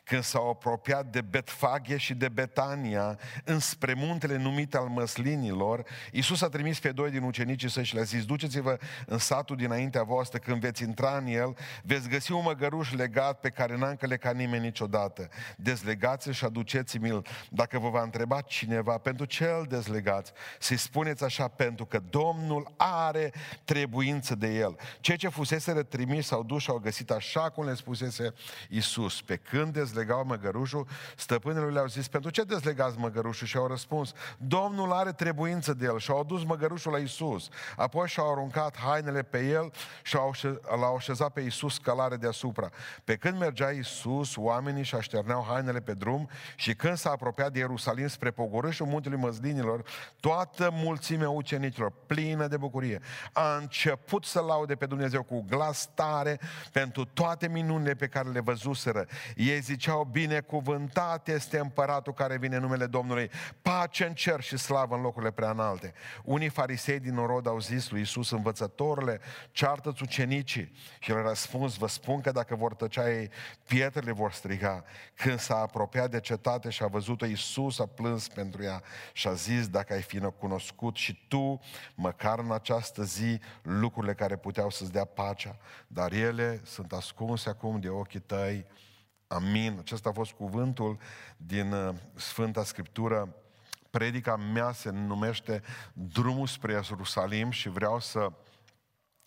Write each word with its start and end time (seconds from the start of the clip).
când 0.04 0.22
s-au 0.22 0.50
apropiat 0.50 1.06
de 1.06 1.20
Betfaghe 1.20 1.96
și 1.96 2.14
de 2.14 2.28
Betania, 2.28 3.18
înspre 3.44 3.94
muntele 3.94 4.36
numit 4.36 4.74
al 4.74 4.86
măslinilor, 4.86 5.84
Iisus 6.12 6.42
a 6.42 6.48
trimis 6.48 6.78
pe 6.78 6.92
doi 6.92 7.10
din 7.10 7.22
ucenicii 7.22 7.70
săi 7.70 7.84
și 7.84 7.94
le-a 7.94 8.02
zis, 8.02 8.24
duceți-vă 8.24 8.78
în 9.06 9.18
satul 9.18 9.56
dinaintea 9.56 10.02
voastră, 10.02 10.38
când 10.38 10.60
veți 10.60 10.82
intra 10.82 11.16
în 11.16 11.26
el, 11.26 11.56
veți 11.82 12.08
găsi 12.08 12.32
un 12.32 12.42
măgăruș 12.44 12.92
legat 12.92 13.40
pe 13.40 13.48
care 13.48 13.76
n-a 13.76 13.88
încălecat 13.88 14.34
nimeni 14.34 14.64
niciodată. 14.64 15.28
Dezlegați-l 15.56 16.32
și 16.32 16.44
aduceți-mi-l. 16.44 17.26
Dacă 17.50 17.78
vă 17.78 17.88
va 17.88 18.02
întreba 18.02 18.40
cineva, 18.40 18.98
pentru 18.98 19.24
ce 19.24 19.44
îl 19.44 19.66
dezlegați? 19.68 20.32
Să-i 20.58 20.76
spuneți 20.76 21.24
așa, 21.24 21.48
pentru 21.48 21.84
că 21.84 22.00
Domnul 22.10 22.74
are 22.76 23.32
trebuință 23.64 24.34
de 24.34 24.54
el. 24.54 24.76
Cei 25.00 25.16
ce 25.16 25.28
fusese 25.28 25.72
trimis 25.72 26.26
s-au 26.26 26.42
dus 26.42 26.62
și 26.62 26.70
au 26.70 26.78
găsit 26.78 27.10
așa 27.10 27.50
cum 27.50 27.64
le 27.64 27.74
spusese 27.74 28.34
Iisus. 28.68 29.22
Pe 29.22 29.36
când 29.36 29.72
dezlegau 29.92 30.24
măgărușul, 30.24 30.86
stăpânele 31.16 31.70
le-au 31.70 31.86
zis, 31.86 32.08
pentru 32.08 32.30
ce 32.30 32.42
dezlegați 32.42 32.98
măgărușul? 32.98 33.46
Și 33.46 33.56
au 33.56 33.66
răspuns, 33.66 34.12
Domnul 34.38 34.92
are 34.92 35.12
trebuință 35.12 35.74
de 35.74 35.84
el. 35.84 35.98
Și 35.98 36.10
au 36.10 36.20
adus 36.20 36.44
măgărușul 36.44 36.92
la 36.92 36.98
Isus. 36.98 37.48
Apoi 37.76 38.08
și-au 38.08 38.30
aruncat 38.30 38.76
hainele 38.76 39.22
pe 39.22 39.46
el 39.46 39.72
și 40.02 40.16
l-au 40.80 40.96
așezat 40.96 41.32
pe 41.32 41.40
Isus 41.40 41.78
călare 41.78 42.16
deasupra. 42.16 42.70
Pe 43.04 43.16
când 43.16 43.38
mergea 43.38 43.70
Isus, 43.70 44.36
oamenii 44.36 44.82
și 44.82 44.94
așterneau 44.94 45.46
hainele 45.48 45.80
pe 45.80 45.94
drum 45.94 46.28
și 46.56 46.74
când 46.74 46.96
s-a 46.96 47.10
apropiat 47.10 47.52
de 47.52 47.58
Ierusalim 47.58 48.08
spre 48.08 48.30
pogorâșul 48.30 48.86
muntelui 48.86 49.18
măzlinilor, 49.18 49.82
toată 50.20 50.70
mulțimea 50.72 51.30
ucenicilor, 51.30 51.92
plină 52.06 52.46
de 52.46 52.56
bucurie, 52.56 53.00
a 53.32 53.56
început 53.56 54.24
să 54.24 54.40
laude 54.40 54.74
pe 54.74 54.86
Dumnezeu 54.86 55.22
cu 55.22 55.44
glas 55.48 55.88
tare 55.94 56.40
pentru 56.72 57.04
toate 57.04 57.48
minunile 57.48 57.94
pe 57.94 58.06
care 58.06 58.28
le 58.28 58.40
văzuseră. 58.40 59.06
Ei 59.36 59.60
zice, 59.60 59.81
ziceau, 59.82 60.04
binecuvântat 60.04 61.28
este 61.28 61.58
împăratul 61.58 62.12
care 62.12 62.36
vine 62.36 62.56
în 62.56 62.62
numele 62.62 62.86
Domnului, 62.86 63.30
pace 63.62 64.06
în 64.06 64.14
cer 64.14 64.40
și 64.40 64.56
slavă 64.56 64.94
în 64.94 65.00
locurile 65.00 65.30
prea 65.30 65.50
înalte. 65.50 65.92
Unii 66.24 66.48
farisei 66.48 67.00
din 67.00 67.16
Orod 67.16 67.46
au 67.46 67.60
zis 67.60 67.90
lui 67.90 67.98
Iisus, 67.98 68.30
învățătorule, 68.30 69.20
ceartă-ți 69.50 70.02
ucenicii. 70.02 70.72
Și 70.98 71.10
el 71.10 71.16
a 71.16 71.28
răspuns, 71.28 71.76
vă 71.76 71.88
spun 71.88 72.20
că 72.20 72.30
dacă 72.30 72.54
vor 72.54 72.74
tăcea 72.74 73.10
ei, 73.10 73.30
pietrele 73.66 74.12
vor 74.12 74.32
striga. 74.32 74.84
Când 75.14 75.38
s-a 75.38 75.56
apropiat 75.56 76.10
de 76.10 76.20
cetate 76.20 76.70
și 76.70 76.82
a 76.82 76.86
văzut-o, 76.86 77.26
Iisus 77.26 77.78
a 77.78 77.86
plâns 77.86 78.28
pentru 78.28 78.62
ea 78.62 78.82
și 79.12 79.28
a 79.28 79.32
zis, 79.32 79.68
dacă 79.68 79.92
ai 79.92 80.02
fi 80.02 80.18
cunoscut 80.38 80.96
și 80.96 81.24
tu, 81.28 81.60
măcar 81.94 82.38
în 82.38 82.52
această 82.52 83.02
zi, 83.02 83.40
lucrurile 83.62 84.14
care 84.14 84.36
puteau 84.36 84.70
să-ți 84.70 84.92
dea 84.92 85.04
pacea, 85.04 85.56
dar 85.86 86.12
ele 86.12 86.60
sunt 86.64 86.92
ascunse 86.92 87.48
acum 87.48 87.80
de 87.80 87.88
ochii 87.88 88.20
tăi 88.20 88.66
Amin. 89.32 89.76
Acesta 89.78 90.08
a 90.08 90.12
fost 90.12 90.32
cuvântul 90.32 90.98
din 91.36 91.72
uh, 91.72 91.94
Sfânta 92.14 92.64
Scriptură. 92.64 93.34
Predica 93.90 94.36
mea 94.36 94.72
se 94.72 94.90
numește 94.90 95.62
Drumul 95.92 96.46
spre 96.46 96.72
Ierusalim 96.72 97.50
și 97.50 97.68
vreau 97.68 98.00
să 98.00 98.32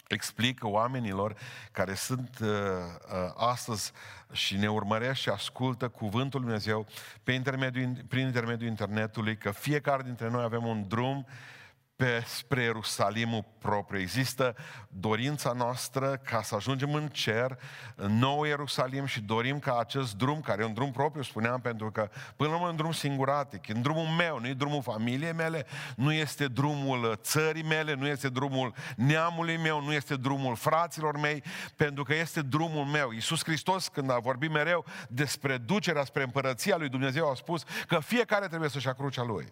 explic 0.08 0.64
oamenilor 0.64 1.36
care 1.72 1.94
sunt 1.94 2.38
uh, 2.42 2.48
uh, 2.48 3.34
astăzi 3.36 3.92
și 4.32 4.56
ne 4.56 4.70
urmăresc 4.70 5.20
și 5.20 5.30
ascultă 5.30 5.90
cuvântul 5.90 6.40
Lui 6.40 6.50
Dumnezeu 6.50 6.88
pe 7.24 7.32
intermediul, 7.32 8.04
prin 8.08 8.26
intermediul 8.26 8.70
internetului 8.70 9.38
că 9.38 9.52
fiecare 9.52 10.04
dintre 10.04 10.30
noi 10.30 10.44
avem 10.44 10.66
un 10.66 10.88
drum 10.88 11.26
pe, 11.96 12.24
spre 12.26 12.62
Ierusalimul 12.64 13.46
propriu. 13.58 14.00
Există 14.00 14.56
dorința 14.90 15.52
noastră 15.52 16.22
ca 16.24 16.42
să 16.42 16.56
ajungem 16.56 16.94
în 16.94 17.08
cer, 17.08 17.60
în 17.96 18.18
nou 18.18 18.44
Ierusalim 18.44 19.06
și 19.06 19.22
dorim 19.22 19.60
ca 19.60 19.78
acest 19.80 20.16
drum, 20.16 20.42
care 20.42 20.62
e 20.62 20.66
un 20.66 20.74
drum 20.74 20.92
propriu, 20.92 21.22
spuneam, 21.22 21.62
pentru 21.62 21.92
că 21.92 22.10
până 22.36 22.50
la 22.50 22.56
urmă 22.56 22.68
un 22.68 22.76
drum 22.76 22.92
singuratic, 22.92 23.70
în 23.70 23.82
drumul 23.82 24.08
meu, 24.08 24.40
nu 24.40 24.48
e 24.48 24.54
drumul 24.54 24.82
familiei 24.82 25.34
mele, 25.34 25.66
nu 25.96 26.14
este 26.14 26.48
drumul 26.48 27.20
țării 27.22 27.64
mele, 27.64 27.94
nu 27.94 28.08
este 28.08 28.30
drumul 28.30 28.74
neamului 28.96 29.58
meu, 29.58 29.82
nu 29.82 29.94
este 29.94 30.16
drumul 30.16 30.56
fraților 30.56 31.18
mei, 31.18 31.44
pentru 31.76 32.04
că 32.04 32.16
este 32.16 32.42
drumul 32.42 32.86
meu. 32.86 33.12
Iisus 33.12 33.44
Hristos, 33.44 33.88
când 33.88 34.12
a 34.12 34.20
vorbit 34.20 34.52
mereu 34.52 34.86
despre 35.10 35.58
ducerea 35.58 36.04
spre 36.04 36.24
împărăția 36.24 36.78
lui 36.78 36.90
Dumnezeu, 36.90 37.30
a 37.30 37.36
spus 37.36 37.64
că 37.88 38.00
fiecare 38.00 38.48
trebuie 38.48 38.70
să-și 38.70 38.88
ia 38.88 38.94
crucea 38.94 39.24
lui. 39.24 39.48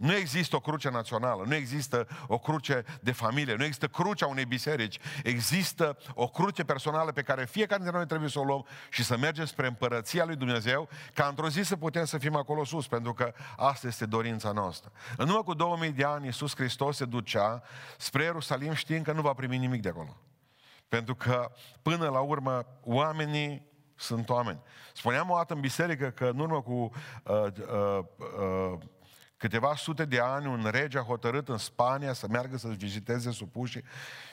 Nu 0.00 0.14
există 0.14 0.56
o 0.56 0.60
cruce 0.60 0.90
națională, 0.90 1.44
nu 1.46 1.54
există 1.54 2.06
o 2.26 2.38
cruce 2.38 2.84
de 3.00 3.12
familie, 3.12 3.54
nu 3.54 3.64
există 3.64 3.86
crucea 3.86 4.26
unei 4.26 4.44
biserici. 4.44 4.98
Există 5.22 5.96
o 6.14 6.28
cruce 6.28 6.64
personală 6.64 7.12
pe 7.12 7.22
care 7.22 7.44
fiecare 7.44 7.80
dintre 7.80 7.96
noi 7.96 8.06
trebuie 8.06 8.28
să 8.28 8.38
o 8.38 8.44
luăm 8.44 8.66
și 8.90 9.04
să 9.04 9.16
mergem 9.16 9.44
spre 9.44 9.66
împărăția 9.66 10.24
lui 10.24 10.36
Dumnezeu, 10.36 10.88
ca 11.14 11.26
într-o 11.26 11.48
zi 11.48 11.62
să 11.62 11.76
putem 11.76 12.04
să 12.04 12.18
fim 12.18 12.36
acolo 12.36 12.64
sus, 12.64 12.86
pentru 12.86 13.14
că 13.14 13.32
asta 13.56 13.86
este 13.86 14.06
dorința 14.06 14.52
noastră. 14.52 14.92
În 15.16 15.28
urmă 15.28 15.42
cu 15.42 15.54
2000 15.54 15.90
de 15.90 16.04
ani, 16.04 16.24
Iisus 16.24 16.54
Hristos 16.54 16.96
se 16.96 17.04
ducea 17.04 17.62
spre 17.98 18.22
Ierusalim 18.22 18.72
știind 18.72 19.04
că 19.04 19.12
nu 19.12 19.20
va 19.20 19.32
primi 19.32 19.58
nimic 19.58 19.82
de 19.82 19.88
acolo. 19.88 20.16
Pentru 20.88 21.14
că, 21.14 21.52
până 21.82 22.08
la 22.08 22.20
urmă, 22.20 22.66
oamenii 22.84 23.66
sunt 23.94 24.28
oameni. 24.28 24.60
Spuneam 24.94 25.30
o 25.30 25.36
dată 25.36 25.54
în 25.54 25.60
biserică 25.60 26.10
că 26.10 26.24
în 26.24 26.38
urmă 26.38 26.62
cu 26.62 26.72
uh, 26.72 27.42
uh, 27.44 28.04
uh, 28.72 28.78
câteva 29.40 29.74
sute 29.76 30.04
de 30.04 30.20
ani, 30.20 30.46
un 30.46 30.68
rege 30.70 30.98
a 30.98 31.02
hotărât 31.02 31.48
în 31.48 31.58
Spania 31.58 32.12
să 32.12 32.26
meargă 32.30 32.56
să-și 32.56 32.76
viziteze 32.76 33.30
supușii 33.30 33.84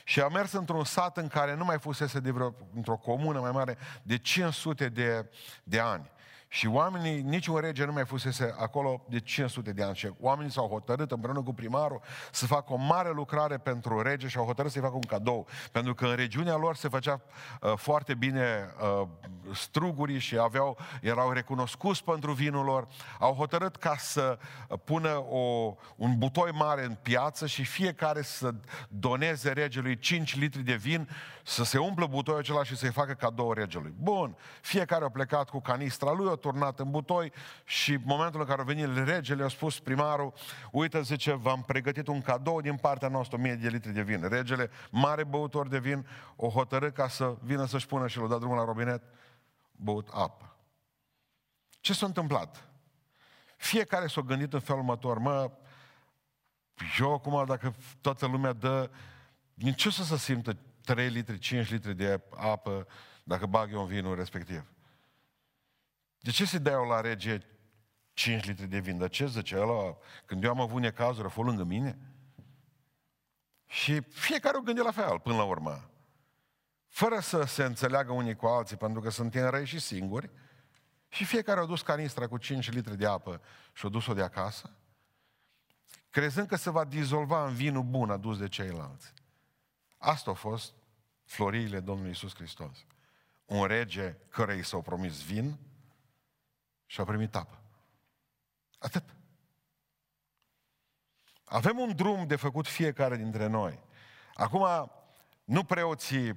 și 0.04 0.22
a 0.22 0.28
mers 0.28 0.52
într-un 0.52 0.84
sat 0.84 1.18
în 1.18 1.28
care 1.28 1.56
nu 1.56 1.66
mai 1.66 1.80
fusese 1.80 2.20
de 2.20 2.32
vreo, 2.32 2.56
într-o 2.76 2.96
comună 2.96 3.40
mai 3.40 3.52
mare 3.52 3.78
de 4.04 4.18
500 4.18 4.90
de, 4.90 5.30
de 5.64 5.80
ani. 5.80 6.12
Și 6.58 6.68
oamenii, 6.68 7.22
niciun 7.22 7.58
rege 7.58 7.86
nu 7.86 7.92
mai 7.92 8.06
fusese 8.06 8.56
acolo 8.60 9.02
de 9.10 9.20
500 9.20 9.72
de 9.72 9.84
ani. 9.84 9.96
Și 9.96 10.10
oamenii 10.20 10.52
s-au 10.52 10.68
hotărât 10.68 11.12
împreună 11.12 11.42
cu 11.42 11.54
primarul 11.54 12.02
să 12.32 12.46
facă 12.46 12.74
o 12.74 12.76
mare 12.76 13.12
lucrare 13.14 13.58
pentru 13.58 14.02
rege 14.02 14.28
și 14.28 14.38
au 14.38 14.46
hotărât 14.46 14.72
să-i 14.72 14.82
facă 14.82 14.94
un 14.94 15.02
cadou. 15.02 15.48
Pentru 15.72 15.94
că 15.94 16.06
în 16.06 16.16
regiunea 16.16 16.56
lor 16.56 16.76
se 16.76 16.88
făcea 16.88 17.22
uh, 17.62 17.74
foarte 17.76 18.14
bine 18.14 18.74
uh, 19.02 19.08
strugurii 19.54 20.20
și 20.20 20.38
aveau, 20.38 20.78
erau 21.02 21.32
recunoscuți 21.32 22.04
pentru 22.04 22.32
vinul 22.32 22.66
lor. 22.66 22.88
Au 23.20 23.34
hotărât 23.34 23.76
ca 23.76 23.96
să 23.98 24.40
pună 24.84 25.26
o, 25.30 25.76
un 25.96 26.18
butoi 26.18 26.52
mare 26.52 26.84
în 26.84 26.98
piață 27.02 27.48
și 27.48 27.64
fiecare 27.64 28.22
să 28.22 28.54
doneze 28.88 29.52
regelui 29.52 30.00
5 30.00 30.40
litri 30.40 30.62
de 30.62 30.76
vin, 30.76 31.10
să 31.44 31.64
se 31.64 31.78
umplă 31.78 32.06
butoiul 32.06 32.40
acela 32.40 32.64
și 32.64 32.76
să-i 32.76 32.92
facă 32.92 33.14
cadou 33.14 33.54
regelui. 33.54 33.94
Bun, 34.00 34.36
fiecare 34.62 35.06
a 35.06 35.10
plecat 35.10 35.50
cu 35.50 35.62
canistra 35.62 36.12
lui, 36.12 36.30
turnat 36.52 36.80
în 36.80 36.92
butoi 36.92 37.32
și 37.64 37.94
în 37.94 38.02
momentul 38.06 38.40
în 38.40 38.46
care 38.46 38.62
a 38.62 38.64
venit 38.64 39.08
regele, 39.08 39.44
a 39.44 39.48
spus 39.48 39.80
primarul, 39.80 40.34
uite, 40.72 41.02
zice, 41.02 41.34
v-am 41.34 41.64
pregătit 41.64 42.08
un 42.08 42.22
cadou 42.22 42.62
din 42.62 42.76
partea 42.76 43.08
noastră, 43.08 43.38
1000 43.38 43.56
de 43.56 43.68
litri 43.68 43.92
de 43.92 44.02
vin. 44.02 44.28
Regele, 44.28 44.70
mare 44.92 45.24
băutor 45.24 45.68
de 45.68 45.80
vin, 45.80 46.08
o 46.36 46.50
hotărât 46.50 46.94
ca 46.94 47.08
să 47.08 47.36
vină 47.42 47.66
să-și 47.66 47.86
pună 47.86 48.08
și 48.08 48.20
l-a 48.20 48.28
dat 48.28 48.40
drumul 48.40 48.58
la 48.58 48.66
robinet, 48.66 49.04
băut 49.72 50.10
apă. 50.12 50.56
Ce 51.80 51.94
s-a 51.94 52.06
întâmplat? 52.06 52.70
Fiecare 53.58 54.08
s-a 54.08 54.22
gândit 54.22 54.54
în 54.54 54.60
felul 54.60 54.82
următor, 54.82 55.18
mă, 55.18 55.52
eu 57.00 57.14
acum, 57.14 57.46
dacă 57.46 57.76
toată 58.02 58.26
lumea 58.26 58.54
dă, 58.54 58.90
din 59.54 59.74
ce 59.74 59.90
să 59.90 60.04
se 60.04 60.18
simtă 60.18 60.58
3 60.84 61.10
litri, 61.10 61.40
5 61.40 61.70
litri 61.70 61.96
de 61.96 62.22
apă 62.36 62.88
dacă 63.24 63.46
bag 63.46 63.72
eu 63.72 63.82
în 63.82 63.88
vinul 63.88 64.16
respectiv? 64.16 64.64
De 66.28 66.34
ce 66.34 66.46
se 66.46 66.58
dea 66.58 66.78
la 66.78 67.02
rege 67.02 67.40
5 68.14 68.46
litri 68.46 68.68
de 68.68 68.80
vin? 68.80 68.98
Dar 68.98 69.10
ce 69.10 69.28
zice 69.28 69.60
ăla? 69.60 69.98
Când 70.26 70.44
eu 70.44 70.50
am 70.50 70.62
avut 70.62 70.82
necazuri, 70.82 71.28
a 71.28 71.30
fost 71.30 71.48
lângă 71.48 71.64
mine? 71.64 71.98
Și 73.66 74.02
fiecare 74.02 74.58
o 74.58 74.62
gânde 74.62 74.82
la 74.82 74.92
fel, 74.92 75.20
până 75.20 75.36
la 75.36 75.44
urmă. 75.44 75.90
Fără 76.88 77.20
să 77.20 77.44
se 77.44 77.64
înțeleagă 77.64 78.12
unii 78.12 78.36
cu 78.36 78.46
alții, 78.46 78.78
pentru 78.78 79.02
că 79.02 79.10
suntem 79.10 79.50
răi 79.50 79.66
și 79.66 79.80
singuri, 79.80 80.30
și 81.08 81.26
fiecare 81.26 81.60
a 81.60 81.66
dus 81.66 81.82
canistra 81.82 82.28
cu 82.28 82.38
5 82.38 82.72
litri 82.72 82.98
de 82.98 83.06
apă 83.06 83.42
și 83.74 83.86
a 83.86 83.90
dus-o 83.90 84.14
de 84.14 84.24
acasă, 84.24 84.76
crezând 86.10 86.48
că 86.48 86.56
se 86.56 86.70
va 86.70 86.84
dizolva 86.84 87.48
în 87.48 87.54
vinul 87.54 87.84
bun 87.84 88.10
adus 88.10 88.38
de 88.38 88.48
ceilalți. 88.48 89.14
Asta 89.98 90.32
a 90.32 90.34
fost 90.34 90.74
floriile 91.24 91.80
Domnului 91.80 92.12
Isus 92.12 92.36
Hristos. 92.36 92.86
un 93.46 93.66
rege 93.66 94.16
care 94.30 94.56
i 94.56 94.64
s-au 94.64 94.82
promis 94.82 95.26
vin 95.26 95.67
și 96.88 97.02
a 97.02 97.04
primit 97.04 97.36
apă. 97.36 97.62
Atât. 98.80 99.04
Avem 101.46 101.80
un 101.80 101.96
drum 101.96 102.28
de 102.28 102.36
făcut 102.36 102.68
fiecare 102.68 103.16
dintre 103.16 103.48
noi. 103.48 103.80
Acum, 104.34 104.92
nu 105.44 105.64
preoții, 105.64 106.36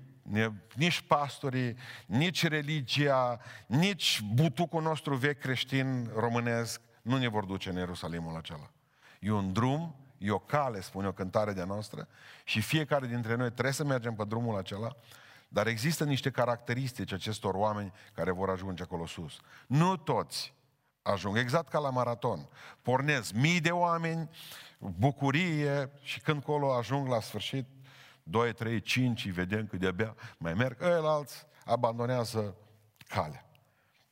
nici 0.75 1.01
pastorii, 1.01 1.77
nici 2.07 2.47
religia, 2.47 3.41
nici 3.67 4.21
butucul 4.21 4.83
nostru 4.83 5.15
vechi 5.15 5.39
creștin 5.39 6.11
românesc 6.15 6.81
nu 7.03 7.17
ne 7.17 7.29
vor 7.29 7.45
duce 7.45 7.69
în 7.69 7.77
Ierusalimul 7.77 8.37
acela. 8.37 8.71
E 9.21 9.31
un 9.31 9.53
drum, 9.53 9.95
e 10.19 10.31
o 10.31 10.39
cale, 10.39 10.81
spune 10.81 11.07
o 11.07 11.13
cântare 11.13 11.53
de-a 11.53 11.65
noastră, 11.65 12.09
și 12.45 12.61
fiecare 12.61 13.07
dintre 13.07 13.35
noi 13.35 13.51
trebuie 13.51 13.73
să 13.73 13.85
mergem 13.85 14.15
pe 14.15 14.25
drumul 14.25 14.59
acela, 14.59 14.97
dar 15.53 15.67
există 15.67 16.05
niște 16.05 16.31
caracteristici 16.31 17.13
acestor 17.13 17.55
oameni 17.55 17.93
care 18.15 18.31
vor 18.31 18.51
ajunge 18.51 18.83
acolo 18.83 19.07
sus. 19.07 19.41
Nu 19.67 19.97
toți 19.97 20.55
ajung, 21.03 21.37
exact 21.37 21.69
ca 21.69 21.79
la 21.79 21.91
maraton. 21.91 22.49
Pornesc 22.83 23.33
mii 23.33 23.61
de 23.61 23.71
oameni, 23.71 24.31
bucurie 24.79 25.91
și 26.03 26.21
când 26.21 26.43
colo 26.43 26.73
ajung 26.73 27.09
la 27.09 27.21
sfârșit, 27.21 27.67
2, 28.23 28.53
3, 28.53 28.81
5, 28.81 29.25
îi 29.25 29.31
vedem 29.31 29.67
că 29.67 29.77
de-abia 29.77 30.17
mai 30.39 30.55
merg, 30.55 30.83
alți 30.83 31.47
abandonează 31.65 32.57
calea. 33.09 33.51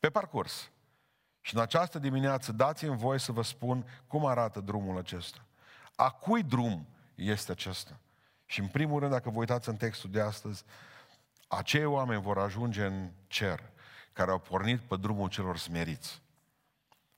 Pe 0.01 0.11
parcurs. 0.11 0.71
Și 1.41 1.55
în 1.55 1.61
această 1.61 1.99
dimineață 1.99 2.53
dați-mi 2.53 2.97
voi 2.97 3.21
să 3.21 3.33
vă 3.33 3.43
spun 3.43 3.87
cum 4.07 4.27
arată 4.27 4.61
drumul 4.61 4.99
acesta. 4.99 5.45
A 5.95 6.11
cui 6.11 6.43
drum 6.43 6.87
este 7.15 7.53
acesta? 7.53 8.01
Și 8.47 8.61
în 8.61 8.67
primul 8.67 9.01
rând, 9.01 9.13
dacă 9.13 9.31
vă 9.31 9.39
uitați 9.39 9.69
în 9.69 9.77
textul 9.77 10.11
de 10.11 10.21
astăzi, 10.21 10.65
acei 11.49 11.85
oameni 11.85 12.23
vor 12.23 12.39
ajunge 12.39 12.85
în 12.85 13.11
cer, 13.27 13.71
care 14.13 14.31
au 14.31 14.39
pornit 14.39 14.81
pe 14.81 14.97
drumul 14.97 15.29
celor 15.29 15.57
smeriți. 15.57 16.23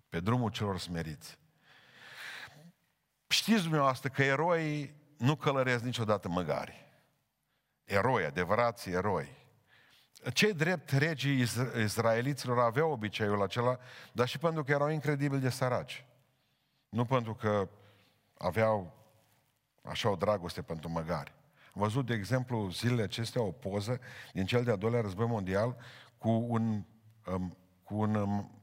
Pe 0.09 0.21
drumul 0.21 0.51
celor 0.51 0.79
smeriți. 0.79 1.39
Știți 3.27 3.63
dumneavoastră 3.63 4.09
că 4.09 4.23
eroii 4.23 4.95
nu 5.17 5.37
călăresc 5.37 5.85
niciodată 5.85 6.29
măgari. 6.29 6.89
Eroi, 7.85 8.25
adevărați 8.25 8.91
eroi. 8.91 9.39
Cei 10.33 10.53
drept 10.53 10.91
regii 10.91 11.47
izraeliților 11.77 12.59
aveau 12.59 12.91
obiceiul 12.91 13.43
acela, 13.43 13.79
dar 14.13 14.29
și 14.29 14.39
pentru 14.39 14.65
că 14.65 14.71
erau 14.71 14.89
incredibil 14.89 15.41
de 15.41 15.49
săraci. 15.49 16.05
Nu 16.89 17.05
pentru 17.05 17.35
că 17.35 17.69
aveau 18.39 18.95
așa 19.83 20.09
o 20.09 20.17
dragoste 20.17 20.63
pentru 20.63 20.89
măgari. 20.89 21.33
Am 21.75 21.83
văzut, 21.83 22.07
de 22.07 22.15
exemplu, 22.15 22.71
zilele 22.71 23.03
acestea 23.03 23.43
o 23.43 23.51
poză 23.51 24.01
din 24.33 24.47
cel 24.47 24.65
de-al 24.65 24.79
doilea 24.79 25.01
război 25.01 25.27
mondial 25.27 25.77
cu 26.19 26.31
un, 26.31 26.85
um, 27.27 27.57
cu 27.83 27.95
un 27.95 28.15
um, 28.15 28.63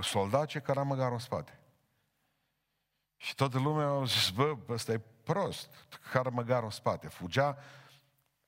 soldat 0.00 0.46
ce 0.46 0.60
căra 0.60 0.82
măgarul 0.82 1.12
în 1.12 1.18
spate. 1.18 1.58
Și 3.16 3.34
toată 3.34 3.58
lumea 3.58 3.86
a 3.86 4.04
zis, 4.04 4.30
bă, 4.30 4.56
ăsta 4.68 4.92
e 4.92 5.00
prost, 5.22 5.70
care 6.12 6.28
măgarul 6.28 6.64
în 6.64 6.70
spate. 6.70 7.08
Fugea 7.08 7.56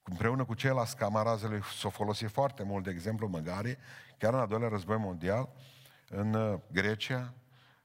împreună 0.02 0.44
cu 0.44 0.54
ceilalți 0.54 0.96
camarazele 0.96 1.60
s-o 1.60 1.90
folosi 1.90 2.24
foarte 2.24 2.62
mult, 2.62 2.84
de 2.84 2.90
exemplu, 2.90 3.28
măgare, 3.28 3.78
chiar 4.18 4.32
în 4.32 4.38
al 4.38 4.46
doilea 4.46 4.68
război 4.68 4.96
mondial, 4.96 5.48
în 6.08 6.34
uh, 6.34 6.58
Grecia, 6.72 7.34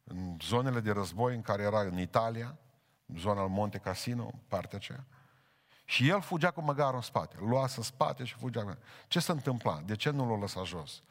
în 0.04 0.38
zonele 0.42 0.80
de 0.80 0.92
război 0.92 1.36
în 1.36 1.42
care 1.42 1.64
era 1.64 1.80
în 1.80 2.00
Italia, 2.00 2.58
în 3.06 3.18
zona 3.18 3.42
al 3.42 3.48
Monte 3.48 3.78
Cassino, 3.78 4.32
partea 4.48 4.78
aceea. 4.78 5.06
Și 5.92 6.10
el 6.10 6.22
fugea 6.22 6.52
cu 6.52 6.62
măgarul 6.62 6.96
în 6.96 7.02
spate. 7.02 7.36
Îl 7.40 7.48
lua 7.48 7.62
în 7.62 7.84
spate 7.84 8.24
și 8.24 8.34
fugea. 8.34 8.78
Ce 9.08 9.20
se 9.20 9.32
întâmpla? 9.32 9.82
De 9.86 9.96
ce 9.96 10.10
nu 10.10 10.30
l-a 10.30 10.38
lăsat 10.38 10.66
jos? 10.66 11.02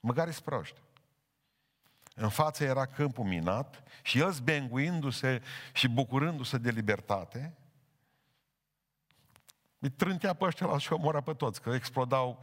Măgarii 0.00 0.34
proști. 0.44 0.80
În 2.14 2.28
față 2.28 2.64
era 2.64 2.86
câmpul 2.86 3.24
minat 3.24 3.82
și 4.02 4.18
el 4.18 4.30
zbenguindu-se 4.30 5.42
și 5.72 5.88
bucurându-se 5.88 6.58
de 6.58 6.70
libertate, 6.70 7.54
îi 9.78 9.90
trântea 9.90 10.34
pe 10.34 10.44
ăștia 10.44 10.78
și 10.78 10.92
omora 10.92 11.20
pe 11.20 11.32
toți, 11.34 11.60
că 11.60 11.70
explodau. 11.70 12.42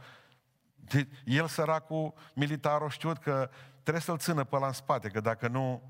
De, 0.74 1.08
el, 1.24 1.46
săracul, 1.46 2.14
militarul, 2.34 2.90
știut 2.90 3.18
că 3.18 3.50
trebuie 3.82 4.02
să-l 4.02 4.18
țină 4.18 4.44
pe 4.44 4.58
la 4.58 4.66
în 4.66 4.72
spate, 4.72 5.08
că 5.08 5.20
dacă 5.20 5.48
nu... 5.48 5.82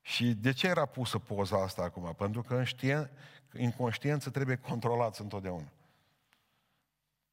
Și 0.00 0.34
de 0.34 0.52
ce 0.52 0.66
era 0.66 0.86
pusă 0.86 1.18
poza 1.18 1.62
asta 1.62 1.82
acum? 1.82 2.14
Pentru 2.14 2.42
că 2.42 2.54
în 2.54 2.64
știen, 2.64 3.10
inconștiență 3.56 4.30
trebuie 4.30 4.56
controlați 4.56 5.20
întotdeauna. 5.20 5.72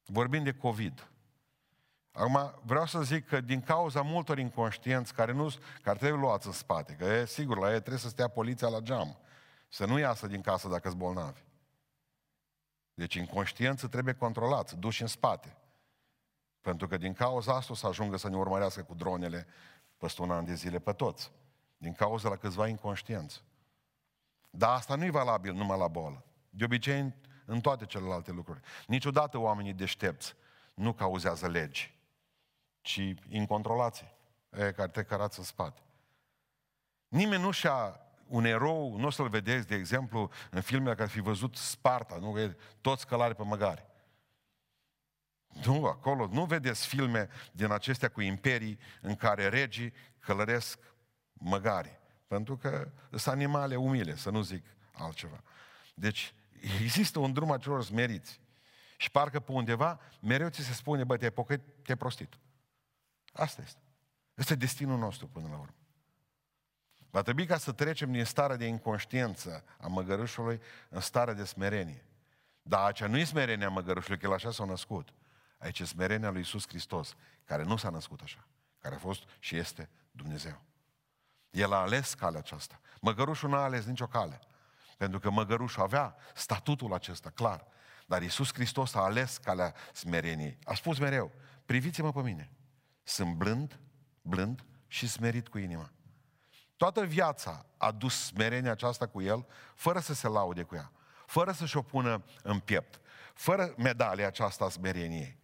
Vorbim 0.04 0.42
de 0.42 0.52
COVID. 0.52 1.08
Acum, 2.12 2.60
vreau 2.62 2.86
să 2.86 3.02
zic 3.02 3.26
că 3.26 3.40
din 3.40 3.60
cauza 3.60 4.02
multor 4.02 4.38
inconștienți 4.38 5.14
care, 5.14 5.32
nu, 5.32 5.52
care 5.82 5.98
trebuie 5.98 6.20
luați 6.20 6.46
în 6.46 6.52
spate, 6.52 6.92
că 6.92 7.04
e 7.04 7.26
sigur, 7.26 7.58
la 7.58 7.72
ei 7.72 7.78
trebuie 7.78 7.98
să 7.98 8.08
stea 8.08 8.28
poliția 8.28 8.68
la 8.68 8.80
geam, 8.80 9.18
să 9.68 9.86
nu 9.86 9.98
iasă 9.98 10.26
din 10.26 10.40
casă 10.40 10.68
dacă 10.68 10.88
sunt 10.88 11.00
bolnavi. 11.00 11.40
Deci 12.94 13.14
inconștiență 13.14 13.88
trebuie 13.88 14.14
controlați, 14.14 14.76
duși 14.76 15.02
în 15.02 15.08
spate. 15.08 15.56
Pentru 16.60 16.86
că 16.86 16.96
din 16.96 17.12
cauza 17.12 17.54
asta 17.54 17.72
o 17.72 17.76
să 17.76 17.86
ajungă 17.86 18.16
să 18.16 18.28
ne 18.28 18.36
urmărească 18.36 18.82
cu 18.82 18.94
dronele 18.94 19.46
peste 19.96 20.22
un 20.22 20.30
an 20.30 20.44
de 20.44 20.54
zile 20.54 20.78
pe 20.78 20.92
toți. 20.92 21.32
Din 21.76 21.92
cauza 21.92 22.28
la 22.28 22.36
câțiva 22.36 22.68
inconștienți. 22.68 23.42
Dar 24.58 24.74
asta 24.74 24.94
nu 24.94 25.04
e 25.04 25.10
valabil 25.10 25.52
numai 25.52 25.78
la 25.78 25.88
bolă. 25.88 26.24
De 26.50 26.64
obicei 26.64 27.14
în 27.44 27.60
toate 27.60 27.84
celelalte 27.84 28.30
lucruri. 28.30 28.60
Niciodată 28.86 29.38
oamenii 29.38 29.72
deștepți 29.72 30.34
nu 30.74 30.92
cauzează 30.92 31.48
legi 31.48 31.98
ci 32.88 33.14
incontrolați, 33.28 34.04
e, 34.50 34.72
care 34.72 34.88
te 34.88 35.02
cărați 35.02 35.38
în 35.38 35.44
spate. 35.44 35.80
Nimeni 37.08 37.42
nu 37.42 37.50
și-a 37.50 38.00
un 38.26 38.44
erou, 38.44 38.96
nu 38.96 39.06
o 39.06 39.10
să-l 39.10 39.28
vedeți, 39.28 39.66
de 39.66 39.74
exemplu, 39.74 40.30
în 40.50 40.60
filmele 40.60 40.94
care 40.94 41.08
fi 41.08 41.20
văzut 41.20 41.56
Sparta, 41.56 42.16
nu? 42.16 42.38
E 42.38 42.56
toți 42.80 43.06
călare 43.06 43.34
pe 43.34 43.42
măgari. 43.42 43.86
Nu, 45.64 45.84
acolo, 45.86 46.26
nu 46.26 46.44
vedeți 46.44 46.86
filme 46.86 47.28
din 47.52 47.70
acestea 47.70 48.08
cu 48.08 48.20
imperii 48.20 48.78
în 49.00 49.16
care 49.16 49.48
regii 49.48 49.92
călăresc 50.18 50.78
măgari. 51.32 51.97
Pentru 52.28 52.56
că 52.56 52.90
sunt 53.10 53.34
animale 53.34 53.76
umile, 53.76 54.16
să 54.16 54.30
nu 54.30 54.42
zic 54.42 54.64
altceva. 54.92 55.42
Deci, 55.94 56.34
există 56.82 57.18
un 57.18 57.32
drum 57.32 57.50
a 57.50 57.58
celor 57.58 57.84
smeriți. 57.84 58.40
Și 58.96 59.10
parcă 59.10 59.40
pe 59.40 59.52
undeva 59.52 60.00
mereu 60.20 60.48
ți 60.48 60.62
se 60.62 60.72
spune, 60.72 61.04
bă, 61.04 61.16
te-ai 61.16 61.30
pocăit, 61.30 61.60
te-ai 61.82 61.96
prostit. 61.96 62.38
Asta 63.32 63.62
este. 63.62 63.80
Este 64.34 64.54
destinul 64.54 64.98
nostru 64.98 65.26
până 65.26 65.48
la 65.48 65.56
urmă. 65.56 65.74
Va 67.10 67.22
trebui 67.22 67.46
ca 67.46 67.56
să 67.56 67.72
trecem 67.72 68.12
din 68.12 68.24
starea 68.24 68.56
de 68.56 68.66
inconștiență 68.66 69.64
a 69.80 69.86
măgărușului 69.86 70.60
în 70.88 71.00
starea 71.00 71.34
de 71.34 71.44
smerenie. 71.44 72.04
Dar 72.62 72.86
acea 72.86 73.06
nu 73.06 73.16
e 73.16 73.24
smerenia 73.24 73.68
măgărușului, 73.68 74.18
că 74.18 74.26
el 74.26 74.32
așa 74.32 74.50
s-a 74.50 74.64
născut. 74.64 75.08
Aici 75.58 75.80
e 75.80 75.84
smerenia 75.84 76.30
lui 76.30 76.38
Iisus 76.38 76.68
Hristos, 76.68 77.16
care 77.44 77.62
nu 77.62 77.76
s-a 77.76 77.90
născut 77.90 78.20
așa, 78.20 78.46
care 78.78 78.94
a 78.94 78.98
fost 78.98 79.22
și 79.38 79.56
este 79.56 79.88
Dumnezeu. 80.10 80.67
El 81.50 81.72
a 81.72 81.76
ales 81.76 82.14
calea 82.14 82.38
aceasta. 82.38 82.80
Măgărușul 83.00 83.48
nu 83.48 83.56
a 83.56 83.62
ales 83.62 83.84
nicio 83.84 84.06
cale. 84.06 84.40
Pentru 84.96 85.18
că 85.18 85.30
măgărușul 85.30 85.82
avea 85.82 86.16
statutul 86.34 86.94
acesta, 86.94 87.30
clar. 87.30 87.66
Dar 88.06 88.22
Iisus 88.22 88.52
Hristos 88.52 88.94
a 88.94 89.00
ales 89.00 89.36
calea 89.36 89.74
smereniei. 89.92 90.58
A 90.64 90.74
spus 90.74 90.98
mereu, 90.98 91.32
priviți-mă 91.66 92.12
pe 92.12 92.20
mine. 92.20 92.50
Sunt 93.02 93.34
blând, 93.34 93.80
blând 94.22 94.64
și 94.86 95.08
smerit 95.08 95.48
cu 95.48 95.58
inima. 95.58 95.92
Toată 96.76 97.04
viața 97.04 97.66
a 97.76 97.90
dus 97.90 98.24
smerenia 98.24 98.70
aceasta 98.70 99.06
cu 99.06 99.22
el, 99.22 99.46
fără 99.74 99.98
să 99.98 100.14
se 100.14 100.28
laude 100.28 100.62
cu 100.62 100.74
ea, 100.74 100.92
fără 101.26 101.52
să-și 101.52 101.76
o 101.76 101.82
pună 101.82 102.24
în 102.42 102.58
piept, 102.58 103.00
fără 103.34 103.74
medalia 103.76 104.26
aceasta 104.26 104.64
a 104.64 104.68
smereniei. 104.68 105.38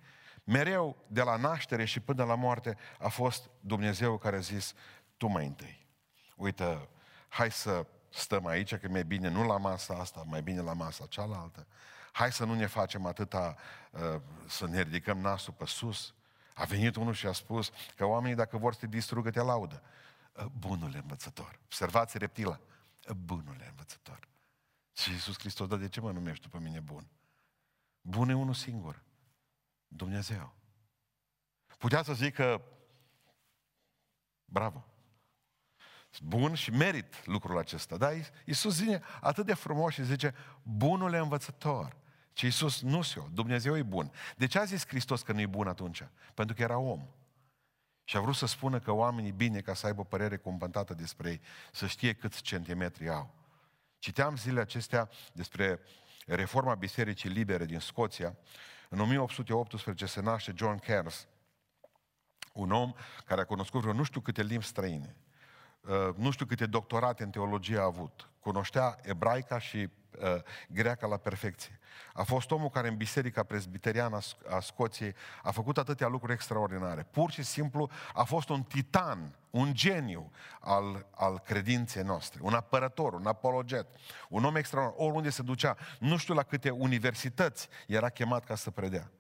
Mereu, 0.44 1.04
de 1.06 1.22
la 1.22 1.36
naștere 1.36 1.84
și 1.84 2.00
până 2.00 2.24
la 2.24 2.34
moarte, 2.34 2.76
a 2.98 3.08
fost 3.08 3.50
Dumnezeu 3.60 4.18
care 4.18 4.36
a 4.36 4.40
zis, 4.40 4.72
tu 5.16 5.26
mai 5.26 5.46
întâi. 5.46 5.83
Uite, 6.44 6.88
hai 7.28 7.50
să 7.50 7.86
stăm 8.10 8.46
aici, 8.46 8.74
că 8.74 8.88
mai 8.88 9.04
bine 9.04 9.28
nu 9.28 9.46
la 9.46 9.56
masa 9.56 9.94
asta, 9.94 10.22
mai 10.26 10.42
bine 10.42 10.60
la 10.60 10.72
masa 10.72 11.06
cealaltă. 11.06 11.66
Hai 12.12 12.32
să 12.32 12.44
nu 12.44 12.54
ne 12.54 12.66
facem 12.66 13.06
atâta, 13.06 13.56
uh, 13.90 14.20
să 14.48 14.66
ne 14.66 14.82
ridicăm 14.82 15.18
nasul 15.18 15.52
pe 15.52 15.66
sus. 15.66 16.14
A 16.54 16.64
venit 16.64 16.96
unul 16.96 17.12
și 17.12 17.26
a 17.26 17.32
spus 17.32 17.70
că 17.96 18.04
oamenii 18.04 18.36
dacă 18.36 18.56
vor 18.56 18.72
să 18.72 18.80
te 18.80 18.86
distrugă, 18.86 19.30
te 19.30 19.40
laudă. 19.40 19.82
Ă, 20.36 20.50
bunule 20.58 20.98
învățător. 20.98 21.58
Observați 21.64 22.18
reptila. 22.18 22.60
Ă, 23.08 23.14
bunule 23.14 23.66
învățător. 23.68 24.28
Și 24.92 25.10
Iisus 25.10 25.38
Hristos, 25.38 25.68
dar 25.68 25.78
de 25.78 25.88
ce 25.88 26.00
mă 26.00 26.12
numești 26.12 26.42
tu 26.42 26.48
pe 26.48 26.58
mine 26.58 26.80
bun? 26.80 27.06
Bun 28.00 28.28
e 28.28 28.34
unul 28.34 28.54
singur. 28.54 29.02
Dumnezeu. 29.88 30.54
Putea 31.78 32.02
să 32.02 32.12
zic 32.12 32.34
că 32.34 32.60
bravo. 34.44 34.84
Bun 36.22 36.54
și 36.54 36.70
merit 36.70 37.26
lucrul 37.26 37.58
acesta. 37.58 37.96
Dar 37.96 38.12
Iisus 38.44 38.74
zine 38.74 39.02
atât 39.20 39.46
de 39.46 39.54
frumos 39.54 39.94
și 39.94 40.04
zice, 40.04 40.34
bunule 40.62 41.18
învățător. 41.18 41.96
ci 42.32 42.42
Iisus 42.42 42.80
nu 42.80 43.02
se 43.02 43.22
Dumnezeu 43.32 43.76
e 43.76 43.82
bun. 43.82 44.12
De 44.36 44.46
ce 44.46 44.58
a 44.58 44.64
zis 44.64 44.86
Hristos 44.86 45.22
că 45.22 45.32
nu 45.32 45.40
e 45.40 45.46
bun 45.46 45.68
atunci? 45.68 46.02
Pentru 46.34 46.54
că 46.54 46.62
era 46.62 46.78
om. 46.78 47.06
Și 48.04 48.16
a 48.16 48.20
vrut 48.20 48.34
să 48.34 48.46
spună 48.46 48.80
că 48.80 48.90
oamenii 48.90 49.32
bine 49.32 49.60
ca 49.60 49.74
să 49.74 49.86
aibă 49.86 50.04
părere 50.04 50.36
cumpăntată 50.36 50.94
despre 50.94 51.30
ei, 51.30 51.40
să 51.72 51.86
știe 51.86 52.12
câți 52.12 52.42
centimetri 52.42 53.08
au. 53.08 53.34
Citeam 53.98 54.36
zilele 54.36 54.60
acestea 54.60 55.08
despre 55.32 55.80
reforma 56.26 56.74
Bisericii 56.74 57.30
Libere 57.30 57.64
din 57.64 57.78
Scoția. 57.78 58.36
În 58.88 59.00
1818 59.00 60.06
se 60.06 60.20
naște 60.20 60.52
John 60.56 60.78
Cairns, 60.78 61.26
un 62.52 62.72
om 62.72 62.92
care 63.24 63.40
a 63.40 63.44
cunoscut 63.44 63.80
vreo 63.80 63.92
nu 63.92 64.02
știu 64.02 64.20
câte 64.20 64.42
limbi 64.42 64.64
străine, 64.64 65.16
uh, 65.16 65.23
nu 66.16 66.30
știu 66.30 66.46
câte 66.46 66.66
doctorate 66.66 67.22
în 67.22 67.30
teologie 67.30 67.78
a 67.78 67.84
avut, 67.84 68.28
cunoștea 68.40 68.98
ebraica 69.02 69.58
și 69.58 69.76
uh, 69.76 70.42
greaca 70.68 71.06
la 71.06 71.16
perfecție. 71.16 71.78
A 72.12 72.22
fost 72.22 72.50
omul 72.50 72.70
care 72.70 72.88
în 72.88 72.96
Biserica 72.96 73.42
Presbiteriană 73.42 74.18
a 74.48 74.60
Scoției 74.60 75.14
a 75.42 75.50
făcut 75.50 75.78
atâtea 75.78 76.08
lucruri 76.08 76.32
extraordinare. 76.32 77.06
Pur 77.10 77.30
și 77.30 77.42
simplu 77.42 77.90
a 78.14 78.24
fost 78.24 78.48
un 78.48 78.62
titan, 78.62 79.36
un 79.50 79.74
geniu 79.74 80.30
al, 80.60 81.06
al 81.10 81.38
credinței 81.38 82.02
noastre, 82.02 82.40
un 82.42 82.54
apărător, 82.54 83.12
un 83.12 83.26
apologet, 83.26 83.86
un 84.28 84.44
om 84.44 84.56
extraordinar. 84.56 85.06
Oriunde 85.06 85.30
se 85.30 85.42
ducea, 85.42 85.76
nu 85.98 86.16
știu 86.16 86.34
la 86.34 86.42
câte 86.42 86.70
universități 86.70 87.68
era 87.86 88.08
chemat 88.08 88.44
ca 88.44 88.54
să 88.54 88.70
predea. 88.70 89.10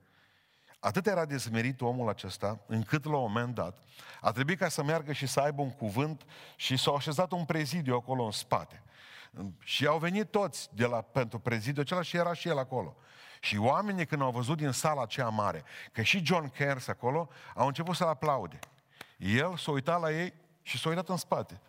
Atât 0.84 1.06
era 1.06 1.24
de 1.24 1.38
smerit 1.38 1.80
omul 1.80 2.08
acesta, 2.08 2.60
încât 2.66 3.04
la 3.04 3.16
un 3.16 3.22
moment 3.22 3.54
dat 3.54 3.76
a 4.20 4.32
trebuit 4.32 4.58
ca 4.58 4.68
să 4.68 4.82
meargă 4.82 5.12
și 5.12 5.26
să 5.26 5.40
aibă 5.40 5.62
un 5.62 5.70
cuvânt 5.70 6.24
și 6.56 6.76
s-a 6.76 6.92
așezat 6.92 7.32
un 7.32 7.44
prezidiu 7.44 7.94
acolo 7.94 8.24
în 8.24 8.30
spate. 8.30 8.82
Și 9.58 9.86
au 9.86 9.98
venit 9.98 10.30
toți 10.30 10.68
de 10.74 10.86
la, 10.86 11.00
pentru 11.00 11.38
prezidiu 11.38 11.82
acela 11.82 12.02
și 12.02 12.16
era 12.16 12.32
și 12.32 12.48
el 12.48 12.58
acolo. 12.58 12.96
Și 13.40 13.56
oamenii 13.56 14.06
când 14.06 14.22
au 14.22 14.30
văzut 14.30 14.56
din 14.56 14.70
sala 14.70 15.02
aceea 15.02 15.28
mare 15.28 15.64
că 15.92 16.02
și 16.02 16.24
John 16.24 16.48
Cares 16.48 16.88
acolo, 16.88 17.28
au 17.54 17.66
început 17.66 17.96
să-l 17.96 18.08
aplaude. 18.08 18.58
El 19.16 19.56
s-a 19.56 19.70
uitat 19.70 20.00
la 20.00 20.12
ei 20.12 20.32
și 20.62 20.78
s-a 20.78 20.88
uitat 20.88 21.08
în 21.08 21.16
spate. 21.16 21.60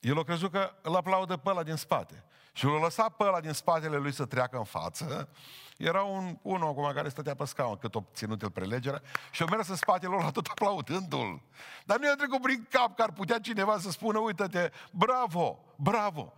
El 0.00 0.18
a 0.18 0.22
crezut 0.22 0.50
că 0.50 0.70
îl 0.82 0.94
aplaudă 0.94 1.36
pe 1.36 1.48
ăla 1.48 1.62
din 1.62 1.76
spate. 1.76 2.24
Și 2.58 2.64
l-a 2.64 2.78
lăsat 2.78 3.16
pe 3.16 3.24
ăla 3.24 3.40
din 3.40 3.52
spatele 3.52 3.96
lui 3.96 4.12
să 4.12 4.24
treacă 4.24 4.56
în 4.56 4.64
față. 4.64 5.28
Era 5.76 6.02
un, 6.02 6.38
unul 6.42 6.68
acum 6.68 6.92
care 6.94 7.08
stătea 7.08 7.34
pe 7.34 7.44
scaun 7.44 7.76
cât 7.76 7.94
o 7.94 8.02
ținut 8.14 8.42
el 8.42 8.50
prelegerea 8.50 9.02
și 9.30 9.42
o 9.42 9.46
mers 9.50 9.68
în 9.68 9.76
spatele 9.76 10.12
lor 10.12 10.30
tot 10.30 10.46
aplaudându-l. 10.46 11.42
Dar 11.84 11.98
nu 11.98 12.06
i-a 12.06 12.14
trecut 12.14 12.42
prin 12.42 12.66
cap 12.70 12.96
că 12.96 13.02
ar 13.02 13.12
putea 13.12 13.38
cineva 13.38 13.78
să 13.78 13.90
spună, 13.90 14.18
uite-te, 14.18 14.70
bravo, 14.90 15.58
bravo. 15.76 16.32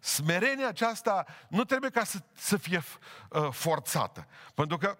Smerenia 0.00 0.68
aceasta 0.68 1.24
nu 1.48 1.64
trebuie 1.64 1.90
ca 1.90 2.04
să, 2.04 2.18
să 2.32 2.56
fie 2.56 2.82
uh, 3.30 3.48
forțată. 3.50 4.26
Pentru 4.54 4.78
că 4.78 4.98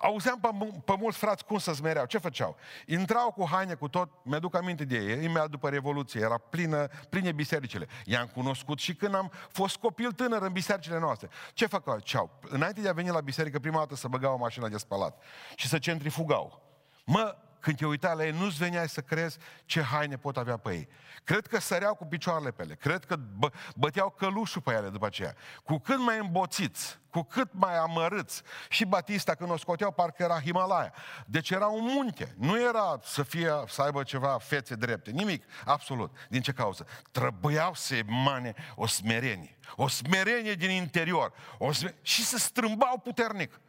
auzeam 0.00 0.40
pe, 0.40 0.48
pe 0.84 0.94
mulți 0.98 1.18
frați 1.18 1.44
cum 1.44 1.58
să 1.58 1.72
smereau. 1.72 2.06
Ce 2.06 2.18
făceau? 2.18 2.56
Intrau 2.86 3.32
cu 3.32 3.48
haine, 3.50 3.74
cu 3.74 3.88
tot, 3.88 4.10
mi-aduc 4.22 4.54
aminte 4.54 4.84
de 4.84 4.96
ei, 4.96 5.24
imediat 5.24 5.50
după 5.50 5.68
Revoluție, 5.68 6.20
era 6.20 6.38
plină, 6.38 6.86
pline 7.08 7.32
bisericile. 7.32 7.86
I-am 8.04 8.26
cunoscut 8.26 8.78
și 8.78 8.94
când 8.94 9.14
am 9.14 9.32
fost 9.48 9.76
copil 9.76 10.12
tânăr 10.12 10.42
în 10.42 10.52
bisericile 10.52 10.98
noastre. 10.98 11.28
Ce 11.52 11.66
făceau? 11.66 12.30
Înainte 12.40 12.80
de 12.80 12.88
a 12.88 12.92
veni 12.92 13.08
la 13.08 13.20
biserică, 13.20 13.58
prima 13.58 13.78
dată 13.78 13.94
să 13.94 14.08
băgau 14.08 14.34
o 14.34 14.36
mașină 14.36 14.68
de 14.68 14.76
spălat 14.76 15.22
și 15.54 15.68
să 15.68 15.78
centrifugau. 15.78 16.62
Mă, 17.04 17.36
când 17.60 17.76
te 17.76 17.86
uitai 17.86 18.16
la 18.16 18.24
ei, 18.24 18.30
nu-ți 18.30 18.56
veneai 18.56 18.88
să 18.88 19.00
crezi 19.00 19.38
ce 19.64 19.82
haine 19.82 20.16
pot 20.16 20.36
avea 20.36 20.56
pe 20.56 20.70
ei. 20.70 20.88
Cred 21.24 21.46
că 21.46 21.60
săreau 21.60 21.94
cu 21.94 22.06
picioarele 22.06 22.50
pe 22.50 22.62
ele, 22.62 22.74
cred 22.74 23.04
că 23.04 23.16
bă, 23.16 23.50
băteau 23.76 24.10
călușul 24.10 24.60
pe 24.60 24.72
ele 24.72 24.88
după 24.88 25.06
aceea. 25.06 25.34
Cu 25.64 25.78
cât 25.78 25.98
mai 25.98 26.18
îmboțiți, 26.18 26.98
cu 27.10 27.22
cât 27.22 27.48
mai 27.52 27.76
amărâți. 27.76 28.42
Și 28.68 28.84
Batista, 28.84 29.34
când 29.34 29.50
o 29.50 29.56
scoteau, 29.56 29.92
parcă 29.92 30.22
era 30.22 30.40
Himalaya. 30.40 30.92
Deci 31.26 31.50
era 31.50 31.66
un 31.66 31.84
munte. 31.84 32.34
Nu 32.38 32.60
era 32.60 32.98
să 33.02 33.22
fie, 33.22 33.50
să 33.68 33.82
aibă 33.82 34.02
ceva 34.02 34.38
fețe 34.38 34.74
drepte. 34.74 35.10
Nimic. 35.10 35.44
Absolut. 35.64 36.16
Din 36.28 36.40
ce 36.40 36.52
cauză? 36.52 36.86
Trebuiau 37.10 37.74
să 37.74 37.94
emane 37.94 38.54
o 38.74 38.86
smerenie. 38.86 39.58
O 39.76 39.88
smerenie 39.88 40.54
din 40.54 40.70
interior. 40.70 41.32
O 41.58 41.72
smerenie, 41.72 42.02
și 42.02 42.24
să 42.24 42.38
strâmbau 42.38 42.98
puternic. 42.98 43.60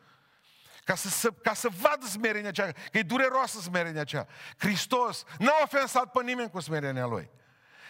Ca 0.84 0.96
să, 0.96 1.10
să, 1.10 1.30
ca 1.32 1.54
să 1.54 1.68
vadă 1.82 2.06
smerenia 2.06 2.50
aceea, 2.50 2.72
că 2.72 2.98
e 2.98 3.02
dureroasă 3.02 3.60
smerenia 3.60 4.02
aceea. 4.02 4.28
Hristos 4.58 5.24
n-a 5.38 5.54
ofensat 5.64 6.12
pe 6.12 6.24
nimeni 6.24 6.50
cu 6.50 6.60
smerenia 6.60 7.06
Lui. 7.06 7.30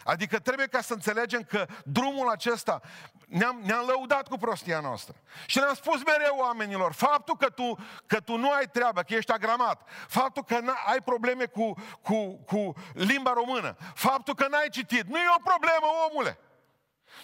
Adică 0.03 0.39
trebuie 0.39 0.67
ca 0.67 0.81
să 0.81 0.93
înțelegem 0.93 1.43
că 1.43 1.65
drumul 1.85 2.29
acesta 2.29 2.81
ne-am, 3.27 3.59
ne-am 3.63 3.85
lăudat 3.85 4.27
cu 4.27 4.37
prostia 4.37 4.79
noastră. 4.79 5.15
Și 5.45 5.57
ne-am 5.57 5.73
spus 5.73 6.03
mereu 6.03 6.35
oamenilor, 6.37 6.93
faptul 6.93 7.37
că 7.37 7.49
tu, 7.49 7.77
că 8.05 8.19
tu 8.19 8.35
nu 8.35 8.51
ai 8.51 8.65
treabă, 8.65 9.01
că 9.01 9.13
ești 9.13 9.31
agramat, 9.31 9.89
faptul 10.07 10.43
că 10.43 10.59
ai 10.85 11.01
probleme 11.01 11.45
cu, 11.45 11.73
cu, 12.01 12.33
cu 12.45 12.73
limba 12.93 13.33
română, 13.33 13.75
faptul 13.95 14.35
că 14.35 14.47
n-ai 14.47 14.69
citit, 14.69 15.03
nu 15.03 15.17
e 15.17 15.35
o 15.37 15.41
problemă, 15.43 15.85
omule. 16.09 16.37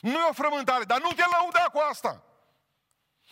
Nu 0.02 0.12
e 0.12 0.28
o 0.30 0.34
frământare, 0.34 0.84
dar 0.84 1.00
nu 1.02 1.10
te 1.10 1.24
lăuda 1.40 1.70
cu 1.72 1.80
asta. 1.90 2.24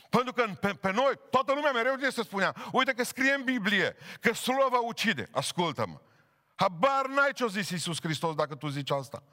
Pentru 0.09 0.33
că 0.33 0.45
pe, 0.59 0.73
pe 0.73 0.91
noi, 0.91 1.13
toată 1.29 1.53
lumea 1.53 1.71
mereu 1.71 1.95
ce 1.95 2.09
să 2.09 2.21
spunea, 2.21 2.55
uite 2.71 2.93
că 2.93 3.03
scrie 3.03 3.33
în 3.33 3.43
Biblie 3.43 3.95
că 4.19 4.33
slova 4.33 4.79
ucide. 4.79 5.29
Ascultă-mă. 5.31 6.01
Habar 6.55 7.07
n-ai 7.07 7.31
ce-o 7.33 7.47
zis 7.47 7.69
Iisus 7.69 7.97
Hristos 8.01 8.35
dacă 8.35 8.55
tu 8.55 8.67
zici 8.67 8.91
asta. 8.91 9.23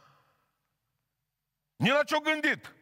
Nici 1.77 1.93
la 1.93 2.03
ce-o 2.03 2.19
gândit. 2.19 2.75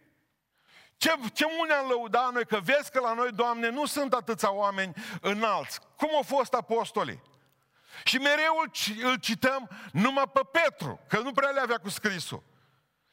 Ce, 0.97 1.15
ce 1.33 1.45
mult 1.57 1.69
ne-am 1.69 1.89
lăudat 1.89 2.33
noi, 2.33 2.47
că 2.47 2.61
vezi 2.61 2.91
că 2.91 3.01
la 3.01 3.13
noi, 3.13 3.33
Doamne, 3.33 3.69
nu 3.69 3.87
sunt 3.87 4.13
atâția 4.13 4.53
oameni 4.53 4.95
înalți. 5.21 5.81
Cum 5.97 6.09
au 6.15 6.23
fost 6.23 6.53
apostolii? 6.53 7.23
Și 8.05 8.19
mereu 8.19 8.63
îl, 8.63 8.71
îl 9.11 9.17
cităm 9.17 9.71
numai 9.93 10.29
pe 10.33 10.41
Petru, 10.53 11.01
că 11.09 11.19
nu 11.19 11.33
prea 11.33 11.51
le 11.51 11.61
avea 11.61 11.79
cu 11.79 11.89
scrisul. 11.89 12.43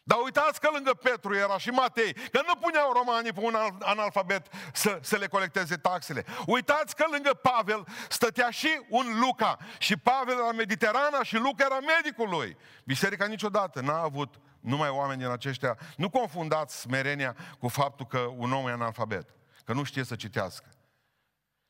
Dar 0.08 0.20
uitați 0.24 0.60
că 0.60 0.70
lângă 0.74 0.94
Petru 0.94 1.36
era 1.36 1.58
și 1.58 1.70
Matei, 1.70 2.14
că 2.14 2.42
nu 2.48 2.56
puneau 2.56 2.92
romanii 2.92 3.34
pe 3.34 3.40
un 3.40 3.56
analfabet 3.80 4.48
să, 4.74 5.00
să 5.02 5.18
le 5.18 5.28
colecteze 5.28 5.76
taxele. 5.76 6.26
Uitați 6.46 6.96
că 6.96 7.06
lângă 7.12 7.34
Pavel 7.34 7.88
stătea 8.10 8.50
și 8.50 8.82
un 8.90 9.20
Luca. 9.20 9.58
Și 9.78 9.98
Pavel 9.98 10.38
era 10.38 10.52
Mediterana 10.52 11.24
și 11.24 11.36
Luca 11.36 11.66
era 11.66 11.80
medicul 11.80 12.30
lui. 12.30 12.58
Biserica 12.84 13.26
niciodată 13.26 13.82
n-a 13.82 14.02
avut 14.02 14.36
numai 14.60 14.90
oameni 14.90 15.20
din 15.20 15.30
aceștia. 15.30 15.78
Nu 15.98 16.10
confundați 16.10 16.80
smerenia 16.80 17.36
cu 17.60 17.68
faptul 17.68 18.06
că 18.06 18.20
un 18.20 18.54
om 18.54 18.68
e 18.68 18.72
analfabet, 18.72 19.30
că 19.66 19.74
nu 19.74 19.84
știe 19.84 20.04
să 20.04 20.16
citească. 20.16 20.66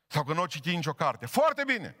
Sau 0.06 0.24
că 0.24 0.32
nu 0.32 0.42
o 0.42 0.46
citi 0.46 0.74
nicio 0.74 0.92
carte. 0.92 1.26
Foarte 1.26 1.62
bine! 1.66 1.96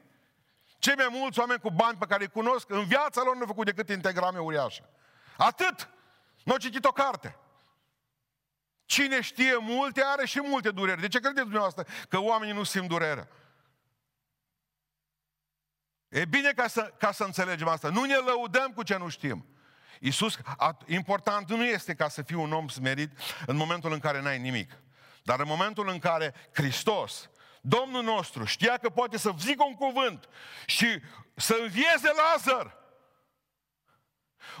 Cei 0.78 0.94
mai 0.94 1.08
mulți 1.10 1.38
oameni 1.38 1.60
cu 1.60 1.70
bani 1.70 1.98
pe 1.98 2.06
care 2.06 2.22
îi 2.22 2.30
cunosc, 2.30 2.70
în 2.70 2.84
viața 2.84 3.22
lor 3.24 3.34
nu 3.34 3.40
au 3.40 3.46
făcut 3.46 3.64
decât 3.64 3.88
integrame 3.88 4.38
uriașe. 4.38 4.84
Atât! 5.36 5.88
Nu 6.48 6.54
a 6.54 6.58
citit 6.58 6.84
o 6.84 6.92
carte. 6.92 7.36
Cine 8.84 9.20
știe 9.20 9.56
multe, 9.56 10.02
are 10.04 10.26
și 10.26 10.40
multe 10.40 10.70
dureri. 10.70 11.00
De 11.00 11.08
ce 11.08 11.18
credeți 11.18 11.42
dumneavoastră 11.42 11.86
că 12.08 12.20
oamenii 12.20 12.54
nu 12.54 12.62
simt 12.62 12.88
durerea? 12.88 13.28
E 16.08 16.24
bine 16.24 16.52
ca 16.52 16.66
să, 16.66 16.92
ca 16.98 17.12
să 17.12 17.24
înțelegem 17.24 17.68
asta. 17.68 17.88
Nu 17.88 18.04
ne 18.04 18.14
lăudăm 18.14 18.72
cu 18.72 18.82
ce 18.82 18.96
nu 18.96 19.08
știm. 19.08 19.46
Iisus, 20.00 20.38
important 20.86 21.48
nu 21.48 21.64
este 21.64 21.94
ca 21.94 22.08
să 22.08 22.22
fii 22.22 22.36
un 22.36 22.52
om 22.52 22.68
smerit 22.68 23.18
în 23.46 23.56
momentul 23.56 23.92
în 23.92 23.98
care 23.98 24.20
n-ai 24.20 24.38
nimic. 24.38 24.72
Dar 25.22 25.40
în 25.40 25.46
momentul 25.48 25.88
în 25.88 25.98
care 25.98 26.34
Hristos, 26.52 27.30
Domnul 27.60 28.02
nostru, 28.02 28.44
știa 28.44 28.76
că 28.76 28.88
poate 28.88 29.18
să 29.18 29.32
zică 29.38 29.64
un 29.64 29.74
cuvânt 29.74 30.28
și 30.66 31.00
să 31.34 31.58
învieze 31.60 32.10
Lazar, 32.16 32.76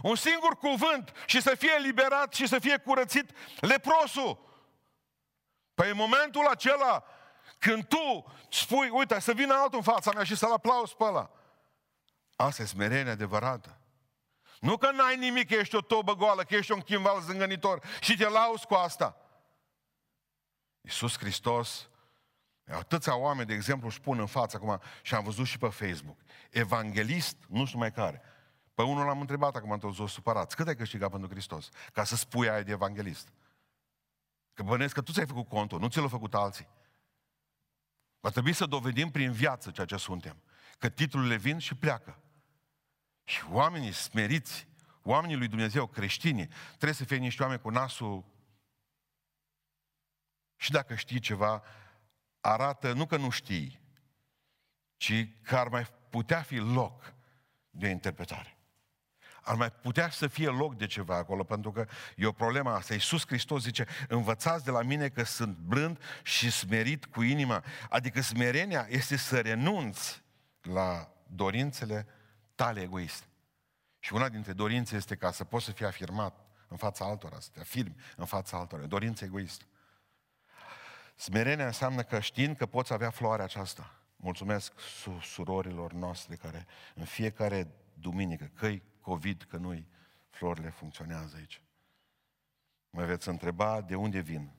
un 0.02 0.16
singur 0.16 0.56
cuvânt 0.56 1.12
și 1.26 1.42
să 1.42 1.54
fie 1.54 1.72
eliberat 1.76 2.34
și 2.34 2.46
să 2.46 2.58
fie 2.58 2.78
curățit 2.78 3.30
leprosul. 3.60 4.46
Păi 5.74 5.90
în 5.90 5.96
momentul 5.96 6.46
acela, 6.46 7.04
când 7.58 7.84
tu 7.84 8.32
spui, 8.50 8.88
uite, 8.88 9.20
să 9.20 9.32
vină 9.32 9.54
altul 9.54 9.78
în 9.78 9.92
fața 9.92 10.10
mea 10.14 10.24
și 10.24 10.36
să-l 10.36 10.52
aplauzi 10.52 10.96
pe 10.96 11.04
ăla. 11.04 11.30
Asta 12.36 12.62
e 12.62 12.66
smerenie 12.66 13.12
adevărată. 13.12 13.80
Nu 14.60 14.76
că 14.76 14.90
n-ai 14.90 15.16
nimic, 15.16 15.48
că 15.48 15.54
ești 15.54 15.76
o 15.76 15.80
tobă 15.80 16.14
goală, 16.14 16.42
că 16.42 16.54
ești 16.54 16.72
un 16.72 16.80
chimval 16.80 17.20
zângănitor 17.20 17.82
și 18.00 18.16
te 18.16 18.28
lauzi 18.28 18.66
cu 18.66 18.74
asta. 18.74 19.16
Iisus 20.80 21.18
Hristos, 21.18 21.88
atâția 22.66 23.16
oameni, 23.16 23.46
de 23.46 23.54
exemplu, 23.54 23.86
își 23.88 24.00
pun 24.00 24.18
în 24.18 24.26
față 24.26 24.56
acum, 24.56 24.80
și 25.02 25.14
am 25.14 25.24
văzut 25.24 25.46
și 25.46 25.58
pe 25.58 25.68
Facebook, 25.68 26.18
evanghelist, 26.50 27.36
nu 27.48 27.64
știu 27.64 27.78
mai 27.78 27.92
care, 27.92 28.22
pe 28.78 28.84
unul 28.84 29.06
l-am 29.06 29.20
întrebat 29.20 29.56
acum 29.56 29.78
toți 29.78 30.00
o 30.00 30.06
supărați. 30.06 30.56
Cât 30.56 30.68
ai 30.68 30.76
câștigat 30.76 31.10
pentru 31.10 31.28
Hristos? 31.28 31.68
Ca 31.92 32.04
să 32.04 32.16
spui 32.16 32.48
aia 32.48 32.62
de 32.62 32.70
evanghelist. 32.70 33.28
Că 34.54 34.62
bănesc 34.62 34.94
că 34.94 35.02
tu 35.02 35.12
ți-ai 35.12 35.26
făcut 35.26 35.48
contul, 35.48 35.80
nu 35.80 35.88
ți 35.88 35.98
l-au 35.98 36.08
făcut 36.08 36.34
alții. 36.34 36.68
Va 38.20 38.30
trebui 38.30 38.52
să 38.52 38.66
dovedim 38.66 39.10
prin 39.10 39.32
viață 39.32 39.70
ceea 39.70 39.86
ce 39.86 39.96
suntem. 39.96 40.42
Că 40.78 40.88
titlurile 40.88 41.36
vin 41.36 41.58
și 41.58 41.74
pleacă. 41.74 42.18
Și 43.24 43.44
oamenii 43.50 43.92
smeriți, 43.92 44.68
oamenii 45.02 45.36
lui 45.36 45.48
Dumnezeu, 45.48 45.86
creștini, 45.86 46.46
trebuie 46.68 46.92
să 46.92 47.04
fie 47.04 47.16
niște 47.16 47.42
oameni 47.42 47.60
cu 47.60 47.70
nasul 47.70 48.24
și 50.56 50.70
dacă 50.70 50.94
știi 50.94 51.20
ceva, 51.20 51.62
arată 52.40 52.92
nu 52.92 53.06
că 53.06 53.16
nu 53.16 53.30
știi, 53.30 53.80
ci 54.96 55.28
că 55.42 55.56
ar 55.56 55.68
mai 55.68 55.84
putea 56.10 56.42
fi 56.42 56.56
loc 56.56 57.14
de 57.70 57.86
o 57.86 57.90
interpretare. 57.90 58.52
Ar 59.48 59.54
mai 59.54 59.70
putea 59.70 60.10
să 60.10 60.26
fie 60.26 60.48
loc 60.48 60.76
de 60.76 60.86
ceva 60.86 61.16
acolo, 61.16 61.44
pentru 61.44 61.72
că 61.72 61.86
e 62.16 62.26
o 62.26 62.32
problemă 62.32 62.70
asta. 62.70 62.94
Iisus 62.94 63.26
Hristos 63.26 63.62
zice, 63.62 63.86
învățați 64.08 64.64
de 64.64 64.70
la 64.70 64.82
mine 64.82 65.08
că 65.08 65.22
sunt 65.22 65.56
blând 65.56 65.98
și 66.22 66.50
smerit 66.50 67.06
cu 67.06 67.22
inima. 67.22 67.64
Adică 67.88 68.20
smerenia 68.20 68.86
este 68.88 69.16
să 69.16 69.40
renunți 69.40 70.22
la 70.62 71.12
dorințele 71.26 72.06
tale 72.54 72.80
egoiste. 72.80 73.26
Și 73.98 74.14
una 74.14 74.28
dintre 74.28 74.52
dorințe 74.52 74.96
este 74.96 75.16
ca 75.16 75.30
să 75.30 75.44
poți 75.44 75.64
să 75.64 75.72
fii 75.72 75.86
afirmat 75.86 76.46
în 76.68 76.76
fața 76.76 77.04
altora, 77.04 77.40
să 77.40 77.48
te 77.52 77.60
afirmi 77.60 77.96
în 78.16 78.24
fața 78.24 78.58
altora. 78.58 78.86
Dorință 78.86 79.24
egoistă. 79.24 79.64
Smerenia 81.16 81.66
înseamnă 81.66 82.02
că 82.02 82.20
știind 82.20 82.56
că 82.56 82.66
poți 82.66 82.92
avea 82.92 83.10
floarea 83.10 83.44
aceasta. 83.44 83.94
Mulțumesc 84.16 84.72
surorilor 85.22 85.92
noastre 85.92 86.34
care 86.34 86.66
în 86.94 87.04
fiecare 87.04 87.66
duminică, 87.94 88.50
că 88.54 88.68
COVID, 89.08 89.42
că 89.42 89.56
nu-i, 89.56 89.88
florile 90.30 90.70
funcționează 90.70 91.36
aici. 91.36 91.62
Mă 92.90 93.04
veți 93.04 93.28
întreba 93.28 93.80
de 93.80 93.94
unde 93.94 94.20
vin. 94.20 94.52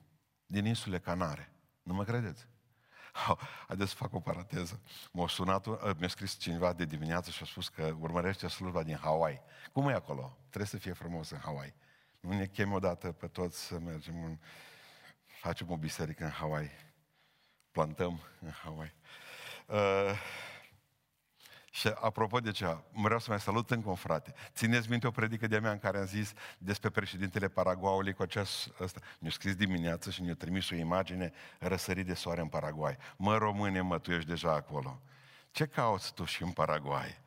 Din 0.46 0.64
insule 0.64 0.98
Canare. 0.98 1.52
Nu 1.82 1.94
mă 1.94 2.04
credeți? 2.04 2.46
Haideți 3.66 3.90
să 3.90 3.96
fac 3.96 4.14
o 4.14 4.20
paranteză. 4.20 4.80
M-a 5.12 5.28
sunat, 5.28 5.66
mi-a 5.98 6.08
scris 6.08 6.36
cineva 6.38 6.72
de 6.72 6.84
dimineață 6.84 7.30
și 7.30 7.42
a 7.42 7.46
spus 7.46 7.68
că 7.68 7.96
urmărește 8.00 8.48
slujba 8.48 8.82
din 8.82 8.96
Hawaii. 8.96 9.42
Cum 9.72 9.88
e 9.88 9.92
acolo? 9.92 10.38
Trebuie 10.46 10.66
să 10.66 10.76
fie 10.76 10.92
frumos 10.92 11.30
în 11.30 11.38
Hawaii. 11.38 11.74
Nu 12.20 12.32
ne 12.32 12.46
chem 12.46 12.72
odată 12.72 13.12
pe 13.12 13.26
toți 13.26 13.64
să 13.64 13.78
mergem 13.78 14.24
în... 14.24 14.38
Facem 15.24 15.70
o 15.70 15.76
biserică 15.76 16.24
în 16.24 16.30
Hawaii. 16.30 16.70
Plantăm 17.70 18.20
în 18.40 18.50
Hawaii. 18.50 18.94
Uh, 19.66 20.18
și 21.80 21.88
apropo 22.00 22.40
de 22.40 22.50
ce, 22.50 22.76
vreau 22.92 23.18
să 23.18 23.26
mai 23.30 23.40
salut 23.40 23.70
încă 23.70 23.88
un 23.88 23.94
frate. 23.94 24.34
Țineți 24.54 24.90
minte 24.90 25.06
o 25.06 25.10
predică 25.10 25.46
de-a 25.46 25.60
mea 25.60 25.70
în 25.70 25.78
care 25.78 25.98
am 25.98 26.06
zis 26.06 26.32
despre 26.58 26.90
președintele 26.90 27.48
Paraguayului 27.48 28.12
cu 28.12 28.22
acest 28.22 28.72
ăsta. 28.80 29.00
Mi-a 29.18 29.30
scris 29.30 29.54
dimineață 29.54 30.10
și 30.10 30.22
mi-a 30.22 30.34
trimis 30.34 30.70
o 30.70 30.74
imagine 30.74 31.32
răsărit 31.58 32.06
de 32.06 32.14
soare 32.14 32.40
în 32.40 32.48
Paraguay. 32.48 32.96
Mă, 33.16 33.36
române, 33.36 33.80
mă, 33.80 33.98
tu 33.98 34.12
ești 34.12 34.28
deja 34.28 34.52
acolo. 34.52 35.00
Ce 35.50 35.66
cauți 35.66 36.14
tu 36.14 36.24
și 36.24 36.42
în 36.42 36.50
Paraguay? 36.50 37.20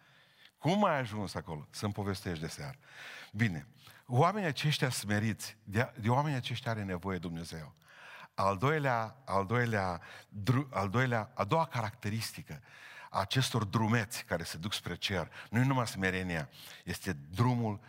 Cum 0.57 0.83
ai 0.83 0.99
ajuns 0.99 1.35
acolo? 1.35 1.67
Să-mi 1.69 1.93
povestești 1.93 2.39
de 2.39 2.47
seară. 2.47 2.77
Bine, 3.31 3.67
oamenii 4.07 4.47
aceștia 4.47 4.89
smeriți, 4.89 5.57
de, 5.63 5.93
de 5.99 6.09
oamenii 6.09 6.37
aceștia 6.37 6.71
are 6.71 6.83
nevoie 6.83 7.17
Dumnezeu. 7.17 7.73
Al 8.33 8.57
doilea, 8.57 9.15
al 9.25 9.45
doilea, 9.45 10.01
dru, 10.29 10.69
al 10.71 10.89
doilea, 10.89 11.31
a 11.33 11.43
doua 11.43 11.65
caracteristică 11.65 12.61
a 12.63 12.92
acestor 13.13 13.63
drumeți 13.63 14.23
care 14.23 14.43
se 14.43 14.57
duc 14.57 14.73
spre 14.73 14.95
cer, 14.95 15.31
nu 15.49 15.59
e 15.59 15.63
numai 15.63 15.87
smerenia, 15.87 16.49
este 16.83 17.13
drumul 17.13 17.79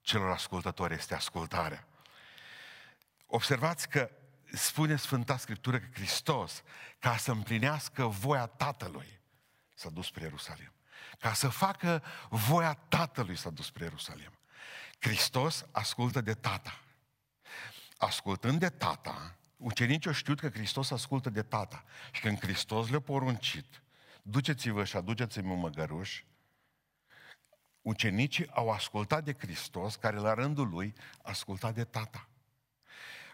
celor 0.00 0.30
ascultători, 0.30 0.94
este 0.94 1.14
ascultarea. 1.14 1.86
Observați 3.26 3.88
că 3.88 4.10
spune 4.52 4.96
Sfânta 4.96 5.36
Scriptură 5.36 5.78
că 5.78 5.86
Hristos, 5.92 6.62
ca 6.98 7.16
să 7.16 7.30
împlinească 7.30 8.06
voia 8.06 8.46
Tatălui, 8.46 9.20
s-a 9.74 9.90
dus 9.90 10.06
spre 10.06 10.22
Ierusalim. 10.22 10.72
Ca 11.18 11.32
să 11.32 11.48
facă 11.48 12.02
voia 12.28 12.74
Tatălui 12.74 13.36
s-a 13.36 13.50
dus 13.50 13.66
spre 13.66 13.84
Ierusalim. 13.84 14.32
Hristos 14.98 15.66
ascultă 15.70 16.20
de 16.20 16.34
Tata. 16.34 16.80
Ascultând 17.96 18.58
de 18.58 18.68
Tata, 18.68 19.36
ucenicii 19.56 20.08
au 20.08 20.16
știut 20.16 20.40
că 20.40 20.48
Hristos 20.48 20.90
ascultă 20.90 21.30
de 21.30 21.42
Tata. 21.42 21.84
Și 22.12 22.20
când 22.20 22.40
Hristos 22.40 22.88
le-a 22.88 23.00
poruncit, 23.00 23.82
duceți-vă 24.26 24.84
și 24.84 24.96
aduceți-mi 24.96 25.50
un 25.50 25.58
măgăruș, 25.58 26.22
ucenicii 27.82 28.50
au 28.50 28.70
ascultat 28.70 29.24
de 29.24 29.34
Hristos, 29.38 29.96
care 29.96 30.16
la 30.16 30.34
rândul 30.34 30.68
lui 30.68 30.94
asculta 31.22 31.72
de 31.72 31.84
Tata. 31.84 32.28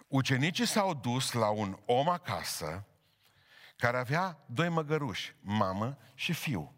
Ucenicii 0.08 0.66
s-au 0.66 0.94
dus 0.94 1.32
la 1.32 1.48
un 1.48 1.78
om 1.84 2.08
acasă 2.08 2.84
care 3.76 3.98
avea 3.98 4.44
doi 4.46 4.68
măgăruși, 4.68 5.34
mamă 5.40 5.98
și 6.14 6.32
fiu. 6.32 6.74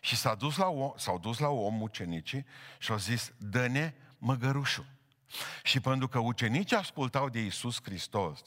Și 0.00 0.16
s-a 0.16 0.34
dus 0.34 0.56
la 0.56 0.68
om, 0.68 0.92
s-au 0.96 1.18
dus 1.18 1.38
la 1.38 1.48
om 1.48 1.80
ucenicii 1.80 2.46
și 2.78 2.90
au 2.90 2.98
zis, 2.98 3.32
dă-ne 3.38 3.94
măgărușul. 4.18 4.86
Și 5.62 5.80
pentru 5.80 6.08
că 6.08 6.18
ucenicii 6.18 6.76
ascultau 6.76 7.28
de 7.28 7.40
Isus 7.40 7.78
Hristos 7.82 8.42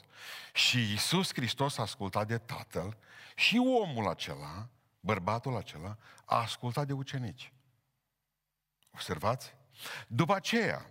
și 0.54 0.94
Isus 0.94 1.34
Hristos 1.34 1.78
asculta 1.78 2.26
de 2.26 2.38
Tatăl 2.38 2.98
și 3.36 3.58
omul 3.58 4.08
acela, 4.08 4.70
bărbatul 5.00 5.56
acela, 5.56 5.98
a 6.26 6.36
ascultat 6.36 6.88
de 6.88 6.94
ucenici. 6.94 7.54
Observați? 8.92 9.56
După 10.08 10.36
aceea, 10.36 10.86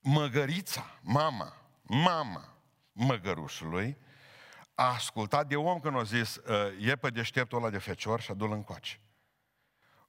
măgărița, 0.00 0.98
mama, 1.02 1.56
mama 1.82 2.58
măgărușului, 2.92 3.98
a 4.74 4.84
ascultat 4.84 5.46
de 5.48 5.56
om 5.56 5.80
când 5.80 5.96
a 5.96 6.02
zis, 6.02 6.40
e 6.80 6.96
pe 6.96 7.10
deșteptul 7.10 7.58
ăla 7.58 7.70
de 7.70 7.78
fecior 7.78 8.20
și 8.20 8.30
adu-l 8.30 8.52
încoace. 8.52 8.98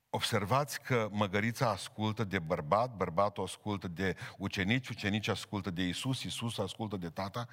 Observați 0.09 0.81
că 0.81 1.07
măgărița 1.11 1.69
ascultă 1.69 2.23
de 2.23 2.39
bărbat, 2.39 2.95
bărbatul 2.95 3.43
ascultă 3.43 3.87
de 3.87 4.15
ucenici, 4.37 4.89
ucenici 4.89 5.27
ascultă 5.27 5.69
de 5.69 5.81
Isus, 5.81 6.23
Isus 6.23 6.57
ascultă 6.57 6.97
de 6.97 7.09
tata 7.09 7.47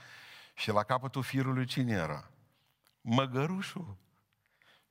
și 0.54 0.70
la 0.70 0.82
capătul 0.82 1.22
firului 1.22 1.66
cine 1.66 1.92
era? 1.92 2.30
Măgărușul. 3.00 3.96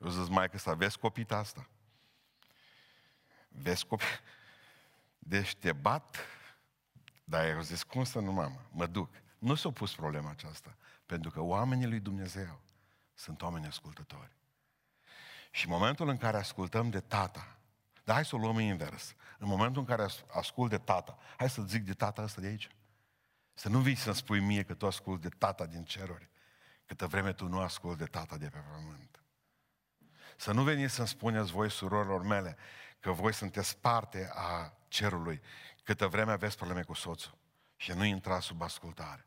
Eu 0.03 0.09
zic, 0.09 0.27
mai 0.27 0.49
că 0.49 0.57
să 0.57 0.73
vezi 0.73 0.97
copita 0.97 1.37
asta. 1.37 1.67
Vezi 3.47 3.85
copii. 3.85 4.07
Deci 5.19 5.55
te 5.55 5.71
bat, 5.71 6.17
dar 7.23 7.47
eu 7.47 7.61
zis, 7.61 7.83
cum 7.83 8.03
să 8.03 8.19
nu, 8.19 8.31
mamă? 8.31 8.61
Mă 8.71 8.85
duc. 8.85 9.09
Nu 9.37 9.55
s-a 9.55 9.71
pus 9.71 9.95
problema 9.95 10.29
aceasta, 10.29 10.75
pentru 11.05 11.31
că 11.31 11.41
oamenii 11.41 11.87
lui 11.87 11.99
Dumnezeu 11.99 12.59
sunt 13.13 13.41
oameni 13.41 13.65
ascultători. 13.65 14.31
Și 15.51 15.65
în 15.65 15.71
momentul 15.71 16.07
în 16.09 16.17
care 16.17 16.37
ascultăm 16.37 16.89
de 16.89 16.99
tata, 16.99 17.57
dar 18.03 18.15
hai 18.15 18.25
să 18.25 18.35
o 18.35 18.39
luăm 18.39 18.59
invers. 18.59 19.15
În 19.37 19.47
momentul 19.47 19.81
în 19.81 19.87
care 19.87 20.11
ascult 20.31 20.69
de 20.69 20.77
tata, 20.77 21.17
hai 21.37 21.49
să 21.49 21.61
zic 21.61 21.83
de 21.83 21.93
tata 21.93 22.21
ăsta 22.21 22.41
de 22.41 22.47
aici. 22.47 22.69
Să 23.53 23.69
nu 23.69 23.79
vii 23.79 23.95
să-mi 23.95 24.15
spui 24.15 24.39
mie 24.39 24.63
că 24.63 24.73
tu 24.73 24.85
asculti 24.85 25.21
de 25.21 25.35
tata 25.37 25.65
din 25.65 25.83
ceruri, 25.83 26.29
câtă 26.85 27.07
vreme 27.07 27.33
tu 27.33 27.47
nu 27.47 27.59
asculti 27.59 27.97
de 27.97 28.05
tata 28.05 28.37
de 28.37 28.49
pe 28.49 28.57
pământ. 28.57 29.20
Să 30.41 30.51
nu 30.51 30.63
veniți 30.63 30.93
să-mi 30.93 31.07
spuneți 31.07 31.51
voi, 31.51 31.71
surorilor 31.71 32.23
mele, 32.23 32.57
că 32.99 33.11
voi 33.11 33.33
sunteți 33.33 33.77
parte 33.77 34.29
a 34.33 34.73
cerului, 34.87 35.41
câtă 35.83 36.07
vreme 36.07 36.31
aveți 36.31 36.57
probleme 36.57 36.81
cu 36.81 36.93
soțul 36.93 37.37
și 37.75 37.91
nu 37.91 38.03
intra 38.03 38.39
sub 38.39 38.61
ascultare. 38.61 39.25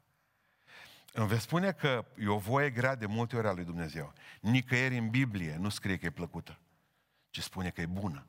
Îmi 1.13 1.27
veți 1.27 1.43
spune 1.43 1.73
că 1.73 2.05
e 2.19 2.29
o 2.29 2.39
voie 2.39 2.71
grea 2.71 2.95
de 2.95 3.07
multe 3.07 3.37
ori 3.37 3.47
a 3.47 3.53
lui 3.53 3.65
Dumnezeu. 3.65 4.13
Nicăieri 4.41 4.99
în 4.99 5.09
Biblie 5.09 5.57
nu 5.57 5.69
scrie 5.69 5.99
că 5.99 6.07
e 6.07 6.11
plăcută, 6.11 6.59
ci 7.31 7.43
spune 7.43 7.71
că 7.71 7.81
e 7.81 7.87
bună. 7.87 8.27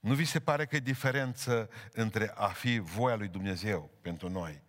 Nu 0.00 0.14
vi 0.14 0.24
se 0.24 0.40
pare 0.40 0.66
că 0.66 0.76
e 0.76 0.80
diferență 0.80 1.70
între 1.92 2.32
a 2.34 2.48
fi 2.48 2.78
voia 2.78 3.16
lui 3.16 3.28
Dumnezeu 3.28 3.90
pentru 4.00 4.28
noi 4.28 4.62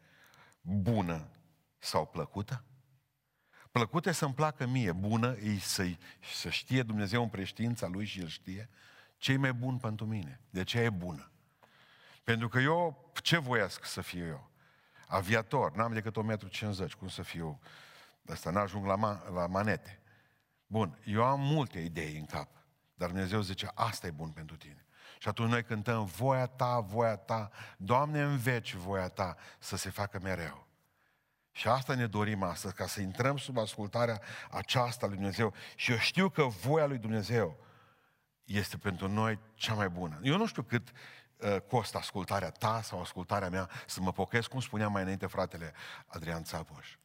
bună 0.61 1.27
sau 1.79 2.05
plăcută? 2.05 2.63
Plăcută 3.73 4.09
e 4.09 4.11
să-mi 4.11 4.33
placă 4.33 4.65
mie, 4.65 4.91
bună 4.91 5.35
e 5.41 5.59
să, 5.59 5.85
să 6.33 6.49
știe 6.49 6.83
Dumnezeu 6.83 7.21
în 7.21 7.29
preștiința 7.29 7.87
Lui 7.87 8.05
și 8.05 8.19
El 8.19 8.27
știe 8.27 8.69
ce 9.17 9.31
e 9.31 9.37
mai 9.37 9.53
bun 9.53 9.77
pentru 9.77 10.05
mine. 10.05 10.39
De 10.49 10.63
ce 10.63 10.79
e 10.79 10.89
bună? 10.89 11.31
Pentru 12.23 12.47
că 12.47 12.59
eu, 12.59 13.11
ce 13.21 13.37
voiesc 13.37 13.85
să 13.85 14.01
fiu 14.01 14.25
eu? 14.25 14.51
Aviator, 15.07 15.75
n-am 15.75 15.93
decât 15.93 16.15
1,50 16.15 16.19
m, 16.61 16.87
cum 16.99 17.07
să 17.07 17.21
fiu? 17.21 17.59
Asta 18.27 18.49
n-ajung 18.49 18.85
la, 18.85 18.95
ma- 18.95 19.33
la 19.33 19.47
manete. 19.47 20.01
Bun, 20.67 20.99
eu 21.05 21.23
am 21.23 21.39
multe 21.39 21.79
idei 21.79 22.17
în 22.17 22.25
cap, 22.25 22.49
dar 22.95 23.09
Dumnezeu 23.09 23.41
zice, 23.41 23.71
asta 23.73 24.07
e 24.07 24.11
bun 24.11 24.29
pentru 24.29 24.55
tine. 24.55 24.85
Și 25.19 25.27
atunci 25.27 25.49
noi 25.49 25.63
cântăm, 25.63 26.05
voia 26.05 26.45
ta, 26.45 26.79
voia 26.79 27.15
ta, 27.15 27.51
Doamne, 27.77 28.21
în 28.21 28.37
veci 28.37 28.73
voia 28.73 29.07
ta 29.07 29.35
să 29.59 29.75
se 29.75 29.89
facă 29.89 30.19
mereu. 30.21 30.67
Și 31.55 31.67
asta 31.67 31.93
ne 31.95 32.07
dorim 32.07 32.43
astăzi, 32.43 32.73
ca 32.73 32.87
să 32.87 33.01
intrăm 33.01 33.37
sub 33.37 33.57
ascultarea 33.57 34.21
aceasta 34.51 35.05
lui 35.07 35.15
Dumnezeu. 35.15 35.53
Și 35.75 35.91
eu 35.91 35.97
știu 35.97 36.29
că 36.29 36.43
voia 36.43 36.85
lui 36.85 36.97
Dumnezeu 36.97 37.57
este 38.43 38.77
pentru 38.77 39.07
noi 39.07 39.39
cea 39.53 39.73
mai 39.73 39.89
bună. 39.89 40.19
Eu 40.23 40.37
nu 40.37 40.47
știu 40.47 40.63
cât 40.63 40.91
uh, 41.37 41.57
costă 41.61 41.97
ascultarea 41.97 42.49
ta 42.49 42.81
sau 42.81 43.01
ascultarea 43.01 43.49
mea 43.49 43.69
să 43.87 44.01
mă 44.01 44.11
pochez, 44.11 44.45
cum 44.45 44.59
spunea 44.59 44.87
mai 44.87 45.01
înainte 45.01 45.25
fratele 45.25 45.73
Adrian 46.05 46.43
Țapoș. 46.43 46.97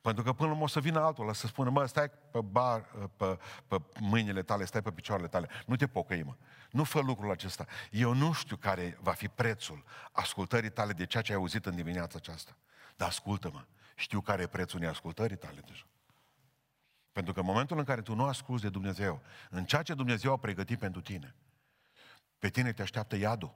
Pentru 0.00 0.22
că 0.22 0.32
până 0.32 0.46
la 0.46 0.52
urmă 0.52 0.64
o 0.64 0.68
să 0.68 0.80
vină 0.80 1.00
altul 1.00 1.34
să 1.34 1.46
spună, 1.46 1.70
mă, 1.70 1.86
stai 1.86 2.10
pe, 2.30 2.40
bar, 2.40 2.80
pe, 3.16 3.38
pe 3.66 3.80
mâinile 4.00 4.42
tale, 4.42 4.64
stai 4.64 4.82
pe 4.82 4.90
picioarele 4.90 5.28
tale, 5.28 5.48
nu 5.66 5.76
te 5.76 5.86
pocăi, 5.86 6.22
mă. 6.22 6.34
Nu 6.70 6.84
fă 6.84 7.00
lucrul 7.00 7.30
acesta. 7.30 7.66
Eu 7.90 8.12
nu 8.12 8.32
știu 8.32 8.56
care 8.56 8.98
va 9.00 9.12
fi 9.12 9.28
prețul 9.28 9.84
ascultării 10.12 10.70
tale 10.70 10.92
de 10.92 11.06
ceea 11.06 11.22
ce 11.22 11.32
ai 11.32 11.38
auzit 11.38 11.66
în 11.66 11.74
dimineața 11.74 12.14
aceasta. 12.18 12.56
Dar 12.96 13.08
ascultă-mă, 13.08 13.64
știu 14.00 14.20
care 14.20 14.42
e 14.42 14.46
prețul 14.46 14.80
neascultării 14.80 15.36
tale 15.36 15.60
deja. 15.66 15.86
Pentru 17.12 17.32
că 17.32 17.40
în 17.40 17.46
momentul 17.46 17.78
în 17.78 17.84
care 17.84 18.02
tu 18.02 18.14
nu 18.14 18.24
asculți 18.24 18.62
de 18.62 18.68
Dumnezeu, 18.68 19.22
în 19.50 19.64
ceea 19.64 19.82
ce 19.82 19.94
Dumnezeu 19.94 20.32
a 20.32 20.36
pregătit 20.36 20.78
pentru 20.78 21.00
tine, 21.00 21.34
pe 22.38 22.48
tine 22.48 22.72
te 22.72 22.82
așteaptă 22.82 23.16
iadul. 23.16 23.54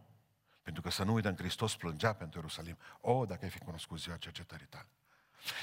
Pentru 0.63 0.83
că 0.83 0.91
să 0.91 1.05
nu 1.05 1.13
uităm, 1.13 1.35
Hristos 1.37 1.77
plângea 1.77 2.13
pentru 2.13 2.39
Ierusalim. 2.39 2.79
O, 3.01 3.13
oh, 3.13 3.29
dacă 3.29 3.45
ai 3.45 3.51
fi 3.51 3.59
cunoscut 3.59 4.01
ziua 4.01 4.17
cercetării 4.17 4.67
tale. 4.67 4.89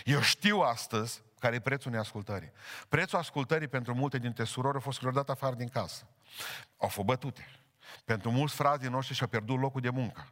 Eu 0.04 0.22
știu 0.22 0.60
astăzi 0.60 1.22
care 1.40 1.56
e 1.56 1.60
prețul 1.60 1.92
neascultării. 1.92 2.52
Prețul 2.90 3.18
ascultării 3.18 3.68
pentru 3.68 3.94
multe 3.94 4.18
dintre 4.18 4.44
surori 4.44 4.78
a 4.78 4.80
fost 4.80 5.00
că 5.00 5.12
dat 5.12 5.30
afară 5.30 5.56
din 5.56 5.68
casă. 5.68 6.08
Au 6.78 6.88
fost 6.88 7.06
bătute. 7.06 7.48
Pentru 8.06 8.32
mulți 8.32 8.56
frații 8.56 8.90
noștri 8.90 9.16
și-au 9.16 9.28
pierdut 9.28 9.60
locul 9.60 9.82
de 9.82 9.90
muncă. 9.90 10.28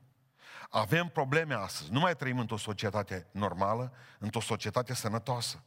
Avem 0.70 1.08
probleme 1.08 1.54
astăzi. 1.54 1.92
Nu 1.92 2.00
mai 2.00 2.16
trăim 2.16 2.40
într-o 2.40 2.58
societate 2.58 3.28
normală, 3.32 3.94
într-o 4.20 4.40
societate 4.40 4.94
sănătoasă. 4.94 5.64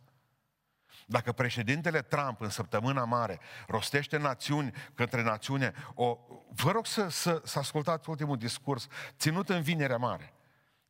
Dacă 1.06 1.32
președintele 1.32 2.02
Trump 2.02 2.40
în 2.40 2.48
săptămâna 2.48 3.04
mare 3.04 3.40
rostește 3.66 4.16
națiuni 4.16 4.72
către 4.94 5.22
națiune, 5.22 5.72
o, 5.94 6.18
vă 6.48 6.70
rog 6.70 6.86
să, 6.86 7.08
să, 7.08 7.40
să 7.44 7.58
ascultați 7.58 8.10
ultimul 8.10 8.36
discurs 8.36 8.86
ținut 9.18 9.48
în 9.48 9.62
vinerea 9.62 9.96
mare, 9.96 10.32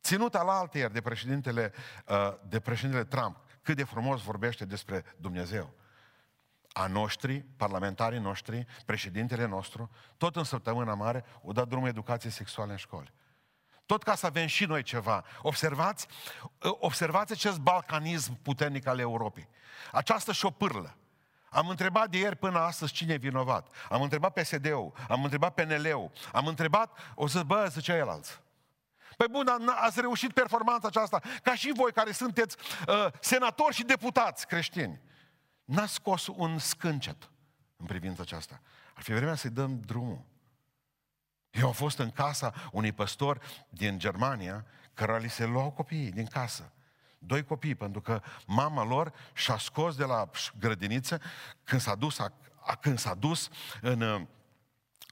ținut 0.01 0.35
al 0.35 0.49
altăieri 0.49 0.93
de 0.93 1.01
președintele, 1.01 1.73
uh, 2.07 2.33
de 2.47 2.59
președintele 2.59 3.05
Trump, 3.05 3.37
cât 3.61 3.75
de 3.75 3.83
frumos 3.83 4.21
vorbește 4.21 4.65
despre 4.65 5.03
Dumnezeu. 5.17 5.73
A 6.71 6.87
noștri, 6.87 7.45
parlamentarii 7.57 8.19
noștri, 8.19 8.65
președintele 8.85 9.45
nostru, 9.45 9.89
tot 10.17 10.35
în 10.35 10.43
săptămâna 10.43 10.93
mare, 10.93 11.25
o 11.41 11.51
dat 11.51 11.67
drumul 11.67 11.87
educației 11.87 12.31
sexuale 12.31 12.71
în 12.71 12.77
școli. 12.77 13.13
Tot 13.85 14.03
ca 14.03 14.15
să 14.15 14.25
avem 14.25 14.47
și 14.47 14.65
noi 14.65 14.83
ceva. 14.83 15.23
Observați, 15.41 16.07
observați 16.59 17.31
acest 17.31 17.59
balcanism 17.59 18.41
puternic 18.41 18.87
al 18.87 18.99
Europei. 18.99 19.49
Această 19.91 20.31
șopârlă. 20.31 20.97
Am 21.49 21.69
întrebat 21.69 22.09
de 22.09 22.17
ieri 22.17 22.35
până 22.35 22.59
astăzi 22.59 22.93
cine 22.93 23.13
e 23.13 23.17
vinovat. 23.17 23.67
Am 23.89 24.01
întrebat 24.01 24.33
PSD-ul, 24.33 24.93
am 25.09 25.23
întrebat 25.23 25.53
PNL-ul, 25.53 26.11
am 26.31 26.47
întrebat, 26.47 26.97
o 27.15 27.27
să, 27.27 27.43
bă, 27.43 27.67
zicea 27.69 27.95
el 27.95 28.09
alții. 28.09 28.35
Păi 29.17 29.27
bun, 29.31 29.47
ați 29.67 29.99
reușit 30.01 30.33
performanța 30.33 30.87
aceasta, 30.87 31.21
ca 31.43 31.55
și 31.55 31.71
voi 31.75 31.91
care 31.91 32.11
sunteți 32.11 32.57
uh, 32.87 33.07
senatori 33.19 33.75
și 33.75 33.83
deputați 33.83 34.47
creștini. 34.47 35.01
N-ați 35.65 35.93
scos 35.93 36.27
un 36.27 36.57
scâncet 36.57 37.29
în 37.77 37.85
privința 37.85 38.21
aceasta. 38.21 38.61
Ar 38.93 39.03
fi 39.03 39.13
vremea 39.13 39.35
să-i 39.35 39.49
dăm 39.49 39.79
drumul. 39.79 40.25
Eu 41.53 41.67
am 41.67 41.73
fost 41.73 41.97
în 41.97 42.11
casa 42.11 42.53
unui 42.71 42.91
păstor 42.91 43.41
din 43.69 43.99
Germania, 43.99 44.65
care 44.93 45.19
li 45.19 45.29
se 45.29 45.45
luau 45.45 45.71
copiii 45.71 46.11
din 46.11 46.25
casă. 46.25 46.71
Doi 47.17 47.43
copii, 47.43 47.75
pentru 47.75 48.01
că 48.01 48.21
mama 48.45 48.83
lor 48.83 49.13
și-a 49.33 49.57
scos 49.57 49.95
de 49.95 50.03
la 50.03 50.29
grădiniță 50.59 51.21
când 51.63 51.81
s-a 51.81 51.95
dus, 51.95 52.19
a, 52.19 52.33
a, 52.59 52.75
când 52.75 52.99
s-a 52.99 53.13
dus 53.13 53.49
în, 53.81 54.27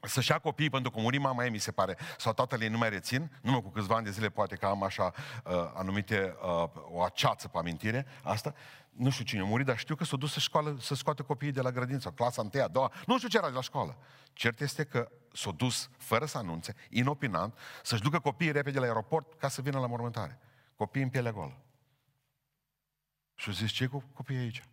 să-și 0.07 0.31
ia 0.31 0.39
copiii 0.39 0.69
pentru 0.69 0.91
că 0.91 0.99
muri 0.99 1.17
mama 1.17 1.43
ei, 1.43 1.49
mi 1.49 1.57
se 1.57 1.71
pare, 1.71 1.97
sau 2.17 2.33
tatăl 2.33 2.61
ei 2.61 2.69
nu 2.69 2.77
mai 2.77 2.89
rețin, 2.89 3.31
numai 3.41 3.61
cu 3.61 3.69
câțiva 3.69 3.95
ani 3.95 4.05
de 4.05 4.11
zile 4.11 4.29
poate 4.29 4.55
că 4.55 4.65
am 4.65 4.83
așa 4.83 5.13
uh, 5.45 5.53
anumite, 5.73 6.35
uh, 6.41 6.69
o 6.91 7.03
aceață 7.03 7.47
pe 7.47 7.57
amintire, 7.57 8.05
asta, 8.23 8.53
nu 8.89 9.09
știu 9.09 9.25
cine 9.25 9.41
a 9.41 9.43
murit, 9.43 9.65
dar 9.65 9.77
știu 9.77 9.95
că 9.95 10.03
s-a 10.03 10.17
dus 10.17 10.31
să, 10.31 10.39
școală, 10.39 10.77
să 10.79 10.95
scoate 10.95 11.23
copiii 11.23 11.51
de 11.51 11.61
la 11.61 11.71
grădință, 11.71 12.09
clasa 12.09 12.49
1 12.53 12.63
a 12.63 12.67
doua, 12.67 12.91
nu 13.05 13.17
știu 13.17 13.29
ce 13.29 13.37
era 13.37 13.47
de 13.47 13.55
la 13.55 13.61
școală. 13.61 13.97
Cert 14.33 14.59
este 14.59 14.83
că 14.83 15.11
s-a 15.33 15.51
dus, 15.51 15.89
fără 15.97 16.25
să 16.25 16.37
anunțe, 16.37 16.75
inopinant, 16.89 17.57
să-și 17.83 18.01
ducă 18.01 18.19
copiii 18.19 18.51
repede 18.51 18.79
la 18.79 18.85
aeroport 18.85 19.33
ca 19.39 19.47
să 19.47 19.61
vină 19.61 19.79
la 19.79 19.87
mormântare. 19.87 20.39
Copiii 20.75 21.03
în 21.03 21.09
piele 21.09 21.31
golă. 21.31 21.57
Și 23.35 23.47
au 23.47 23.53
zis, 23.53 23.71
ce 23.71 23.85
cu 23.85 24.03
copiii 24.13 24.39
aici? 24.39 24.63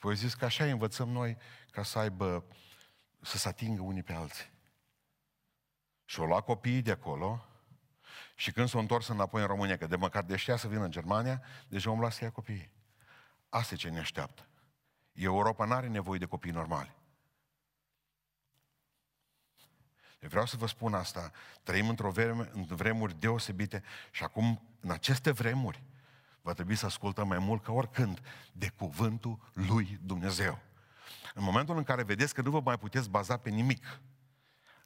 Păi 0.00 0.14
zis 0.14 0.34
că 0.34 0.44
așa 0.44 0.64
învățăm 0.64 1.08
noi 1.08 1.36
ca 1.70 1.82
să 1.82 1.98
aibă, 1.98 2.44
să 3.20 3.36
se 3.36 3.48
atingă 3.48 3.82
unii 3.82 4.02
pe 4.02 4.12
alții. 4.12 4.51
Și 6.12 6.20
au 6.20 6.26
luat 6.26 6.44
copiii 6.44 6.82
de 6.82 6.90
acolo 6.90 7.44
și 8.34 8.52
când 8.52 8.68
s-au 8.68 8.80
întors 8.80 9.08
înapoi 9.08 9.40
în 9.40 9.46
România, 9.46 9.76
că 9.76 9.86
de 9.86 9.96
măcar 9.96 10.22
deștea 10.22 10.56
să 10.56 10.68
vină 10.68 10.84
în 10.84 10.90
Germania, 10.90 11.42
deja 11.68 11.90
om 11.90 11.98
luat 11.98 12.12
să 12.12 12.24
ia 12.24 12.30
copiii. 12.30 12.70
Asta 13.48 13.74
e 13.74 13.76
ce 13.76 13.88
ne 13.88 13.98
așteaptă. 13.98 14.46
Europa 15.12 15.64
nu 15.64 15.72
are 15.72 15.88
nevoie 15.88 16.18
de 16.18 16.24
copii 16.24 16.50
normali. 16.50 16.94
Eu 20.20 20.28
vreau 20.28 20.46
să 20.46 20.56
vă 20.56 20.66
spun 20.66 20.94
asta. 20.94 21.30
Trăim 21.62 21.88
într-o 21.88 22.10
vreme, 22.10 22.50
în 22.52 22.64
vremuri 22.64 23.18
deosebite 23.18 23.82
și 24.10 24.22
acum, 24.22 24.62
în 24.80 24.90
aceste 24.90 25.30
vremuri, 25.30 25.82
va 26.42 26.52
trebui 26.52 26.74
să 26.74 26.86
ascultăm 26.86 27.28
mai 27.28 27.38
mult 27.38 27.62
ca 27.62 27.72
oricând 27.72 28.20
de 28.52 28.68
cuvântul 28.68 29.50
lui 29.52 29.98
Dumnezeu. 30.02 30.58
În 31.34 31.42
momentul 31.42 31.76
în 31.76 31.84
care 31.84 32.02
vedeți 32.02 32.34
că 32.34 32.42
nu 32.42 32.50
vă 32.50 32.60
mai 32.60 32.78
puteți 32.78 33.10
baza 33.10 33.36
pe 33.36 33.50
nimic, 33.50 34.00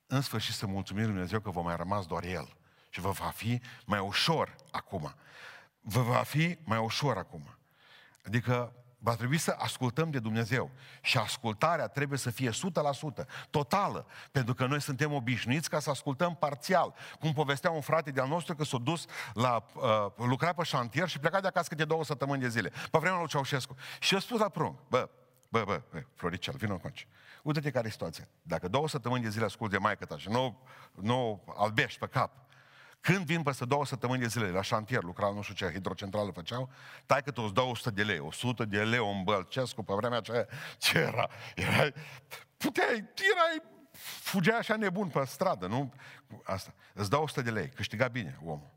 în 0.06 0.20
sfârșit 0.20 0.54
să 0.54 0.66
mulțumim 0.66 1.02
lui 1.02 1.12
Dumnezeu 1.12 1.40
că 1.40 1.50
vă 1.50 1.60
mai 1.60 1.76
rămas 1.76 2.06
doar 2.06 2.24
El. 2.24 2.56
Și 2.90 3.00
vă 3.00 3.10
va 3.10 3.30
fi 3.34 3.60
mai 3.84 3.98
ușor 3.98 4.54
acum. 4.70 5.14
Vă 5.80 6.00
va 6.00 6.22
fi 6.22 6.58
mai 6.64 6.78
ușor 6.78 7.16
acum. 7.16 7.58
Adică 8.26 8.72
va 8.98 9.14
trebui 9.14 9.38
să 9.38 9.56
ascultăm 9.58 10.10
de 10.10 10.18
Dumnezeu. 10.18 10.70
Și 11.00 11.18
ascultarea 11.18 11.88
trebuie 11.88 12.18
să 12.18 12.30
fie 12.30 12.50
100%, 12.50 12.54
totală, 13.50 14.06
pentru 14.32 14.54
că 14.54 14.66
noi 14.66 14.80
suntem 14.80 15.12
obișnuiți 15.12 15.70
ca 15.70 15.78
să 15.78 15.90
ascultăm 15.90 16.34
parțial. 16.34 16.94
Cum 17.20 17.32
povestea 17.32 17.70
un 17.70 17.80
frate 17.80 18.10
de-al 18.10 18.28
nostru 18.28 18.54
că 18.54 18.64
s-a 18.64 18.78
dus 18.78 19.04
la 19.34 19.66
uh, 19.74 20.06
lucra 20.16 20.52
pe 20.52 20.62
șantier 20.62 21.08
și 21.08 21.18
pleca 21.18 21.40
de 21.40 21.46
acasă 21.46 21.68
câte 21.68 21.84
două 21.84 22.04
săptămâni 22.04 22.40
de 22.40 22.48
zile, 22.48 22.68
pe 22.90 22.98
vremea 22.98 23.18
lui 23.18 23.28
Ceaușescu. 23.28 23.74
Și 24.00 24.14
a 24.14 24.18
spus 24.18 24.38
la 24.38 24.48
prunc, 24.48 24.78
bă, 24.88 25.08
bă, 25.48 25.64
bă, 25.64 25.82
bă 25.90 26.02
Floricel, 26.14 26.54
vină 26.56 26.72
încoace. 26.72 27.06
Uite-te 27.46 27.70
care 27.70 27.86
e 27.86 27.90
situația. 27.90 28.28
Dacă 28.42 28.68
două 28.68 28.88
săptămâni 28.88 29.22
de 29.22 29.28
zile 29.28 29.44
ascult 29.44 29.70
de 29.70 29.78
maică 29.78 30.04
ta 30.04 30.18
și 30.18 30.28
nu, 30.28 30.58
nu 30.92 31.42
albești 31.56 31.98
pe 31.98 32.06
cap, 32.06 32.30
când 33.00 33.24
vin 33.24 33.42
peste 33.42 33.64
două 33.64 33.86
săptămâni 33.86 34.20
de 34.20 34.26
zile 34.26 34.50
la 34.50 34.62
șantier, 34.62 35.02
lucrau 35.02 35.34
nu 35.34 35.42
știu 35.42 35.54
ce 35.54 35.72
hidrocentrală 35.72 36.30
făceau, 36.30 36.70
tai 37.06 37.22
că 37.22 37.30
tu 37.30 37.48
200 37.48 37.90
de 37.90 38.02
lei, 38.02 38.18
100 38.18 38.64
de 38.64 38.84
lei 38.84 38.98
un 38.98 39.22
bălcescu 39.22 39.82
pe 39.82 39.92
vremea 39.96 40.18
aceea, 40.18 40.46
ce 40.78 40.98
era? 40.98 41.28
Erai, 41.54 41.94
puteai, 42.56 42.94
erai, 43.34 43.62
fugea 44.22 44.56
așa 44.56 44.76
nebun 44.76 45.08
pe 45.08 45.24
stradă, 45.24 45.66
nu? 45.66 45.92
Asta. 46.44 46.74
Îți 46.94 47.10
dau 47.10 47.22
100 47.22 47.42
de 47.42 47.50
lei, 47.50 47.68
câștiga 47.68 48.08
bine 48.08 48.38
omul. 48.44 48.70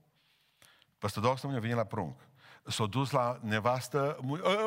Peste 0.98 1.20
două 1.20 1.34
săptămâni 1.34 1.60
vine 1.60 1.74
la 1.74 1.84
prunc. 1.84 2.20
S-a 2.64 2.86
dus 2.86 3.12
la 3.12 3.40
nevastă, 3.42 4.20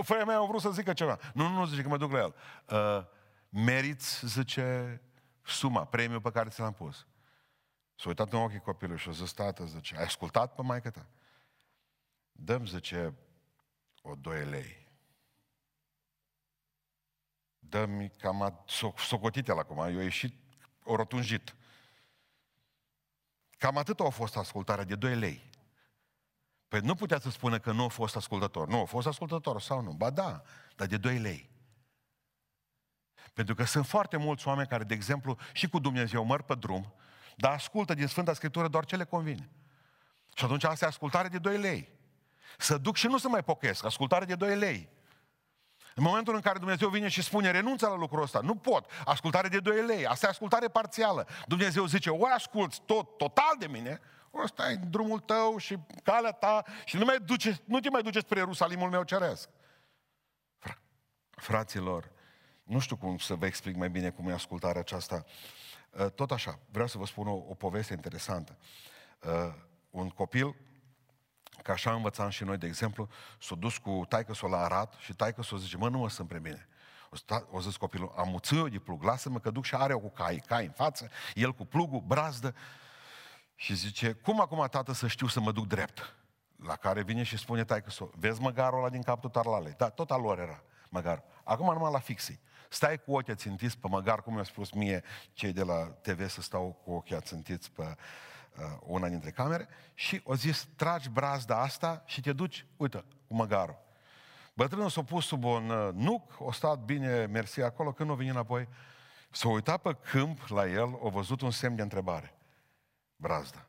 femeia 0.02 0.24
mea 0.24 0.38
a 0.38 0.44
vrut 0.44 0.60
să 0.60 0.70
zică 0.70 0.92
ceva. 0.92 1.18
Nu, 1.34 1.48
nu, 1.48 1.58
nu, 1.58 1.64
zice 1.64 1.82
că 1.82 1.88
mă 1.88 1.96
duc 1.96 2.12
la 2.12 2.18
el. 2.18 2.34
Uh, 2.70 3.04
meriți, 3.52 4.26
zice, 4.26 5.00
suma, 5.42 5.84
premiul 5.84 6.20
pe 6.20 6.30
care 6.30 6.48
ți 6.48 6.60
l-am 6.60 6.72
pus. 6.72 7.06
S-a 7.94 8.08
uitat 8.08 8.32
în 8.32 8.38
ochii 8.38 8.60
copilului 8.60 9.00
și 9.00 9.08
a 9.08 9.12
zis, 9.12 9.32
tată, 9.32 9.64
zice, 9.64 9.96
ai 9.96 10.04
ascultat 10.04 10.54
pe 10.54 10.62
maică 10.62 10.90
ta? 10.90 11.06
Dăm, 12.32 12.66
zice, 12.66 13.14
o 14.02 14.14
doi 14.14 14.44
lei. 14.44 14.88
Dă-mi 17.58 18.10
cam 18.10 18.64
socotit 18.96 19.48
el 19.48 19.58
acum, 19.58 19.78
eu 19.78 20.00
ieșit, 20.00 20.34
o 20.84 20.96
rotunjit. 20.96 21.54
Cam 23.50 23.76
atât 23.76 24.00
a 24.00 24.08
fost 24.08 24.36
ascultarea 24.36 24.84
de 24.84 24.94
2 24.94 25.16
lei. 25.16 25.50
Păi 26.68 26.80
nu 26.80 26.94
putea 26.94 27.18
să 27.18 27.30
spună 27.30 27.58
că 27.58 27.72
nu 27.72 27.84
a 27.84 27.88
fost 27.88 28.16
ascultător. 28.16 28.68
Nu, 28.68 28.80
a 28.80 28.84
fost 28.84 29.06
ascultător 29.06 29.60
sau 29.60 29.80
nu? 29.80 29.92
Ba 29.92 30.10
da, 30.10 30.42
dar 30.76 30.86
de 30.86 30.96
2 30.96 31.18
lei. 31.18 31.51
Pentru 33.32 33.54
că 33.54 33.64
sunt 33.64 33.86
foarte 33.86 34.16
mulți 34.16 34.48
oameni 34.48 34.68
care, 34.68 34.84
de 34.84 34.94
exemplu, 34.94 35.36
și 35.52 35.68
cu 35.68 35.78
Dumnezeu 35.78 36.24
măr 36.24 36.42
pe 36.42 36.54
drum 36.54 36.94
dar 37.36 37.52
ascultă 37.52 37.94
din 37.94 38.06
Sfânta 38.06 38.34
Scriptură 38.34 38.68
doar 38.68 38.84
ce 38.84 38.96
le 38.96 39.04
convine. 39.04 39.50
Și 40.34 40.44
atunci 40.44 40.64
asta 40.64 40.84
e 40.84 40.88
ascultare 40.88 41.28
de 41.28 41.38
2 41.38 41.58
lei. 41.58 41.88
Să 42.58 42.78
duc 42.78 42.96
și 42.96 43.06
nu 43.06 43.18
să 43.18 43.28
mai 43.28 43.42
pocăiesc, 43.42 43.84
ascultare 43.84 44.24
de 44.24 44.34
2 44.34 44.56
lei. 44.56 44.88
În 45.94 46.02
momentul 46.02 46.34
în 46.34 46.40
care 46.40 46.58
Dumnezeu 46.58 46.88
vine 46.88 47.08
și 47.08 47.22
spune, 47.22 47.50
renunță 47.50 47.86
la 47.86 47.96
lucrul 47.96 48.22
ăsta, 48.22 48.40
nu 48.40 48.54
pot, 48.54 48.90
ascultare 49.04 49.48
de 49.48 49.60
2 49.60 49.86
lei, 49.86 50.06
asta 50.06 50.26
e 50.26 50.28
ascultare 50.28 50.68
parțială. 50.68 51.28
Dumnezeu 51.46 51.86
zice, 51.86 52.10
o 52.10 52.26
asculți 52.34 52.80
tot, 52.86 53.16
total 53.18 53.54
de 53.58 53.66
mine, 53.66 54.00
ăsta 54.34 54.70
e 54.70 54.74
drumul 54.74 55.18
tău 55.18 55.56
și 55.56 55.78
calea 56.02 56.32
ta 56.32 56.64
și 56.84 56.96
nu, 56.96 57.04
mai 57.04 57.18
duce, 57.18 57.60
nu 57.64 57.80
te 57.80 57.90
mai 57.90 58.02
duce 58.02 58.18
spre 58.18 58.38
Ierusalimul 58.38 58.90
meu 58.90 59.02
ceresc. 59.02 59.48
Fraților, 61.30 62.11
nu 62.62 62.78
știu 62.78 62.96
cum 62.96 63.18
să 63.18 63.34
vă 63.34 63.46
explic 63.46 63.76
mai 63.76 63.90
bine 63.90 64.10
cum 64.10 64.28
e 64.28 64.32
ascultarea 64.32 64.80
aceasta. 64.80 65.24
Uh, 65.90 66.10
tot 66.10 66.30
așa, 66.30 66.58
vreau 66.70 66.86
să 66.86 66.98
vă 66.98 67.06
spun 67.06 67.26
o, 67.26 67.32
o 67.32 67.54
poveste 67.54 67.92
interesantă. 67.92 68.56
Uh, 69.20 69.54
un 69.90 70.08
copil, 70.08 70.56
ca 71.62 71.72
așa 71.72 71.94
învățam 71.94 72.28
și 72.28 72.44
noi, 72.44 72.56
de 72.56 72.66
exemplu, 72.66 73.08
s-a 73.40 73.54
dus 73.54 73.76
cu 73.76 74.04
taică 74.08 74.34
s-o 74.34 74.48
la 74.48 74.58
Arat 74.58 74.94
și 74.98 75.14
taică 75.14 75.42
s-o 75.42 75.56
zice, 75.56 75.76
mă, 75.76 75.88
nu 75.88 75.98
mă 75.98 76.08
sunt 76.08 76.28
prea 76.28 76.40
bine. 76.40 76.68
O, 77.10 77.16
sta, 77.16 77.46
o 77.50 77.60
zis 77.60 77.76
copilul, 77.76 78.12
am 78.16 78.40
eu 78.50 78.68
de 78.68 78.78
plug, 78.78 79.02
lasă-mă 79.02 79.38
că 79.38 79.50
duc 79.50 79.64
și 79.64 79.74
are 79.74 79.92
cu 79.92 80.10
cai, 80.10 80.42
cai 80.46 80.64
în 80.64 80.72
față, 80.72 81.10
el 81.34 81.52
cu 81.52 81.64
plugul, 81.64 82.00
brazdă. 82.00 82.54
Și 83.54 83.74
zice, 83.74 84.12
cum 84.12 84.40
acum, 84.40 84.66
tată, 84.70 84.92
să 84.92 85.06
știu 85.06 85.26
să 85.26 85.40
mă 85.40 85.52
duc 85.52 85.66
drept? 85.66 86.16
La 86.56 86.76
care 86.76 87.02
vine 87.02 87.22
și 87.22 87.36
spune 87.36 87.64
taică 87.64 87.90
s-o, 87.90 88.08
vezi 88.14 88.40
măgarul 88.40 88.78
ăla 88.78 88.88
din 88.88 89.02
capul 89.02 89.30
tarlalei? 89.30 89.74
Da, 89.76 89.88
tot 89.88 90.10
al 90.10 90.20
lor 90.20 90.38
era. 90.38 90.62
măgar. 90.88 91.22
Acum 91.44 91.72
numai 91.72 91.92
la 91.92 91.98
fixii. 91.98 92.40
Stai 92.72 92.98
cu 92.98 93.12
ochii 93.12 93.34
țintiți 93.34 93.78
pe 93.78 93.88
măgar, 93.88 94.22
cum 94.22 94.34
mi-a 94.34 94.42
spus 94.42 94.70
mie 94.70 95.02
cei 95.32 95.52
de 95.52 95.62
la 95.62 95.84
TV 95.84 96.28
să 96.28 96.42
stau 96.42 96.80
cu 96.84 96.92
ochii 96.92 97.20
țintiți 97.20 97.70
pe 97.70 97.82
uh, 97.82 98.64
una 98.80 99.08
dintre 99.08 99.30
camere 99.30 99.68
și 99.94 100.20
o 100.24 100.34
zis, 100.34 100.68
tragi 100.76 101.08
brazda 101.08 101.60
asta 101.60 102.02
și 102.06 102.20
te 102.20 102.32
duci, 102.32 102.66
uite, 102.76 103.04
cu 103.26 103.34
măgarul. 103.34 103.78
Bătrânul 104.54 104.88
s-a 104.88 105.02
pus 105.02 105.26
sub 105.26 105.44
un 105.44 105.68
uh, 105.68 105.88
nuc, 105.94 106.34
o 106.38 106.52
stat 106.52 106.78
bine, 106.78 107.26
mersi 107.26 107.60
acolo, 107.60 107.92
când 107.92 108.10
o 108.10 108.14
vine 108.14 108.30
înapoi, 108.30 108.68
s-a 109.30 109.48
uitat 109.48 109.82
pe 109.82 109.96
câmp 110.10 110.46
la 110.48 110.66
el, 110.66 110.98
a 111.04 111.08
văzut 111.08 111.40
un 111.40 111.50
semn 111.50 111.76
de 111.76 111.82
întrebare. 111.82 112.34
Brazda. 113.16 113.66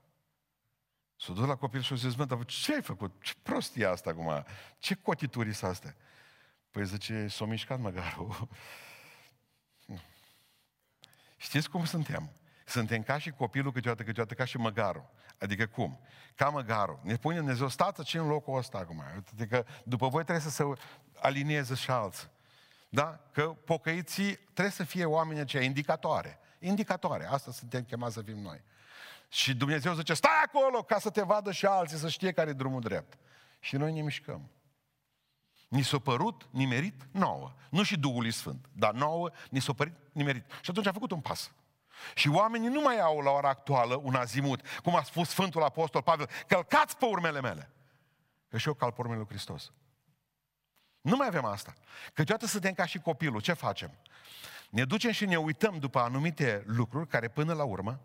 S-a 1.15 1.33
dus 1.33 1.45
la 1.45 1.55
copil 1.55 1.81
și 1.81 1.93
a 1.93 1.95
zis, 1.95 2.15
mă, 2.15 2.25
dar 2.25 2.45
ce 2.45 2.73
ai 2.73 2.81
făcut? 2.81 3.21
Ce 3.21 3.33
prostie 3.41 3.85
asta 3.85 4.09
acum? 4.09 4.45
Ce 4.79 4.95
cotituri 4.95 5.53
sunt 5.53 5.71
astea? 5.71 5.95
Păi 6.71 6.85
zice, 6.85 7.27
s-a 7.27 7.45
mișcat 7.45 7.79
măgarul. 7.79 8.47
Știți 11.43 11.69
cum 11.69 11.85
suntem? 11.85 12.29
Suntem 12.65 13.03
ca 13.03 13.17
și 13.17 13.31
copilul 13.31 13.71
câteodată, 13.71 14.03
câteodată 14.03 14.33
ca 14.35 14.45
și 14.45 14.57
măgarul. 14.57 15.05
Adică 15.39 15.65
cum? 15.65 15.99
Ca 16.35 16.49
măgarul. 16.49 16.99
Ne 17.01 17.15
pune 17.15 17.35
Dumnezeu, 17.35 17.67
stați 17.67 18.03
ce 18.03 18.17
în 18.17 18.27
locul 18.27 18.57
ăsta 18.57 18.77
acum. 18.77 19.03
Adică 19.33 19.65
după 19.83 20.07
voi 20.07 20.23
trebuie 20.23 20.43
să 20.43 20.49
se 20.49 20.63
alinieze 21.19 21.75
și 21.75 21.91
alții. 21.91 22.29
Da? 22.89 23.19
Că 23.31 23.43
pocăiții 23.43 24.35
trebuie 24.35 24.73
să 24.73 24.83
fie 24.83 25.05
oameni 25.05 25.39
aceia 25.39 25.63
indicatoare. 25.63 26.39
Indicatoare. 26.59 27.25
Asta 27.25 27.51
suntem 27.51 27.83
chemați 27.83 28.13
să 28.13 28.21
fim 28.21 28.37
noi. 28.37 28.63
Și 29.29 29.55
Dumnezeu 29.55 29.93
zice, 29.93 30.13
stai 30.13 30.43
acolo 30.45 30.83
ca 30.83 30.99
să 30.99 31.09
te 31.09 31.21
vadă 31.21 31.51
și 31.51 31.65
alții, 31.65 31.97
să 31.97 32.09
știe 32.09 32.31
care 32.31 32.49
e 32.49 32.53
drumul 32.53 32.81
drept. 32.81 33.17
Și 33.59 33.75
noi 33.75 33.93
ne 33.93 34.01
mișcăm. 34.01 34.49
Ni 35.73 35.81
s-a 35.81 35.99
părut 35.99 36.47
nimerit 36.49 37.07
nouă. 37.11 37.53
Nu 37.69 37.83
și 37.83 37.97
Duhului 37.99 38.31
Sfânt, 38.31 38.69
dar 38.71 38.93
nouă 38.93 39.29
ni 39.49 39.59
s-a 39.59 39.73
părut 39.73 39.93
nimerit. 40.11 40.45
Și 40.61 40.69
atunci 40.69 40.85
a 40.85 40.91
făcut 40.91 41.11
un 41.11 41.19
pas. 41.19 41.51
Și 42.15 42.29
oamenii 42.29 42.67
nu 42.67 42.81
mai 42.81 42.99
au 42.99 43.19
la 43.19 43.31
ora 43.31 43.49
actuală 43.49 43.99
un 44.03 44.15
azimut, 44.15 44.61
cum 44.83 44.95
a 44.95 45.03
spus 45.03 45.29
Sfântul 45.29 45.63
Apostol 45.63 46.01
Pavel, 46.01 46.29
călcați 46.47 46.97
pe 46.97 47.05
urmele 47.05 47.41
mele. 47.41 47.69
Că 48.49 48.57
și 48.57 48.67
eu 48.67 48.73
calc 48.73 48.93
pe 48.93 49.01
urmele 49.01 49.19
lui 49.19 49.27
Hristos. 49.27 49.71
Nu 51.01 51.15
mai 51.15 51.27
avem 51.27 51.45
asta. 51.45 51.73
Câteodată 52.13 52.45
suntem 52.45 52.73
ca 52.73 52.85
și 52.85 52.99
copilul. 52.99 53.41
Ce 53.41 53.53
facem? 53.53 53.91
Ne 54.69 54.85
ducem 54.85 55.11
și 55.11 55.25
ne 55.25 55.37
uităm 55.37 55.79
după 55.79 55.99
anumite 55.99 56.63
lucruri 56.65 57.07
care 57.07 57.27
până 57.27 57.53
la 57.53 57.63
urmă 57.63 57.99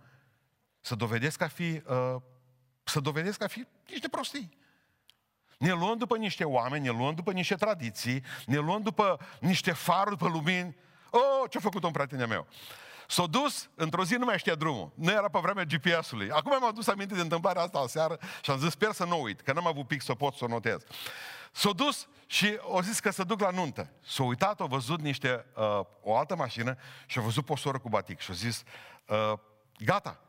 să 0.80 0.94
dovedesc 0.94 1.40
a 1.40 1.48
fi, 1.48 1.82
uh, 1.86 2.16
să 2.84 3.00
dovedesc 3.00 3.42
a 3.42 3.46
fi 3.46 3.66
niște 3.88 4.08
prostii. 4.08 4.56
Ne 5.58 5.72
luăm 5.72 5.96
după 5.98 6.16
niște 6.16 6.44
oameni, 6.44 6.84
ne 6.84 6.90
luăm 6.90 7.14
după 7.14 7.32
niște 7.32 7.54
tradiții, 7.54 8.22
ne 8.46 8.56
luăm 8.56 8.82
după 8.82 9.18
niște 9.40 9.72
faruri, 9.72 10.16
după 10.16 10.30
lumini. 10.30 10.76
Oh, 11.10 11.50
ce-a 11.50 11.60
făcut 11.60 11.84
un 11.84 11.90
prieten 11.90 12.28
meu? 12.28 12.46
S-a 13.08 13.26
dus, 13.26 13.70
într-o 13.74 14.04
zi 14.04 14.14
nu 14.14 14.24
mai 14.24 14.38
știa 14.38 14.54
drumul. 14.54 14.92
Nu 14.94 15.10
era 15.10 15.28
pe 15.28 15.38
vremea 15.42 15.64
GPS-ului. 15.64 16.30
Acum 16.30 16.50
mi-am 16.50 16.64
adus 16.64 16.86
aminte 16.86 17.14
de 17.14 17.20
întâmplarea 17.20 17.62
asta 17.62 17.84
seară 17.86 18.18
și 18.42 18.50
am 18.50 18.58
zis, 18.58 18.70
sper 18.70 18.92
să 18.92 19.04
nu 19.04 19.22
uit, 19.22 19.40
că 19.40 19.52
n-am 19.52 19.66
avut 19.66 19.86
pic 19.86 20.02
să 20.02 20.14
pot 20.14 20.34
să 20.34 20.44
o 20.44 20.48
notez. 20.48 20.82
S-a 21.52 21.70
dus 21.70 22.08
și 22.26 22.58
o 22.62 22.82
zis 22.82 23.00
că 23.00 23.10
să 23.10 23.24
duc 23.24 23.40
la 23.40 23.50
nuntă. 23.50 23.90
S-a 24.06 24.22
uitat, 24.22 24.60
a 24.60 24.64
văzut 24.64 25.00
niște, 25.00 25.46
uh, 25.56 25.80
o 26.02 26.16
altă 26.16 26.36
mașină 26.36 26.76
și 27.06 27.18
a 27.18 27.22
văzut 27.22 27.48
o 27.50 27.56
soră 27.56 27.78
cu 27.78 27.88
batic 27.88 28.18
și 28.18 28.30
a 28.30 28.34
zis, 28.34 28.62
uh, 29.06 29.32
gata, 29.78 30.20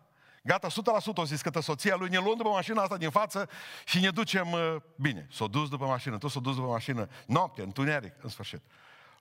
Gata, 0.44 0.68
100% 0.68 0.72
o 1.16 1.26
zis 1.26 1.42
că 1.42 1.60
soția 1.60 1.96
lui, 1.96 2.10
ne 2.10 2.18
luăm 2.18 2.38
după 2.38 2.50
mașina 2.50 2.82
asta 2.82 2.98
din 2.98 3.10
față 3.10 3.50
și 3.86 4.00
ne 4.00 4.10
ducem 4.10 4.52
uh, 4.52 4.76
bine. 4.96 5.28
S-a 5.32 5.48
dus 5.48 5.70
după 5.70 5.86
mașină, 5.86 6.18
tot 6.18 6.32
s-a 6.32 6.40
dus 6.40 6.56
după 6.56 6.68
mașină, 6.68 7.10
noapte, 7.28 7.62
întuneric, 7.62 8.14
în 8.22 8.30
sfârșit. 8.30 8.62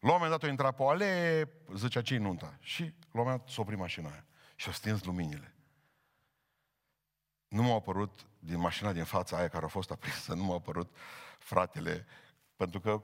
La 0.01 0.09
un 0.09 0.19
moment 0.21 0.31
dat 0.31 0.43
o 0.43 0.47
intra 0.47 0.71
pe 0.71 0.83
o 0.83 0.89
alee, 0.89 1.49
zicea 1.75 2.03
ce 2.03 2.17
nunta. 2.17 2.57
Și 2.61 2.83
la 2.83 2.89
un 2.89 2.95
moment 3.21 3.39
dat 3.39 3.49
s-a 3.49 3.61
oprit 3.61 3.79
mașina 3.79 4.11
aia 4.11 4.25
și 4.57 4.69
a 4.69 4.73
stins 4.73 5.05
luminile. 5.05 5.55
Nu 7.49 7.63
m-a 7.63 7.75
apărut 7.75 8.27
din 8.39 8.59
mașina 8.59 8.93
din 8.93 9.05
fața 9.05 9.37
aia 9.37 9.49
care 9.49 9.65
a 9.65 9.69
fost 9.69 9.91
aprinsă, 9.91 10.35
nu 10.35 10.45
m-a 10.45 10.55
apărut 10.55 10.97
fratele, 11.39 12.07
pentru 12.57 12.81
că 12.81 13.03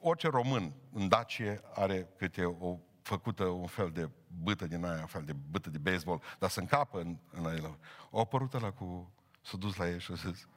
orice 0.00 0.28
român 0.28 0.72
în 0.92 1.08
Dacie 1.08 1.60
are 1.74 2.08
câte 2.16 2.44
o 2.44 2.78
făcută 3.08 3.44
un 3.44 3.66
fel 3.66 3.90
de 3.90 4.10
bâtă 4.42 4.66
din 4.66 4.84
aia, 4.84 5.00
un 5.00 5.06
fel 5.06 5.24
de 5.24 5.32
bâtă 5.32 5.70
de 5.70 5.78
baseball, 5.78 6.22
dar 6.38 6.50
să 6.50 6.60
încapă 6.60 7.00
în, 7.00 7.18
în 7.30 7.44
el. 7.44 7.78
O 8.10 8.20
apărut 8.20 8.54
ăla 8.54 8.70
cu... 8.70 9.12
S-a 9.42 9.56
dus 9.56 9.76
la 9.76 9.88
ei 9.88 10.00
și 10.00 10.12
a 10.12 10.14
zis, 10.14 10.48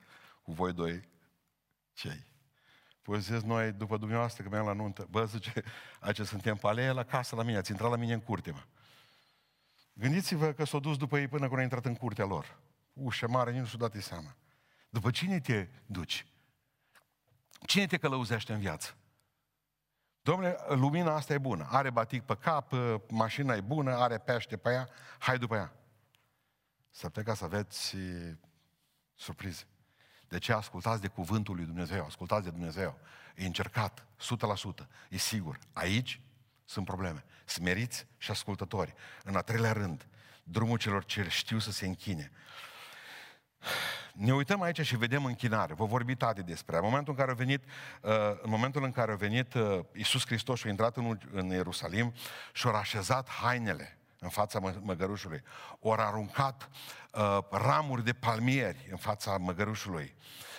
cu 0.41 0.51
voi 0.51 0.73
doi, 0.73 1.09
cei? 1.93 2.25
Păi 3.01 3.19
zis, 3.19 3.41
noi, 3.41 3.71
după 3.71 3.97
dumneavoastră, 3.97 4.43
că 4.43 4.49
mi-am 4.49 4.65
la 4.65 4.73
nuntă, 4.73 5.07
bă, 5.09 5.25
zice, 5.25 5.63
aici 5.99 6.21
suntem 6.21 6.55
pe 6.55 6.67
aleea 6.67 6.91
la 6.91 7.03
casă 7.03 7.35
la 7.35 7.43
mine, 7.43 7.57
ați 7.57 7.71
intrat 7.71 7.89
la 7.89 7.95
mine 7.95 8.13
în 8.13 8.19
curte, 8.19 8.51
mă. 8.51 8.63
Gândiți-vă 9.93 10.51
că 10.51 10.65
s-a 10.65 10.79
dus 10.79 10.97
după 10.97 11.19
ei 11.19 11.27
până 11.27 11.47
când 11.47 11.59
a 11.59 11.63
intrat 11.63 11.85
în 11.85 11.95
curtea 11.95 12.25
lor. 12.25 12.59
Ușă 12.93 13.27
mare, 13.27 13.51
nici 13.51 13.59
nu 13.59 13.65
și-a 13.65 13.77
dat 13.77 13.93
seama. 13.93 14.35
După 14.89 15.11
cine 15.11 15.39
te 15.39 15.67
duci? 15.85 16.25
Cine 17.65 17.85
te 17.85 17.97
călăuzește 17.97 18.53
în 18.53 18.59
viață? 18.59 18.95
Domnule, 20.21 20.57
lumina 20.67 21.15
asta 21.15 21.33
e 21.33 21.37
bună. 21.37 21.67
Are 21.69 21.89
batic 21.89 22.23
pe 22.23 22.35
cap, 22.35 22.73
mașina 23.09 23.55
e 23.55 23.61
bună, 23.61 23.95
are 23.95 24.17
pește 24.17 24.57
pe 24.57 24.69
ea, 24.69 24.89
hai 25.19 25.37
după 25.37 25.55
ea. 25.55 25.73
Să 26.89 27.09
pleca 27.09 27.33
să 27.33 27.43
aveți 27.43 27.95
surprize. 29.15 29.63
De 30.27 30.37
ce 30.37 30.53
ascultați 30.53 31.01
de 31.01 31.07
cuvântul 31.07 31.55
lui 31.55 31.65
Dumnezeu? 31.65 32.05
Ascultați 32.05 32.43
de 32.43 32.49
Dumnezeu. 32.49 32.99
E 33.35 33.45
încercat, 33.45 34.05
100%. 34.83 34.87
E 35.09 35.17
sigur. 35.17 35.59
Aici 35.73 36.21
sunt 36.65 36.85
probleme. 36.85 37.23
Smeriți 37.45 38.07
și 38.17 38.31
ascultători. 38.31 38.93
În 39.23 39.35
a 39.35 39.41
treilea 39.41 39.71
rând, 39.71 40.07
drumul 40.43 40.77
celor 40.77 41.05
ce 41.05 41.29
știu 41.29 41.59
să 41.59 41.71
se 41.71 41.85
închine. 41.85 42.31
Ne 44.13 44.33
uităm 44.33 44.61
aici 44.61 44.81
și 44.81 44.97
vedem 44.97 45.25
închinare. 45.25 45.73
Vă 45.73 45.85
vorbi 45.85 46.15
tati 46.15 46.43
despre. 46.43 46.75
În 46.75 46.83
momentul 46.83 47.13
în 47.13 47.19
care 47.19 47.31
a 47.31 47.35
venit, 47.35 47.63
uh, 48.01 48.11
în 48.41 48.49
momentul 48.49 48.83
în 48.83 48.91
care 48.91 49.11
a 49.11 49.15
venit 49.15 49.53
uh, 49.53 49.79
Iisus 49.93 50.25
Hristos 50.25 50.59
și 50.59 50.67
a 50.67 50.69
intrat 50.69 50.97
în, 50.97 51.17
în 51.31 51.49
Ierusalim 51.49 52.13
și 52.53 52.67
a 52.67 52.71
așezat 52.71 53.29
hainele 53.29 53.97
în 54.19 54.29
fața 54.29 54.59
măgărușului. 54.81 55.43
Ori 55.79 56.01
aruncat 56.01 56.69
uh, 57.13 57.37
ramuri 57.51 58.03
de 58.03 58.13
palmieri 58.13 58.87
în 58.91 58.97
fața 58.97 59.37
măgărușului. 59.37 60.15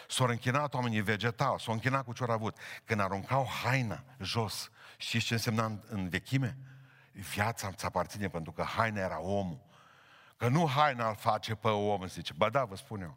S-au 0.08 0.26
închinat 0.26 0.74
oamenii 0.74 1.00
vegetali, 1.00 1.60
s-au 1.60 1.74
închinat 1.74 2.04
cu 2.04 2.12
ce 2.12 2.24
au 2.24 2.30
avut. 2.30 2.56
Când 2.84 3.00
aruncau 3.00 3.48
haina 3.62 4.04
jos, 4.20 4.70
știți 4.96 5.24
ce 5.24 5.32
însemna 5.32 5.64
în, 5.64 5.82
în 5.88 6.08
vechime? 6.08 6.56
Viața 7.12 7.68
îți 7.68 7.84
aparține 7.84 8.28
pentru 8.28 8.52
că 8.52 8.62
haina 8.62 9.00
era 9.00 9.20
omul. 9.20 9.60
Că 10.36 10.48
nu 10.48 10.66
haina 10.66 11.08
îl 11.08 11.16
face 11.16 11.54
pe 11.54 11.68
om, 11.68 12.06
zice. 12.06 12.32
Ba 12.36 12.48
da, 12.48 12.64
vă 12.64 12.76
spun 12.76 13.00
eu. 13.00 13.16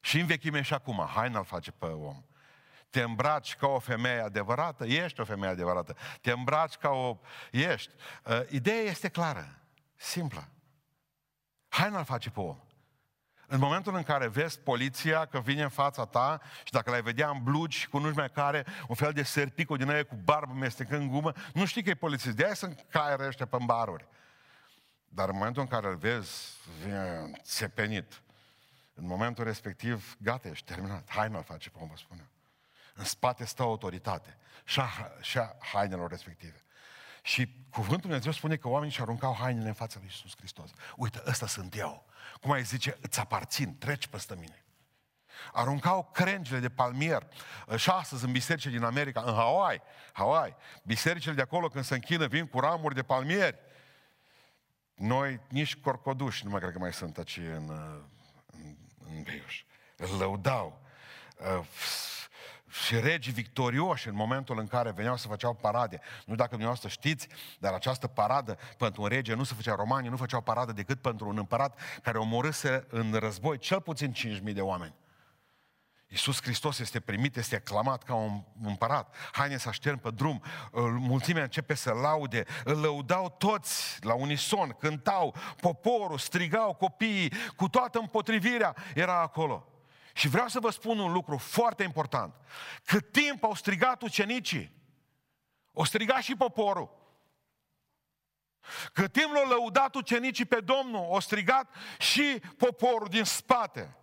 Și 0.00 0.20
în 0.20 0.26
vechime 0.26 0.62
și 0.62 0.74
acum, 0.74 1.08
haina 1.14 1.38
îl 1.38 1.44
face 1.44 1.70
pe 1.70 1.86
om. 1.86 2.24
Te 2.90 3.02
îmbraci 3.02 3.56
ca 3.56 3.66
o 3.66 3.78
femeie 3.78 4.20
adevărată, 4.20 4.84
ești 4.84 5.20
o 5.20 5.24
femeie 5.24 5.52
adevărată. 5.52 5.96
Te 6.20 6.30
îmbraci 6.30 6.74
ca 6.74 6.88
o... 6.88 7.18
ești. 7.50 7.92
Uh, 8.24 8.40
ideea 8.48 8.82
este 8.82 9.08
clară, 9.08 9.58
simplă. 9.96 10.48
Haina 11.68 11.98
îl 11.98 12.04
face 12.04 12.30
pe 12.30 12.40
om. 12.40 12.58
În 13.52 13.58
momentul 13.58 13.94
în 13.94 14.02
care 14.02 14.28
vezi 14.28 14.60
poliția 14.60 15.24
că 15.24 15.40
vine 15.40 15.62
în 15.62 15.68
fața 15.68 16.04
ta 16.04 16.40
și 16.64 16.72
dacă 16.72 16.90
l-ai 16.90 17.02
vedea 17.02 17.28
în 17.28 17.42
blugi 17.42 17.88
cu 17.88 17.98
nu 17.98 18.12
mai 18.14 18.30
care, 18.30 18.66
un 18.88 18.94
fel 18.94 19.12
de 19.12 19.22
serpico 19.22 19.76
din 19.76 19.90
aia 19.90 20.04
cu 20.04 20.14
barbă 20.14 20.52
mestecând 20.52 21.10
gumă, 21.10 21.32
nu 21.54 21.64
știi 21.64 21.82
că 21.82 21.90
e 21.90 21.94
polițist. 21.94 22.36
De 22.36 22.44
aia 22.44 22.54
sunt 22.54 22.86
caiere 22.88 23.26
ăștia 23.26 23.46
pe 23.46 23.56
baruri. 23.64 24.06
Dar 25.08 25.28
în 25.28 25.36
momentul 25.36 25.62
în 25.62 25.68
care 25.68 25.88
îl 25.88 25.96
vezi, 25.96 26.56
vine 26.82 27.30
țepenit. 27.42 28.22
În 28.94 29.06
momentul 29.06 29.44
respectiv, 29.44 30.16
gata, 30.20 30.48
ești 30.48 30.64
terminat. 30.64 31.10
Haina 31.10 31.36
îl 31.36 31.44
face 31.44 31.70
pe 31.70 31.78
om, 31.80 31.88
vă 31.88 31.96
spun 31.96 32.18
eu. 32.18 32.26
În 32.94 33.04
spate 33.04 33.44
stă 33.44 33.62
autoritate 33.62 34.36
și 34.64 34.80
a, 34.80 34.88
și 35.20 35.38
a 35.38 35.56
hainelor 35.72 36.10
respective. 36.10 36.62
Și 37.22 37.66
cuvântul 37.70 38.00
Dumnezeu 38.00 38.32
spune 38.32 38.56
că 38.56 38.68
oamenii 38.68 38.94
și 38.94 39.00
aruncau 39.00 39.34
hainele 39.34 39.68
în 39.68 39.74
fața 39.74 39.98
lui 39.98 40.08
Iisus 40.10 40.36
Hristos. 40.36 40.70
Uite, 40.96 41.22
ăsta 41.26 41.46
sunt 41.46 41.76
eu. 41.76 42.06
Cum 42.40 42.50
ai 42.50 42.62
zice, 42.62 42.98
îți 43.00 43.20
aparțin, 43.20 43.78
treci 43.78 44.06
peste 44.06 44.34
mine. 44.34 44.64
Aruncau 45.52 46.10
crengile 46.12 46.58
de 46.58 46.68
palmier. 46.68 47.26
Și 47.76 47.90
astăzi 47.90 48.24
în 48.24 48.32
bisericile 48.32 48.76
din 48.76 48.84
America, 48.84 49.20
în 49.20 49.34
Hawaii, 49.34 49.82
Hawaii, 50.12 50.56
bisericile 50.82 51.34
de 51.34 51.40
acolo 51.40 51.68
când 51.68 51.84
se 51.84 51.94
închină 51.94 52.26
vin 52.26 52.46
cu 52.46 52.60
ramuri 52.60 52.94
de 52.94 53.02
palmieri. 53.02 53.58
Noi 54.94 55.40
nici 55.48 55.76
corcoduși 55.76 56.44
nu 56.44 56.50
mai 56.50 56.60
cred 56.60 56.72
că 56.72 56.78
mai 56.78 56.92
sunt 56.92 57.18
aici 57.18 57.36
în, 57.36 57.70
în, 59.10 59.16
în 59.16 59.22
Beiuș. 59.22 59.64
Îl 59.96 60.18
lăudau. 60.18 60.80
Uh, 61.36 61.66
și 62.70 63.00
regii 63.00 63.32
victorioși 63.32 64.08
în 64.08 64.14
momentul 64.14 64.58
în 64.58 64.66
care 64.66 64.90
veneau 64.90 65.16
să 65.16 65.28
făceau 65.28 65.54
parade. 65.54 65.98
Nu 66.00 66.20
știu 66.20 66.34
dacă 66.34 66.48
dumneavoastră 66.48 66.88
știți, 66.88 67.28
dar 67.58 67.72
această 67.72 68.06
paradă 68.06 68.58
pentru 68.78 69.02
un 69.02 69.08
rege 69.08 69.34
nu 69.34 69.42
se 69.42 69.54
făcea 69.54 69.74
romanii, 69.74 70.10
nu 70.10 70.16
făceau 70.16 70.40
paradă 70.40 70.72
decât 70.72 71.00
pentru 71.00 71.28
un 71.28 71.38
împărat 71.38 71.78
care 72.02 72.18
omorâse 72.18 72.86
în 72.88 73.12
război 73.12 73.58
cel 73.58 73.80
puțin 73.80 74.12
5.000 74.12 74.52
de 74.52 74.60
oameni. 74.60 74.94
Iisus 76.12 76.42
Hristos 76.42 76.78
este 76.78 77.00
primit, 77.00 77.36
este 77.36 77.56
aclamat 77.56 78.02
ca 78.02 78.14
un 78.14 78.42
împărat. 78.62 79.16
Haine 79.32 79.56
să 79.56 79.68
aștern 79.68 79.98
pe 79.98 80.10
drum. 80.10 80.42
Mulțimea 80.98 81.42
începe 81.42 81.74
să 81.74 81.92
laude. 81.92 82.44
Îl 82.64 82.80
lăudau 82.80 83.34
toți 83.38 84.04
la 84.04 84.14
unison, 84.14 84.70
cântau, 84.70 85.34
poporul, 85.60 86.18
strigau 86.18 86.74
copiii, 86.74 87.32
cu 87.56 87.68
toată 87.68 87.98
împotrivirea 87.98 88.76
era 88.94 89.20
acolo. 89.20 89.68
Și 90.14 90.28
vreau 90.28 90.48
să 90.48 90.60
vă 90.60 90.70
spun 90.70 90.98
un 90.98 91.12
lucru 91.12 91.36
foarte 91.36 91.82
important. 91.82 92.34
Cât 92.84 93.12
timp 93.12 93.44
au 93.44 93.54
strigat 93.54 94.02
ucenicii, 94.02 94.72
o 95.72 95.84
striga 95.84 96.20
și 96.20 96.36
poporul. 96.36 96.98
Cât 98.92 99.12
timp 99.12 99.32
l-au 99.32 99.48
lăudat 99.48 99.94
ucenicii 99.94 100.44
pe 100.44 100.60
Domnul, 100.60 101.06
o 101.08 101.20
strigat 101.20 101.74
și 101.98 102.42
poporul 102.56 103.08
din 103.08 103.24
spate. 103.24 103.94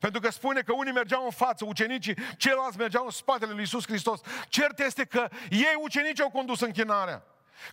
Pentru 0.00 0.20
că 0.20 0.30
spune 0.30 0.60
că 0.60 0.72
unii 0.72 0.92
mergeau 0.92 1.24
în 1.24 1.30
față, 1.30 1.64
ucenicii, 1.64 2.16
ceilalți 2.36 2.78
mergeau 2.78 3.04
în 3.04 3.10
spatele 3.10 3.52
lui 3.52 3.62
Isus 3.62 3.86
Hristos. 3.86 4.20
Cert 4.48 4.78
este 4.78 5.04
că 5.04 5.28
ei, 5.50 5.74
ucenicii, 5.80 6.22
au 6.22 6.30
condus 6.30 6.60
închinarea. 6.60 7.24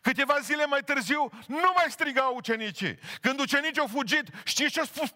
Câteva 0.02 0.40
zile 0.40 0.66
mai 0.66 0.82
târziu, 0.82 1.30
nu 1.48 1.72
mai 1.76 1.86
strigau 1.90 2.36
ucenicii. 2.36 3.00
Când 3.22 3.40
ucenicii 3.40 3.82
au 3.82 3.88
fugit, 3.88 4.28
știți 4.44 4.72
ce 4.72 4.82
a 4.82 4.84
spus 4.84 5.14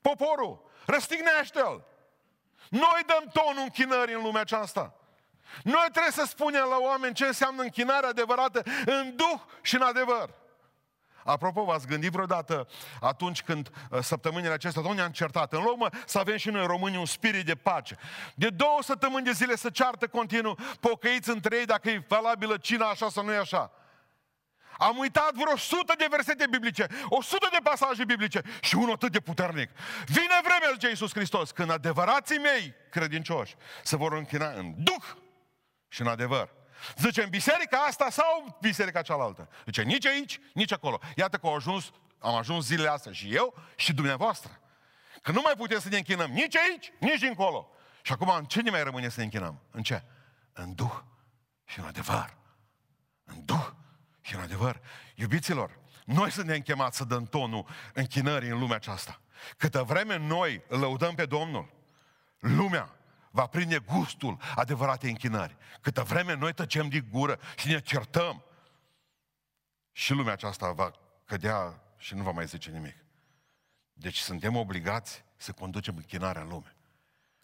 poporul? 0.00 0.70
Răstignește-l! 0.86 1.84
Noi 2.68 3.00
dăm 3.06 3.30
tonul 3.32 3.62
închinării 3.62 4.14
în 4.14 4.22
lumea 4.22 4.40
aceasta. 4.40 4.94
Noi 5.62 5.86
trebuie 5.92 6.12
să 6.12 6.24
spunem 6.26 6.64
la 6.68 6.76
oameni 6.78 7.14
ce 7.14 7.26
înseamnă 7.26 7.62
închinare 7.62 8.06
adevărată 8.06 8.62
în 8.86 9.16
duh 9.16 9.40
și 9.62 9.74
în 9.74 9.82
adevăr. 9.82 10.34
Apropo, 11.28 11.64
v-ați 11.64 11.86
gândit 11.86 12.10
vreodată 12.10 12.68
atunci 13.00 13.42
când 13.42 13.70
uh, 13.90 13.98
săptămânile 14.02 14.52
acestea 14.52 14.82
tot 14.82 14.94
ne-am 14.94 15.10
certat 15.10 15.52
în 15.52 15.62
loc 15.62 15.94
să 16.06 16.18
avem 16.18 16.36
și 16.36 16.50
noi 16.50 16.66
românii 16.66 16.98
un 16.98 17.06
spirit 17.06 17.46
de 17.46 17.54
pace. 17.54 17.96
De 18.34 18.48
două 18.48 18.78
săptămâni 18.82 19.24
de 19.24 19.32
zile 19.32 19.56
să 19.56 19.70
ceartă 19.70 20.06
continuu 20.06 20.58
pocăiți 20.80 21.30
între 21.30 21.56
ei 21.56 21.64
dacă 21.64 21.90
e 21.90 22.04
valabilă 22.08 22.56
cina 22.56 22.86
așa 22.86 23.08
sau 23.08 23.24
nu 23.24 23.32
e 23.32 23.36
așa. 23.36 23.72
Am 24.78 24.96
uitat 24.98 25.32
vreo 25.32 25.52
100 25.52 25.94
de 25.98 26.06
versete 26.10 26.46
biblice, 26.50 26.86
100 27.08 27.48
de 27.50 27.58
pasaje 27.62 28.04
biblice 28.04 28.42
și 28.60 28.74
unul 28.74 28.92
atât 28.92 29.12
de 29.12 29.20
puternic. 29.20 29.70
Vine 30.06 30.40
vremea, 30.42 30.70
zice 30.72 30.88
Iisus 30.88 31.12
Hristos, 31.12 31.50
când 31.50 31.70
adevărații 31.70 32.38
mei 32.38 32.74
credincioși 32.90 33.54
se 33.82 33.96
vor 33.96 34.12
închina 34.12 34.50
în 34.50 34.74
duh 34.76 35.04
și 35.88 36.00
în 36.00 36.06
adevăr. 36.06 36.57
Zice, 36.96 37.22
în 37.22 37.28
biserica 37.28 37.78
asta 37.78 38.10
sau 38.10 38.58
biserica 38.60 39.02
cealaltă? 39.02 39.48
Zice, 39.64 39.82
nici 39.82 40.06
aici, 40.06 40.40
nici 40.52 40.72
acolo. 40.72 41.00
Iată 41.16 41.36
că 41.36 41.46
au 41.46 41.54
ajuns, 41.54 41.90
am 42.18 42.34
ajuns 42.34 42.66
zilele 42.66 42.88
astea 42.88 43.12
și 43.12 43.34
eu 43.34 43.54
și 43.76 43.92
dumneavoastră. 43.92 44.60
Că 45.22 45.32
nu 45.32 45.40
mai 45.40 45.54
putem 45.56 45.80
să 45.80 45.88
ne 45.88 45.96
închinăm 45.96 46.30
nici 46.30 46.56
aici, 46.56 46.92
nici 47.00 47.22
încolo. 47.22 47.70
Și 48.02 48.12
acum 48.12 48.28
în 48.28 48.44
ce 48.44 48.62
ne 48.62 48.70
mai 48.70 48.82
rămâne 48.82 49.08
să 49.08 49.18
ne 49.18 49.24
închinăm? 49.24 49.60
În 49.70 49.82
ce? 49.82 50.02
În 50.52 50.74
duh 50.74 50.98
și 51.64 51.78
în 51.78 51.84
adevăr. 51.84 52.36
În 53.24 53.44
duh 53.44 53.68
și 54.20 54.34
în 54.34 54.40
adevăr. 54.40 54.80
Iubiților, 55.14 55.78
noi 56.04 56.30
să 56.30 56.42
ne 56.42 56.54
închemați 56.54 56.96
să 56.96 57.04
dăm 57.04 57.24
tonul 57.24 57.66
închinării 57.94 58.48
în 58.48 58.58
lumea 58.58 58.76
aceasta. 58.76 59.20
Câtă 59.56 59.82
vreme 59.82 60.16
noi 60.16 60.62
îl 60.68 60.78
lăudăm 60.78 61.14
pe 61.14 61.26
Domnul, 61.26 61.70
lumea 62.38 62.97
va 63.30 63.46
prinde 63.46 63.78
gustul 63.78 64.38
adevăratei 64.54 65.10
închinări. 65.10 65.56
Câtă 65.80 66.02
vreme 66.02 66.34
noi 66.34 66.52
tăcem 66.52 66.88
din 66.88 67.08
gură 67.10 67.38
și 67.56 67.68
ne 67.68 67.80
certăm, 67.80 68.42
și 69.92 70.12
lumea 70.12 70.32
aceasta 70.32 70.72
va 70.72 70.90
cădea 71.24 71.82
și 71.96 72.14
nu 72.14 72.22
va 72.22 72.30
mai 72.30 72.46
zice 72.46 72.70
nimic. 72.70 72.96
Deci 73.92 74.18
suntem 74.18 74.56
obligați 74.56 75.24
să 75.36 75.52
conducem 75.52 75.96
închinarea 75.96 76.42
în 76.42 76.48
lume. 76.48 76.76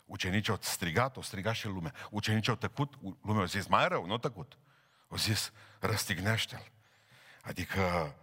Ucenicii 0.05 0.53
au 0.53 0.59
strigat, 0.61 1.17
au 1.17 1.23
strigat 1.23 1.55
și 1.55 1.67
lumea. 1.67 1.95
Ucenicii 2.11 2.51
au 2.51 2.59
tăcut, 2.59 2.95
lumea 3.23 3.41
au 3.41 3.47
zis, 3.47 3.67
mai 3.67 3.89
rău, 3.89 4.07
nu 4.07 4.13
au 4.13 4.19
tăcut. 4.19 4.59
Au 5.09 5.17
zis, 5.17 5.53
răstignește-l. 5.81 6.73
Adică 7.43 8.15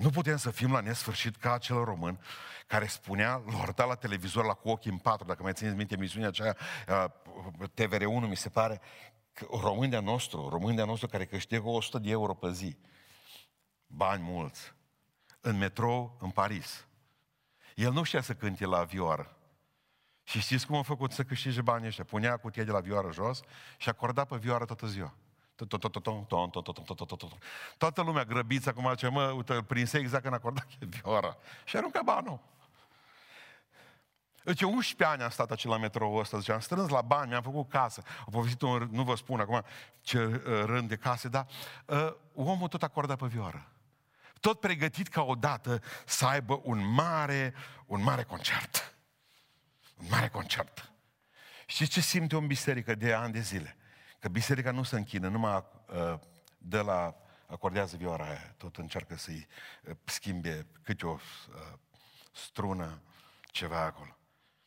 nu 0.00 0.10
putem 0.10 0.36
să 0.36 0.50
fim 0.50 0.72
la 0.72 0.80
nesfârșit 0.80 1.36
ca 1.36 1.52
acel 1.52 1.84
român 1.84 2.20
care 2.66 2.86
spunea, 2.86 3.42
l 3.46 3.74
la 3.76 3.94
televizor 3.94 4.44
la 4.44 4.52
cu 4.52 4.68
ochii 4.68 4.90
în 4.90 4.98
patru, 4.98 5.26
dacă 5.26 5.42
mai 5.42 5.52
țineți 5.52 5.76
minte 5.76 5.94
emisiunea 5.94 6.28
aceea, 6.28 6.56
uh, 6.88 7.68
TVR1 7.74 8.28
mi 8.28 8.36
se 8.36 8.48
pare, 8.48 8.80
român 9.60 9.90
de 9.90 9.98
nostru, 9.98 10.48
român 10.48 10.74
de 10.74 10.84
nostru 10.84 11.06
care 11.06 11.26
câștigă 11.26 11.68
100 11.68 11.98
de 11.98 12.10
euro 12.10 12.34
pe 12.34 12.52
zi, 12.52 12.76
bani 13.86 14.22
mulți, 14.22 14.74
în 15.40 15.56
metrou 15.56 16.16
în 16.20 16.30
Paris. 16.30 16.86
El 17.74 17.92
nu 17.92 18.02
știa 18.02 18.20
să 18.20 18.34
cânte 18.34 18.66
la 18.66 18.84
vioară. 18.84 19.36
Și 20.22 20.40
știți 20.40 20.66
cum 20.66 20.76
a 20.76 20.82
făcut 20.82 21.12
să 21.12 21.22
câștige 21.22 21.62
banii 21.62 21.86
ăștia? 21.86 22.04
Punea 22.04 22.36
cutia 22.36 22.64
de 22.64 22.70
la 22.70 22.80
vioară 22.80 23.12
jos 23.12 23.40
și 23.76 23.88
acorda 23.88 24.24
pe 24.24 24.36
vioară 24.36 24.64
toată 24.64 24.86
ziua. 24.86 25.14
Toată 27.76 28.02
lumea 28.02 28.24
grăbiți 28.24 28.68
acum 28.68 28.94
ce 28.94 29.08
mă, 29.08 29.22
uite, 29.22 29.52
îl 29.52 29.62
prinse 29.62 29.98
exact 29.98 30.22
când 30.22 30.34
acorda 30.34 30.66
vioara. 30.78 31.36
Și 31.64 31.76
arunca 31.76 32.02
banul. 32.02 32.40
Deci 34.44 34.62
11 34.62 35.04
ani 35.04 35.22
am 35.22 35.30
stat 35.30 35.50
acela 35.50 35.74
la 35.74 35.80
metrou 35.80 36.14
ăsta, 36.14 36.38
zice, 36.38 36.52
am 36.52 36.60
strâns 36.60 36.88
la 36.88 37.00
bani, 37.00 37.28
mi-am 37.28 37.42
făcut 37.42 37.68
casă. 37.68 38.02
Am 38.18 38.28
povestit 38.30 38.62
un, 38.62 38.88
nu 38.90 39.02
vă 39.02 39.14
spun 39.14 39.40
acum 39.40 39.64
ce 40.00 40.24
uh, 40.24 40.40
rând 40.64 40.88
de 40.88 40.96
case, 40.96 41.28
dar 41.28 41.46
uh, 41.86 42.12
omul 42.34 42.68
tot 42.68 42.82
acorda 42.82 43.16
pe 43.16 43.26
vioară. 43.26 43.66
Tot 44.40 44.60
pregătit 44.60 45.08
ca 45.08 45.22
odată 45.22 45.82
să 46.06 46.26
aibă 46.26 46.60
un 46.62 46.92
mare, 46.92 47.54
un 47.86 48.02
mare 48.02 48.22
concert. 48.22 48.94
Un 49.96 50.06
mare 50.10 50.28
concert. 50.28 50.92
Și 51.66 51.88
ce 51.88 52.00
simte 52.00 52.36
o 52.36 52.40
biserică 52.40 52.94
de 52.94 53.12
ani 53.12 53.32
de 53.32 53.40
zile? 53.40 53.76
Că 54.20 54.28
biserica 54.28 54.70
nu 54.70 54.82
se 54.82 54.96
închină, 54.96 55.28
numai 55.28 55.64
uh, 55.86 56.18
de 56.58 56.78
la 56.78 57.16
acordează 57.46 57.96
vioara 57.96 58.24
aia, 58.24 58.54
tot 58.56 58.76
încearcă 58.76 59.16
să-i 59.16 59.46
uh, 59.82 59.96
schimbe 60.04 60.66
câte 60.82 61.06
o 61.06 61.12
uh, 61.12 61.78
strună, 62.32 63.02
ceva 63.44 63.80
acolo. 63.80 64.16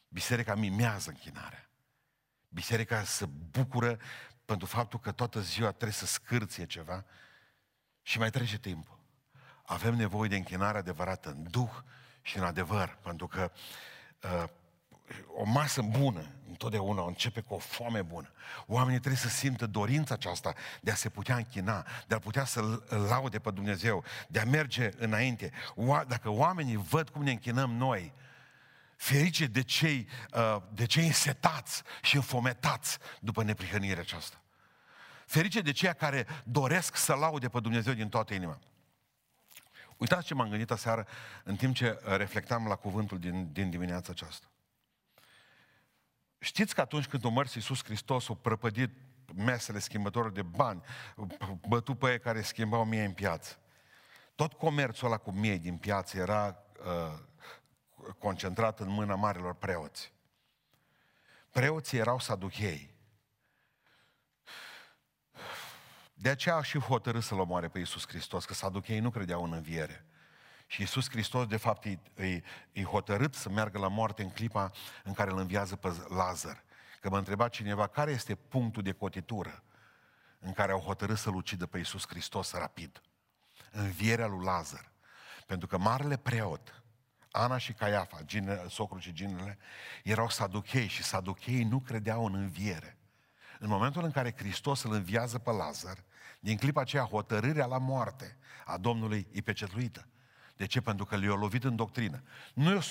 Biserica 0.07 0.55
mimează 0.55 1.09
închinarea. 1.09 1.69
Biserica 2.49 3.03
se 3.03 3.25
bucură 3.25 3.99
pentru 4.45 4.67
faptul 4.67 4.99
că 4.99 5.11
toată 5.11 5.41
ziua 5.41 5.69
trebuie 5.69 5.91
să 5.91 6.05
scârție 6.05 6.65
ceva 6.65 7.05
și 8.01 8.17
mai 8.17 8.29
trece 8.29 8.57
timpul. 8.57 8.99
Avem 9.65 9.95
nevoie 9.95 10.29
de 10.29 10.35
închinare 10.35 10.77
adevărată 10.77 11.29
în 11.29 11.43
duh 11.49 11.71
și 12.21 12.37
în 12.37 12.43
adevăr, 12.43 12.97
pentru 13.01 13.27
că 13.27 13.51
uh, 14.23 14.43
o 15.35 15.43
masă 15.43 15.81
bună 15.81 16.25
întotdeauna 16.49 17.07
începe 17.07 17.41
cu 17.41 17.53
o 17.53 17.57
foame 17.57 18.01
bună. 18.01 18.31
Oamenii 18.67 18.99
trebuie 18.99 19.21
să 19.21 19.29
simtă 19.29 19.65
dorința 19.65 20.13
aceasta 20.13 20.53
de 20.81 20.91
a 20.91 20.95
se 20.95 21.09
putea 21.09 21.35
închina, 21.35 21.85
de 22.07 22.15
a 22.15 22.19
putea 22.19 22.45
să 22.45 22.81
laude 23.09 23.39
pe 23.39 23.51
Dumnezeu, 23.51 24.03
de 24.27 24.39
a 24.39 24.45
merge 24.45 24.91
înainte. 24.97 25.51
Dacă 26.07 26.29
oamenii 26.29 26.75
văd 26.75 27.09
cum 27.09 27.23
ne 27.23 27.31
închinăm 27.31 27.71
noi, 27.71 28.13
ferice 28.95 29.45
de 29.45 29.63
cei, 29.63 30.07
uh, 30.33 30.57
de 30.73 30.85
cei 30.85 31.05
însetați 31.05 31.83
și 32.01 32.15
înfometați 32.15 32.97
după 33.19 33.43
neprihănirea 33.43 34.01
aceasta. 34.01 34.41
Ferice 35.25 35.61
de 35.61 35.71
cei 35.71 35.93
care 35.93 36.27
doresc 36.43 36.95
să 36.95 37.13
laude 37.13 37.49
pe 37.49 37.59
Dumnezeu 37.59 37.93
din 37.93 38.09
toată 38.09 38.33
inima. 38.33 38.59
Uitați 39.97 40.25
ce 40.25 40.33
m-am 40.33 40.49
gândit 40.49 40.71
aseară 40.71 41.07
în 41.43 41.55
timp 41.55 41.75
ce 41.75 41.99
reflectam 42.03 42.67
la 42.67 42.75
cuvântul 42.75 43.19
din, 43.19 43.49
din 43.51 43.69
dimineața 43.69 44.11
aceasta. 44.11 44.47
Știți 46.43 46.75
că 46.75 46.81
atunci 46.81 47.07
când 47.07 47.25
o 47.25 47.29
mărs 47.29 47.53
Iisus 47.53 47.83
Hristos 47.83 48.27
o 48.27 48.35
prăpădit 48.35 48.89
mesele 49.35 49.79
schimbătoare 49.79 50.29
de 50.29 50.41
bani, 50.41 50.83
bătut 51.67 51.99
pe 51.99 52.11
ei 52.11 52.19
care 52.19 52.41
schimbau 52.41 52.85
mie 52.85 53.03
în 53.03 53.13
piață. 53.13 53.59
Tot 54.35 54.53
comerțul 54.53 55.07
ăla 55.07 55.17
cu 55.17 55.31
mie 55.31 55.57
din 55.57 55.77
piață 55.77 56.17
era 56.17 56.63
uh, 56.85 57.19
concentrat 58.19 58.79
în 58.79 58.89
mâna 58.89 59.15
marilor 59.15 59.53
preoți. 59.53 60.13
Preoții 61.49 61.97
erau 61.97 62.19
saduchei. 62.19 62.95
De 66.13 66.29
aceea 66.29 66.61
și 66.61 66.79
hotărât 66.79 67.23
să-L 67.23 67.39
omoare 67.39 67.67
pe 67.67 67.79
Iisus 67.79 68.07
Hristos, 68.07 68.45
că 68.45 68.53
saduchei 68.53 68.99
nu 68.99 69.09
credeau 69.09 69.43
în 69.43 69.53
înviere. 69.53 70.05
Și 70.73 70.81
Iisus 70.81 71.09
Hristos, 71.09 71.45
de 71.45 71.57
fapt, 71.57 71.85
e, 71.85 71.99
e, 72.15 72.41
e 72.71 72.83
hotărât 72.83 73.33
să 73.33 73.49
meargă 73.49 73.77
la 73.77 73.87
moarte 73.87 74.23
în 74.23 74.29
clipa 74.29 74.71
în 75.03 75.13
care 75.13 75.31
îl 75.31 75.37
înviază 75.37 75.75
pe 75.75 75.93
Lazar. 76.09 76.63
Că 77.01 77.09
mă 77.09 77.17
întreba 77.17 77.47
cineva, 77.47 77.87
care 77.87 78.11
este 78.11 78.35
punctul 78.35 78.83
de 78.83 78.91
cotitură 78.91 79.63
în 80.39 80.53
care 80.53 80.71
au 80.71 80.79
hotărât 80.79 81.17
să-L 81.17 81.35
ucidă 81.35 81.65
pe 81.65 81.77
Iisus 81.77 82.07
Hristos 82.07 82.51
rapid? 82.51 83.01
Învierea 83.71 84.27
lui 84.27 84.45
Lazar. 84.45 84.91
Pentru 85.47 85.67
că 85.67 85.77
marele 85.77 86.17
preot, 86.17 86.83
Ana 87.31 87.57
și 87.57 87.73
Caiafa, 87.73 88.21
gine, 88.25 88.65
socrul 88.69 88.99
și 88.99 89.13
ginele, 89.13 89.57
erau 90.03 90.29
saduchei 90.29 90.87
și 90.87 91.03
saduchei 91.03 91.63
nu 91.63 91.79
credeau 91.79 92.25
în 92.25 92.35
înviere. 92.35 92.97
În 93.59 93.69
momentul 93.69 94.03
în 94.03 94.11
care 94.11 94.33
Hristos 94.37 94.83
îl 94.83 94.93
înviază 94.93 95.37
pe 95.37 95.51
Lazar, 95.51 96.03
din 96.39 96.57
clipa 96.57 96.81
aceea 96.81 97.03
hotărârea 97.03 97.65
la 97.65 97.77
moarte 97.77 98.37
a 98.65 98.77
Domnului 98.77 99.27
e 99.31 99.41
pecetluită. 99.41 100.07
De 100.63 100.69
ce? 100.69 100.81
Pentru 100.81 101.05
că 101.05 101.15
le-a 101.15 101.33
lovit 101.33 101.63
în 101.63 101.75
doctrină. 101.75 102.23
Nu 102.53 102.81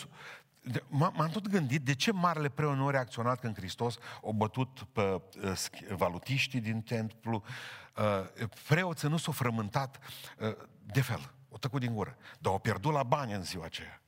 de- 0.61 0.81
m- 0.81 1.13
m-am 1.13 1.29
tot 1.33 1.49
gândit 1.49 1.83
de 1.83 1.95
ce 1.95 2.13
marele 2.13 2.49
preot 2.49 2.77
nu 2.77 2.87
a 2.87 2.91
reacționat 2.91 3.41
când 3.41 3.57
Hristos 3.57 3.97
a 4.27 4.31
bătut 4.31 4.83
pe 4.93 5.01
uh, 5.01 5.53
sch- 5.53 5.89
valutiștii 5.89 6.61
din 6.61 6.83
templu. 6.83 7.43
Uh, 7.97 8.49
preoții 8.69 9.09
nu 9.09 9.17
s-au 9.17 9.33
frământat 9.33 9.99
uh, 10.39 10.57
de 10.85 11.01
fel, 11.01 11.33
o 11.49 11.57
tăcut 11.57 11.81
din 11.81 11.95
gură, 11.95 12.17
dar 12.39 12.53
au 12.53 12.59
pierdut 12.59 12.93
la 12.93 13.03
bani 13.03 13.33
în 13.33 13.43
ziua 13.43 13.65
aceea. 13.65 14.03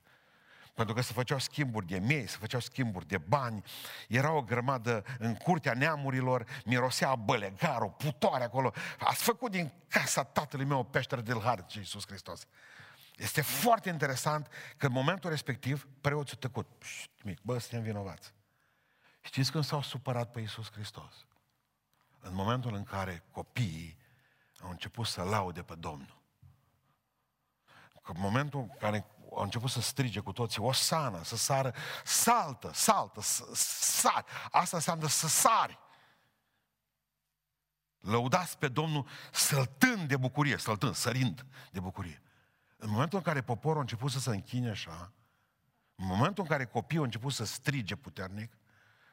Pentru 0.75 0.95
că 0.95 1.01
se 1.01 1.12
făceau 1.12 1.39
schimburi 1.39 1.87
de 1.87 1.99
miei, 1.99 2.27
se 2.27 2.37
făceau 2.41 2.61
schimburi 2.61 3.07
de 3.07 3.19
bani, 3.19 3.62
era 4.09 4.33
o 4.33 4.43
grămadă 4.43 5.05
în 5.19 5.35
curtea 5.35 5.75
neamurilor, 5.75 6.47
mirosea 6.65 7.15
bălegarul, 7.15 7.91
putoare 7.91 8.45
acolo. 8.45 8.73
Ați 8.99 9.23
făcut 9.23 9.51
din 9.51 9.73
casa 9.89 10.25
tatălui 10.25 10.67
meu 10.67 10.79
o 10.79 10.83
peșteră 10.83 11.21
de 11.21 11.39
har, 11.43 11.59
zice 11.61 11.79
Iisus 11.79 12.07
Hristos. 12.07 12.47
Este 13.17 13.41
foarte 13.41 13.89
interesant 13.89 14.49
că 14.77 14.87
în 14.87 14.93
momentul 14.93 15.31
respectiv 15.31 15.89
preoții 16.01 16.37
tăcut. 16.37 16.67
Șt, 16.83 17.11
mic, 17.23 17.41
bă, 17.43 17.59
suntem 17.59 17.83
vinovați. 17.83 18.35
Știți 19.21 19.51
când 19.51 19.65
s-au 19.65 19.83
supărat 19.83 20.31
pe 20.31 20.41
Iisus 20.41 20.71
Hristos? 20.73 21.27
În 22.21 22.35
momentul 22.35 22.75
în 22.75 22.85
care 22.85 23.25
copiii 23.31 23.99
au 24.61 24.71
început 24.71 25.07
să 25.07 25.23
laude 25.23 25.62
pe 25.62 25.75
Domnul. 25.75 26.23
Că 28.03 28.12
în 28.12 28.21
momentul 28.21 28.61
în 28.61 28.77
care 28.79 29.07
au 29.31 29.43
început 29.43 29.71
să 29.71 29.81
strige 29.81 30.21
cu 30.21 30.33
toții, 30.33 30.62
o 30.62 30.73
sană, 30.73 31.23
să 31.23 31.37
sară, 31.37 31.75
saltă, 32.05 32.71
saltă, 32.75 33.21
s- 33.21 33.53
sari. 33.55 34.25
Asta 34.51 34.77
înseamnă 34.77 35.07
să 35.07 35.29
sari. 35.29 35.79
Lăudați 38.01 38.59
pe 38.59 38.69
Domnul 38.69 39.07
săltând 39.33 40.09
de 40.09 40.17
bucurie, 40.17 40.57
săltând, 40.57 40.95
sărind 40.95 41.47
de 41.71 41.81
bucurie. 41.81 42.23
În 42.85 42.91
momentul 42.91 43.18
în 43.18 43.24
care 43.24 43.43
poporul 43.43 43.78
a 43.78 43.80
început 43.80 44.11
să 44.11 44.18
se 44.18 44.30
închine 44.30 44.70
așa, 44.70 45.12
în 45.95 46.07
momentul 46.07 46.43
în 46.43 46.49
care 46.49 46.66
copiii 46.66 46.99
au 46.99 47.05
început 47.05 47.32
să 47.32 47.45
strige 47.45 47.97
puternic, 47.97 48.53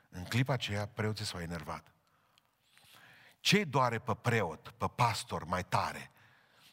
în 0.10 0.24
clipa 0.24 0.54
aceea 0.54 0.86
preoții 0.88 1.26
s-au 1.26 1.40
enervat. 1.40 1.94
Ce 3.40 3.64
doare 3.64 4.00
pe 4.00 4.14
preot, 4.22 4.70
pe 4.70 4.86
pastor 4.96 5.44
mai 5.44 5.64
tare, 5.64 6.12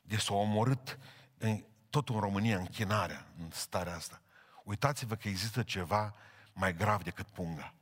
de 0.02 0.16
s-a 0.16 0.34
omorât 0.34 0.98
în, 1.36 1.64
tot 1.90 2.08
în 2.08 2.20
România 2.20 2.58
închinarea 2.58 3.26
în 3.38 3.50
starea 3.50 3.94
asta? 3.94 4.22
Uitați-vă 4.64 5.14
că 5.14 5.28
există 5.28 5.62
ceva 5.62 6.14
mai 6.52 6.74
grav 6.74 7.02
decât 7.02 7.28
punga. 7.28 7.74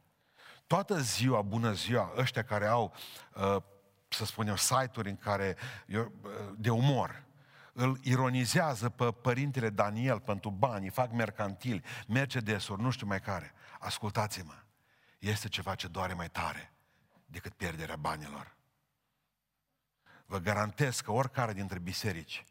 Toată 0.67 1.01
ziua, 1.01 1.43
bună 1.43 1.73
ziua, 1.73 2.13
ăștia 2.17 2.45
care 2.45 2.67
au, 2.67 2.95
uh, 3.35 3.63
să 4.09 4.25
spunem, 4.25 4.57
site-uri 4.57 5.09
în 5.09 5.17
care, 5.17 5.57
eu, 5.87 6.13
uh, 6.23 6.31
de 6.57 6.71
umor, 6.71 7.26
îl 7.77 7.99
ironizează 8.03 8.89
pe 8.89 9.13
părintele 9.13 9.71
Daniel 9.71 10.21
pentru 10.21 10.51
bani, 10.51 10.89
fac 10.89 11.13
mercantili, 11.13 11.85
Mercedes-uri, 12.09 12.83
nu 12.83 12.91
știu 12.91 13.07
mai 13.07 13.21
care. 13.21 13.53
Ascultați-mă, 13.79 14.55
este 15.19 15.49
ceva 15.49 15.75
ce 15.75 15.89
doare 15.89 16.13
mai 16.13 16.31
tare 16.31 16.73
decât 17.27 17.53
pierderea 17.53 17.97
banilor. 17.97 18.57
Vă 20.27 20.39
garantez 20.39 21.01
că 21.01 21.11
oricare 21.11 21.53
dintre 21.53 21.79
biserici 21.79 22.45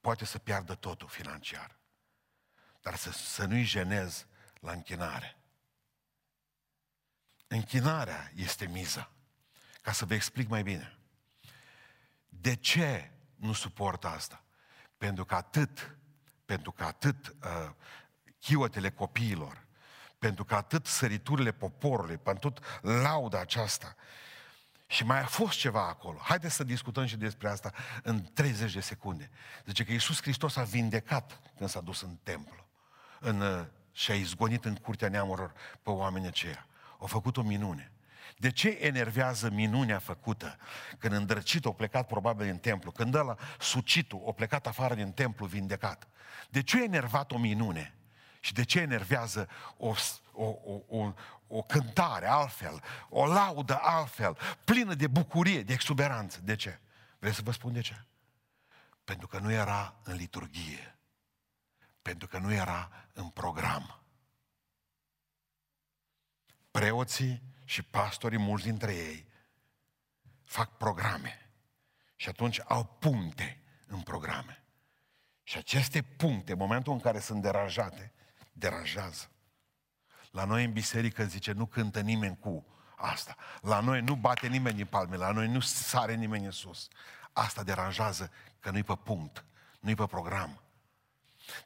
poate 0.00 0.24
să 0.24 0.38
piardă 0.38 0.74
totul 0.74 1.08
financiar. 1.08 1.78
Dar 2.80 2.94
să, 2.94 3.10
să 3.10 3.44
nu-i 3.44 3.64
jenez 3.64 4.26
la 4.60 4.72
închinare. 4.72 5.36
Închinarea 7.46 8.30
este 8.34 8.66
miza. 8.66 9.10
Ca 9.82 9.92
să 9.92 10.04
vă 10.04 10.14
explic 10.14 10.48
mai 10.48 10.62
bine. 10.62 10.98
De 12.28 12.56
ce 12.56 13.10
nu 13.36 13.52
suportă 13.52 14.08
asta? 14.08 14.40
Pentru 14.98 15.24
că 15.24 15.34
atât, 15.34 15.96
pentru 16.44 16.72
că 16.72 16.84
atât 16.84 17.36
uh, 17.42 17.70
chiotele 18.38 18.90
copiilor, 18.90 19.66
pentru 20.18 20.44
că 20.44 20.54
atât 20.54 20.86
săriturile 20.86 21.52
poporului, 21.52 22.16
pentru 22.16 22.50
tot 22.50 22.64
lauda 22.82 23.40
aceasta, 23.40 23.94
și 24.86 25.04
mai 25.04 25.20
a 25.20 25.26
fost 25.26 25.58
ceva 25.58 25.88
acolo. 25.88 26.18
Haideți 26.18 26.54
să 26.54 26.64
discutăm 26.64 27.06
și 27.06 27.16
despre 27.16 27.48
asta 27.48 27.72
în 28.02 28.22
30 28.32 28.72
de 28.72 28.80
secunde. 28.80 29.30
Zice 29.64 29.84
că 29.84 29.92
Iisus 29.92 30.20
Hristos 30.20 30.56
a 30.56 30.62
vindecat 30.62 31.40
când 31.56 31.70
s-a 31.70 31.80
dus 31.80 32.00
în 32.00 32.16
templu 32.22 32.66
în, 33.20 33.40
uh, 33.40 33.64
și 33.92 34.10
a 34.10 34.14
izgonit 34.14 34.64
în 34.64 34.74
curtea 34.74 35.08
neamurilor 35.08 35.52
pe 35.82 35.90
oamenii 35.90 36.28
aceia. 36.28 36.66
Au 36.98 37.06
făcut 37.06 37.36
o 37.36 37.42
minune. 37.42 37.90
De 38.36 38.50
ce 38.50 38.68
enervează 38.68 39.50
minunea 39.50 39.98
făcută 39.98 40.56
când 40.98 41.14
îndrăcit 41.14 41.66
a 41.66 41.72
plecat 41.72 42.06
probabil 42.06 42.46
din 42.46 42.58
templu, 42.58 42.90
când 42.90 43.14
ăla 43.14 43.36
sucitul 43.60 44.24
a 44.28 44.32
plecat 44.32 44.66
afară 44.66 44.94
din 44.94 45.12
templu 45.12 45.46
vindecat? 45.46 46.08
De 46.50 46.62
ce 46.62 46.78
a 46.78 46.82
enervat 46.82 47.32
o 47.32 47.38
minune? 47.38 47.94
Și 48.40 48.52
de 48.52 48.64
ce 48.64 48.80
enervează 48.80 49.48
o, 49.76 49.94
o, 50.32 50.44
o, 50.44 50.80
o, 50.88 51.12
o 51.46 51.62
cântare 51.62 52.26
altfel, 52.26 52.82
o 53.08 53.26
laudă 53.26 53.78
altfel, 53.82 54.36
plină 54.64 54.94
de 54.94 55.06
bucurie, 55.06 55.62
de 55.62 55.72
exuberanță? 55.72 56.40
De 56.42 56.56
ce? 56.56 56.78
Vreți 57.18 57.36
să 57.36 57.42
vă 57.44 57.50
spun 57.50 57.72
de 57.72 57.80
ce? 57.80 58.04
Pentru 59.04 59.26
că 59.26 59.38
nu 59.38 59.52
era 59.52 59.94
în 60.02 60.14
liturghie. 60.14 60.98
Pentru 62.02 62.28
că 62.28 62.38
nu 62.38 62.52
era 62.52 62.90
în 63.12 63.28
program. 63.28 64.00
Preoții 66.70 67.42
și 67.66 67.82
pastorii, 67.82 68.38
mulți 68.38 68.64
dintre 68.64 68.94
ei, 68.94 69.26
fac 70.44 70.76
programe. 70.76 71.50
Și 72.16 72.28
atunci 72.28 72.60
au 72.64 72.84
puncte 72.84 73.60
în 73.86 74.00
programe. 74.00 74.64
Și 75.42 75.58
aceste 75.58 76.02
puncte, 76.02 76.52
în 76.52 76.58
momentul 76.58 76.92
în 76.92 77.00
care 77.00 77.20
sunt 77.20 77.42
deranjate, 77.42 78.12
deranjează. 78.52 79.30
La 80.30 80.44
noi 80.44 80.64
în 80.64 80.72
biserică 80.72 81.24
zice, 81.24 81.52
nu 81.52 81.66
cântă 81.66 82.00
nimeni 82.00 82.38
cu 82.38 82.66
asta. 82.96 83.36
La 83.60 83.80
noi 83.80 84.00
nu 84.00 84.14
bate 84.14 84.46
nimeni 84.46 84.80
în 84.80 84.86
palme, 84.86 85.16
la 85.16 85.30
noi 85.30 85.48
nu 85.48 85.60
sare 85.60 86.14
nimeni 86.14 86.44
în 86.44 86.50
sus. 86.50 86.88
Asta 87.32 87.62
deranjează 87.62 88.30
că 88.60 88.70
nu-i 88.70 88.82
pe 88.82 88.94
punct, 88.94 89.44
nu-i 89.80 89.94
pe 89.94 90.06
program. 90.06 90.60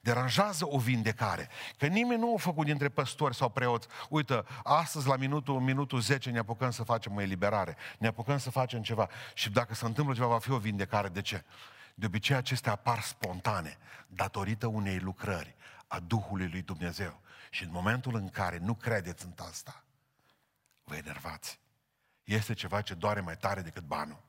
Deranjează 0.01 0.67
o 0.69 0.79
vindecare. 0.79 1.49
Că 1.77 1.87
nimeni 1.87 2.21
nu 2.21 2.35
a 2.35 2.39
făcut 2.39 2.65
dintre 2.67 2.89
păstori 2.89 3.35
sau 3.35 3.49
preoți. 3.49 3.87
Uite, 4.09 4.43
astăzi 4.63 5.07
la 5.07 5.17
minutul, 5.17 5.61
minutul 5.61 6.01
10 6.01 6.31
ne 6.31 6.39
apucăm 6.39 6.71
să 6.71 6.83
facem 6.83 7.17
o 7.17 7.21
eliberare. 7.21 7.77
Ne 7.99 8.07
apucăm 8.07 8.39
să 8.39 8.51
facem 8.51 8.83
ceva. 8.83 9.09
Și 9.35 9.51
dacă 9.51 9.75
se 9.75 9.85
întâmplă 9.85 10.15
ceva, 10.15 10.27
va 10.27 10.39
fi 10.39 10.51
o 10.51 10.59
vindecare. 10.59 11.09
De 11.09 11.21
ce? 11.21 11.45
De 11.95 12.07
obicei 12.07 12.37
acestea 12.37 12.73
apar 12.73 13.01
spontane, 13.01 13.79
datorită 14.07 14.67
unei 14.67 14.99
lucrări 14.99 15.57
a 15.87 16.01
Duhului 16.01 16.49
lui 16.49 16.63
Dumnezeu. 16.63 17.21
Și 17.51 17.63
în 17.63 17.71
momentul 17.73 18.15
în 18.15 18.29
care 18.29 18.59
nu 18.59 18.75
credeți 18.75 19.25
în 19.25 19.33
asta, 19.49 19.85
vă 20.85 20.97
enervați. 20.97 21.59
Este 22.25 22.55
ceva 22.55 22.81
ce 22.81 22.95
doare 22.95 23.21
mai 23.21 23.37
tare 23.37 23.61
decât 23.61 23.83
banul. 23.83 24.23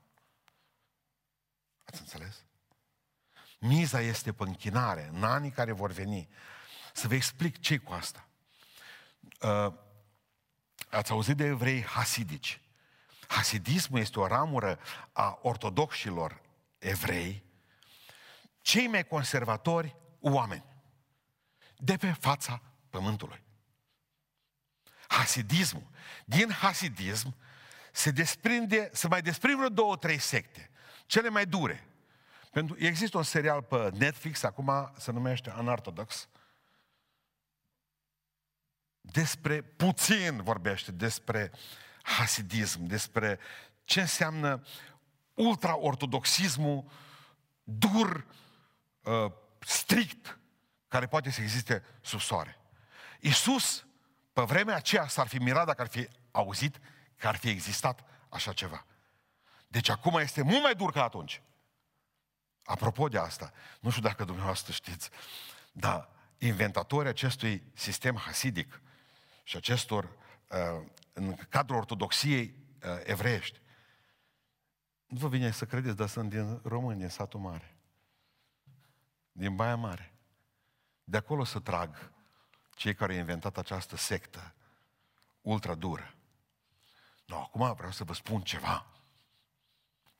Ați 1.85 1.99
înțeles? 1.99 2.43
Miza 3.63 4.01
este 4.01 4.33
pe 4.33 4.43
închinare, 4.43 5.09
în 5.13 5.23
anii 5.23 5.51
care 5.51 5.71
vor 5.71 5.91
veni. 5.91 6.29
Să 6.93 7.07
vă 7.07 7.13
explic 7.13 7.59
ce 7.59 7.77
cu 7.77 7.93
asta. 7.93 8.27
Uh, 9.41 9.73
ați 10.89 11.11
auzit 11.11 11.37
de 11.37 11.45
evrei 11.45 11.83
hasidici. 11.83 12.61
Hasidismul 13.27 13.99
este 13.99 14.19
o 14.19 14.27
ramură 14.27 14.79
a 15.11 15.39
ortodoxilor 15.41 16.41
evrei, 16.77 17.43
cei 18.61 18.87
mai 18.87 19.07
conservatori 19.07 19.95
oameni 20.19 20.65
de 21.77 21.97
pe 21.97 22.11
fața 22.11 22.61
pământului. 22.89 23.43
Hasidismul. 25.07 25.89
Din 26.25 26.51
hasidism 26.51 27.35
se 27.91 28.11
desprinde, 28.11 28.89
se 28.93 29.07
mai 29.07 29.21
desprind 29.21 29.55
vreo 29.55 29.69
două, 29.69 29.97
trei 29.97 30.19
secte. 30.19 30.69
Cele 31.05 31.29
mai 31.29 31.45
dure. 31.45 31.90
Pentru, 32.51 32.75
există 32.79 33.17
un 33.17 33.23
serial 33.23 33.61
pe 33.61 33.89
Netflix, 33.93 34.43
acum 34.43 34.91
se 34.97 35.11
numește 35.11 35.53
Unorthodox, 35.57 36.27
despre, 39.01 39.61
puțin 39.61 40.41
vorbește 40.43 40.91
despre 40.91 41.51
hasidism, 42.01 42.83
despre 42.83 43.39
ce 43.83 44.01
înseamnă 44.01 44.63
ultraortodoxismul 45.33 46.83
dur, 47.63 48.25
uh, 49.01 49.31
strict, 49.59 50.39
care 50.87 51.07
poate 51.07 51.29
să 51.29 51.41
existe 51.41 51.83
sub 52.01 52.19
soare. 52.19 52.57
Iisus, 53.19 53.85
pe 54.33 54.41
vremea 54.41 54.75
aceea, 54.75 55.07
s-ar 55.07 55.27
fi 55.27 55.37
mirat 55.37 55.65
dacă 55.65 55.81
ar 55.81 55.87
fi 55.87 56.07
auzit 56.31 56.79
că 57.15 57.27
ar 57.27 57.35
fi 57.35 57.49
existat 57.49 58.03
așa 58.29 58.53
ceva. 58.53 58.85
Deci 59.67 59.89
acum 59.89 60.17
este 60.17 60.41
mult 60.41 60.61
mai 60.61 60.75
dur 60.75 60.91
ca 60.91 61.03
atunci. 61.03 61.41
Apropo 62.63 63.07
de 63.07 63.17
asta, 63.17 63.53
nu 63.79 63.89
știu 63.89 64.01
dacă 64.01 64.23
dumneavoastră 64.23 64.71
știți, 64.71 65.09
dar 65.71 66.09
inventatorii 66.37 67.09
acestui 67.09 67.63
sistem 67.73 68.15
hasidic 68.15 68.81
și 69.43 69.57
acestor, 69.57 70.03
uh, 70.47 70.87
în 71.13 71.35
cadrul 71.49 71.77
ortodoxiei 71.77 72.55
uh, 72.83 72.89
evreiești, 73.03 73.61
nu 75.05 75.17
vă 75.17 75.27
vine 75.27 75.51
să 75.51 75.65
credeți, 75.65 75.95
dar 75.95 76.07
sunt 76.07 76.29
din 76.29 76.59
România, 76.63 76.97
din 76.97 77.09
satul 77.09 77.39
mare. 77.39 77.75
Din 79.31 79.55
Baia 79.55 79.75
Mare. 79.75 80.13
De 81.03 81.17
acolo 81.17 81.43
să 81.43 81.59
trag 81.59 82.11
cei 82.75 82.93
care 82.93 83.13
au 83.13 83.19
inventat 83.19 83.57
această 83.57 83.95
sectă 83.95 84.53
ultra 85.41 85.75
dură. 85.75 86.13
No, 87.25 87.37
acum 87.37 87.73
vreau 87.73 87.91
să 87.91 88.03
vă 88.03 88.13
spun 88.13 88.41
ceva. 88.41 88.85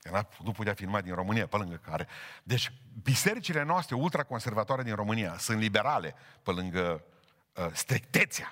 Că 0.02 0.28
nu 0.43 0.52
putea 0.52 0.74
filma 0.74 1.02
din 1.02 1.14
România, 1.14 1.47
pe 1.47 1.58
lângă 1.58 1.76
care... 1.76 2.08
Deci, 2.43 2.72
bisericile 3.04 3.64
noastre 3.64 3.95
ultraconservatoare 3.95 4.84
din 4.84 4.95
România 4.95 5.38
sunt 5.38 5.60
liberale, 5.60 6.16
pe 6.43 6.52
lângă 6.52 7.04
uh, 7.56 7.68
strictețea 7.74 8.49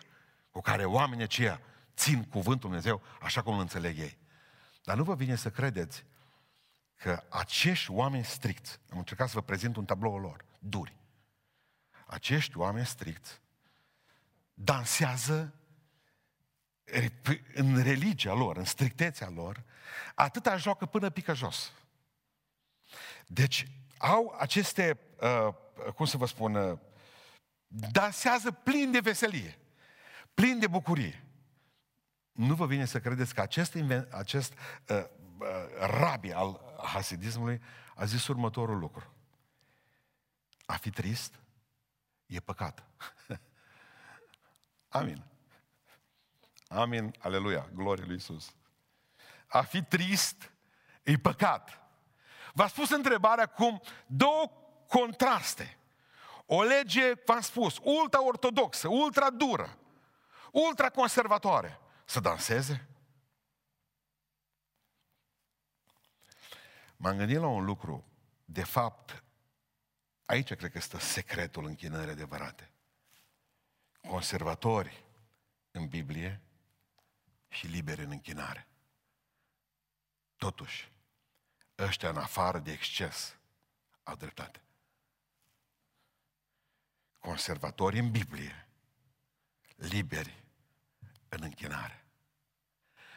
cu 0.51 0.61
care 0.61 0.85
oamenii 0.85 1.23
aceia 1.23 1.61
țin 1.95 2.23
cuvântul 2.23 2.69
Dumnezeu 2.69 3.01
așa 3.21 3.41
cum 3.41 3.53
îl 3.53 3.59
înțeleg 3.59 3.97
ei. 3.97 4.17
Dar 4.83 4.97
nu 4.97 5.03
vă 5.03 5.15
vine 5.15 5.35
să 5.35 5.49
credeți 5.49 6.05
că 6.95 7.23
acești 7.29 7.91
oameni 7.91 8.23
stricți, 8.23 8.79
am 8.91 8.97
încercat 8.97 9.27
să 9.27 9.33
vă 9.35 9.41
prezint 9.41 9.75
un 9.75 9.85
tablou 9.85 10.17
lor, 10.17 10.45
duri, 10.59 10.97
acești 12.05 12.57
oameni 12.57 12.85
stricți 12.85 13.41
dansează 14.53 15.53
în 17.53 17.83
religia 17.83 18.33
lor, 18.33 18.57
în 18.57 18.65
strictețea 18.65 19.29
lor, 19.29 19.63
atâta 20.15 20.57
joacă 20.57 20.85
până 20.85 21.09
pică 21.09 21.33
jos. 21.33 21.73
Deci 23.27 23.67
au 23.97 24.35
aceste, 24.39 24.99
uh, 25.21 25.53
cum 25.95 26.05
să 26.05 26.17
vă 26.17 26.25
spun, 26.25 26.55
uh, 26.55 26.77
dansează 27.67 28.51
plin 28.51 28.91
de 28.91 28.99
veselie, 28.99 29.59
plin 30.33 30.59
de 30.59 30.67
bucurie. 30.67 31.23
Nu 32.31 32.55
vă 32.55 32.65
vine 32.65 32.85
să 32.85 32.99
credeți 32.99 33.33
că 33.33 33.41
acest, 33.41 33.77
acest 34.09 34.53
uh, 34.87 35.03
uh, 35.37 35.47
rabi 35.79 36.31
al 36.31 36.77
hasidismului 36.83 37.61
a 37.95 38.05
zis 38.05 38.27
următorul 38.27 38.77
lucru. 38.77 39.13
A 40.65 40.73
fi 40.73 40.89
trist 40.89 41.39
e 42.25 42.39
păcat. 42.39 42.83
Amin. 44.99 45.23
Amin, 46.69 47.15
aleluia, 47.19 47.69
glorie 47.73 48.05
lui 48.05 48.15
Isus. 48.15 48.53
A 49.47 49.61
fi 49.61 49.83
trist 49.83 50.51
e 51.03 51.17
păcat. 51.17 51.81
V-a 52.53 52.67
spus 52.67 52.89
întrebarea 52.89 53.45
cum 53.45 53.81
două 54.07 54.51
contraste. 54.87 55.77
O 56.45 56.63
lege, 56.63 57.13
v-am 57.25 57.41
spus, 57.41 57.79
ultra-ortodoxă, 57.83 58.87
ultra-dură, 58.87 59.77
ultra-conservatoare. 60.51 61.79
Să 62.05 62.19
danseze? 62.19 62.87
M-am 66.97 67.17
gândit 67.17 67.37
la 67.37 67.47
un 67.47 67.65
lucru. 67.65 68.05
De 68.45 68.63
fapt, 68.63 69.23
aici 70.25 70.53
cred 70.53 70.71
că 70.71 70.79
stă 70.79 70.97
secretul 70.97 71.65
închinării 71.65 72.11
adevărate. 72.11 72.71
Conservatori 74.01 75.03
în 75.71 75.87
Biblie 75.87 76.41
și 77.49 77.67
liberi 77.67 78.03
în 78.03 78.11
închinare. 78.11 78.67
Totuși, 80.37 80.91
ăștia 81.77 82.09
în 82.09 82.17
afară 82.17 82.59
de 82.59 82.71
exces 82.71 83.37
au 84.03 84.15
dreptate. 84.15 84.61
Conservatori 87.19 87.99
în 87.99 88.11
Biblie, 88.11 88.67
liberi 89.75 90.43
în 91.29 91.39
închinare. 91.41 92.03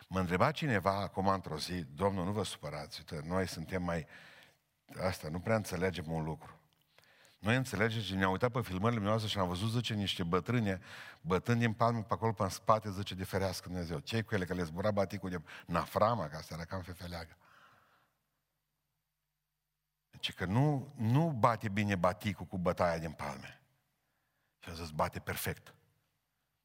Mă 0.08 0.20
întreba 0.20 0.50
cineva 0.50 0.90
acum 0.90 1.28
într-o 1.28 1.58
zi, 1.58 1.84
Domnul, 1.84 2.24
nu 2.24 2.32
vă 2.32 2.42
supărați, 2.42 2.98
uite, 2.98 3.26
noi 3.26 3.46
suntem 3.46 3.82
mai... 3.82 4.06
Asta, 5.00 5.28
nu 5.28 5.40
prea 5.40 5.56
înțelegem 5.56 6.12
un 6.12 6.24
lucru. 6.24 6.61
Noi 7.42 7.56
înțelegeți, 7.56 8.14
ne-am 8.14 8.30
uitat 8.30 8.50
pe 8.50 8.60
filmările 8.60 9.00
noastre 9.00 9.28
și 9.28 9.38
am 9.38 9.48
văzut, 9.48 9.70
zice, 9.70 9.94
niște 9.94 10.22
bătrâne, 10.22 10.80
bătând 11.20 11.60
din 11.60 11.72
palme 11.72 12.02
pe 12.02 12.12
acolo, 12.12 12.32
pe 12.32 12.42
în 12.42 12.48
spate, 12.48 12.90
zice, 12.90 13.14
de 13.14 13.24
ferească 13.24 13.68
Dumnezeu. 13.68 13.98
Ce 13.98 14.22
cu 14.22 14.34
ele, 14.34 14.44
că 14.44 14.54
le 14.54 14.62
zbura 14.62 14.90
baticul 14.90 15.30
de 15.30 15.42
naframa, 15.66 16.28
ca 16.28 16.36
asta 16.36 16.54
era 16.54 16.64
cam 16.64 16.82
fefeleagă. 16.82 17.36
Deci 20.10 20.32
că 20.32 20.44
nu, 20.44 20.94
nu 20.96 21.30
bate 21.30 21.68
bine 21.68 21.96
baticul 21.96 22.46
cu 22.46 22.58
bătaia 22.58 22.98
din 22.98 23.12
palme. 23.12 23.60
Și 24.58 24.68
a 24.68 24.72
zis, 24.72 24.90
bate 24.90 25.20
perfect. 25.20 25.74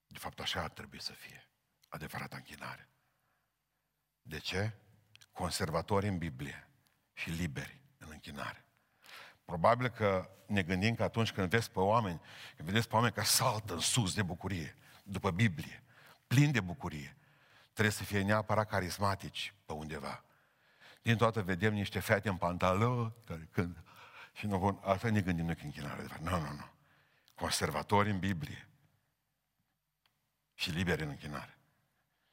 De 0.08 0.18
fapt, 0.18 0.40
așa 0.40 0.62
ar 0.62 0.70
trebui 0.70 1.02
să 1.02 1.12
fie. 1.12 1.50
Adevărata 1.88 2.36
închinare. 2.36 2.90
De 4.22 4.38
ce? 4.38 4.74
Conservatori 5.32 6.08
în 6.08 6.18
Biblie 6.18 6.70
și 7.14 7.30
liberi 7.30 7.82
în 7.98 8.10
închinare. 8.12 8.67
Probabil 9.48 9.90
că 9.90 10.30
ne 10.46 10.64
gândim 10.64 10.96
că 10.96 11.04
atunci 11.04 11.32
când 11.32 11.50
vezi 11.50 11.72
pe 11.72 11.80
oameni, 11.80 12.22
când 12.56 12.68
vedeți 12.68 12.88
pe 12.88 12.96
oameni 12.96 13.14
că 13.14 13.22
saltă 13.24 13.74
în 13.74 13.80
sus 13.80 14.14
de 14.14 14.22
bucurie, 14.22 14.76
după 15.04 15.32
Biblie, 15.32 15.84
plin 16.28 16.52
de 16.52 16.60
bucurie, 16.60 17.16
trebuie 17.74 17.94
să 17.94 18.04
fie 18.04 18.22
neapărat 18.22 18.70
carismatici 18.70 19.54
pe 19.66 19.74
undeva. 19.74 20.24
Din 21.02 21.18
toată 21.18 21.42
vedem 21.42 21.74
niște 21.74 22.00
fete 22.00 22.30
în 22.30 22.38
pantaloni 22.38 23.14
care 23.26 23.48
când 23.52 23.84
și 24.34 24.46
nu 24.46 24.58
bun, 24.58 24.80
asta 24.82 25.10
ne 25.10 25.22
gândim 25.22 25.46
noi 25.46 25.56
că 25.56 25.64
închinare. 25.64 26.06
Nu, 26.22 26.30
nu, 26.30 26.52
nu. 26.52 26.66
Conservatori 27.36 28.10
în 28.10 28.20
Biblie 28.20 28.68
și 30.54 30.70
liberi 30.70 31.04
în 31.04 31.10
închinare. 31.10 31.58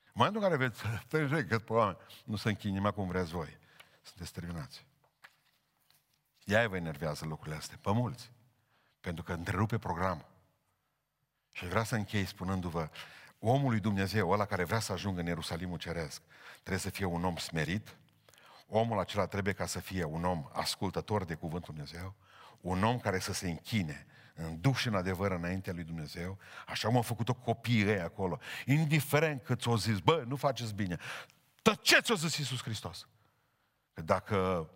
În 0.05 0.12
momentul 0.12 0.43
în 0.43 0.49
care 0.49 0.69
veți 0.69 0.83
trece 1.09 1.47
cât 1.47 1.65
pe 1.65 1.73
oameni, 1.73 1.99
nu 2.25 2.37
se 2.37 2.49
închinima 2.49 2.91
cum 2.91 3.07
vreți 3.07 3.31
voi. 3.31 3.59
Sunteți 4.03 4.33
terminați. 4.33 4.85
Ea 6.45 6.68
vă 6.68 6.76
enervează 6.76 7.24
lucrurile 7.24 7.57
astea, 7.57 7.78
pe 7.80 7.92
mulți. 7.92 8.30
Pentru 9.01 9.24
că 9.24 9.32
întrerupe 9.32 9.78
programul. 9.78 10.26
Și 11.53 11.66
vrea 11.66 11.84
să 11.84 11.95
închei 11.95 12.24
spunându-vă, 12.24 12.88
omul 13.38 13.70
lui 13.70 13.80
Dumnezeu, 13.80 14.30
ăla 14.30 14.45
care 14.45 14.64
vrea 14.64 14.80
să 14.80 14.92
ajungă 14.92 15.20
în 15.20 15.26
Ierusalimul 15.26 15.78
Ceresc, 15.78 16.22
trebuie 16.53 16.78
să 16.78 16.90
fie 16.90 17.05
un 17.05 17.24
om 17.24 17.36
smerit, 17.36 17.97
omul 18.66 18.99
acela 18.99 19.26
trebuie 19.26 19.55
ca 19.55 19.66
să 19.66 19.80
fie 19.80 20.05
un 20.05 20.24
om 20.24 20.49
ascultător 20.53 21.24
de 21.24 21.34
Cuvântul 21.34 21.74
Dumnezeu, 21.74 22.14
un 22.61 22.82
om 22.82 22.99
care 22.99 23.18
să 23.18 23.32
se 23.32 23.49
închine 23.49 24.07
în 24.34 24.61
duș 24.61 24.80
și 24.80 24.88
în 24.88 24.95
adevăr 24.95 25.30
înaintea 25.30 25.72
lui 25.72 25.84
Dumnezeu, 25.84 26.38
așa 26.66 26.86
cum 26.86 26.97
au 26.97 27.03
făcut-o 27.03 27.34
copiii 27.34 27.82
ei 27.82 28.01
acolo. 28.01 28.38
Indiferent 28.66 29.42
cât 29.42 29.61
ți-o 29.61 29.76
zis, 29.76 29.99
bă, 29.99 30.24
nu 30.26 30.36
faceți 30.36 30.74
bine. 30.74 30.99
Tăceți, 31.62 32.12
o 32.12 32.14
zis 32.14 32.36
Iisus 32.36 32.62
Hristos. 32.62 33.09
Că 33.92 34.01
dacă 34.03 34.68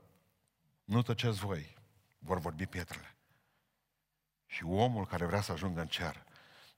nu 0.88 1.02
tăceți 1.02 1.38
voi, 1.38 1.76
vor 2.18 2.38
vorbi 2.38 2.66
pietrele. 2.66 3.16
Și 4.46 4.64
omul 4.64 5.06
care 5.06 5.24
vrea 5.24 5.40
să 5.40 5.52
ajungă 5.52 5.80
în 5.80 5.86
cer 5.86 6.24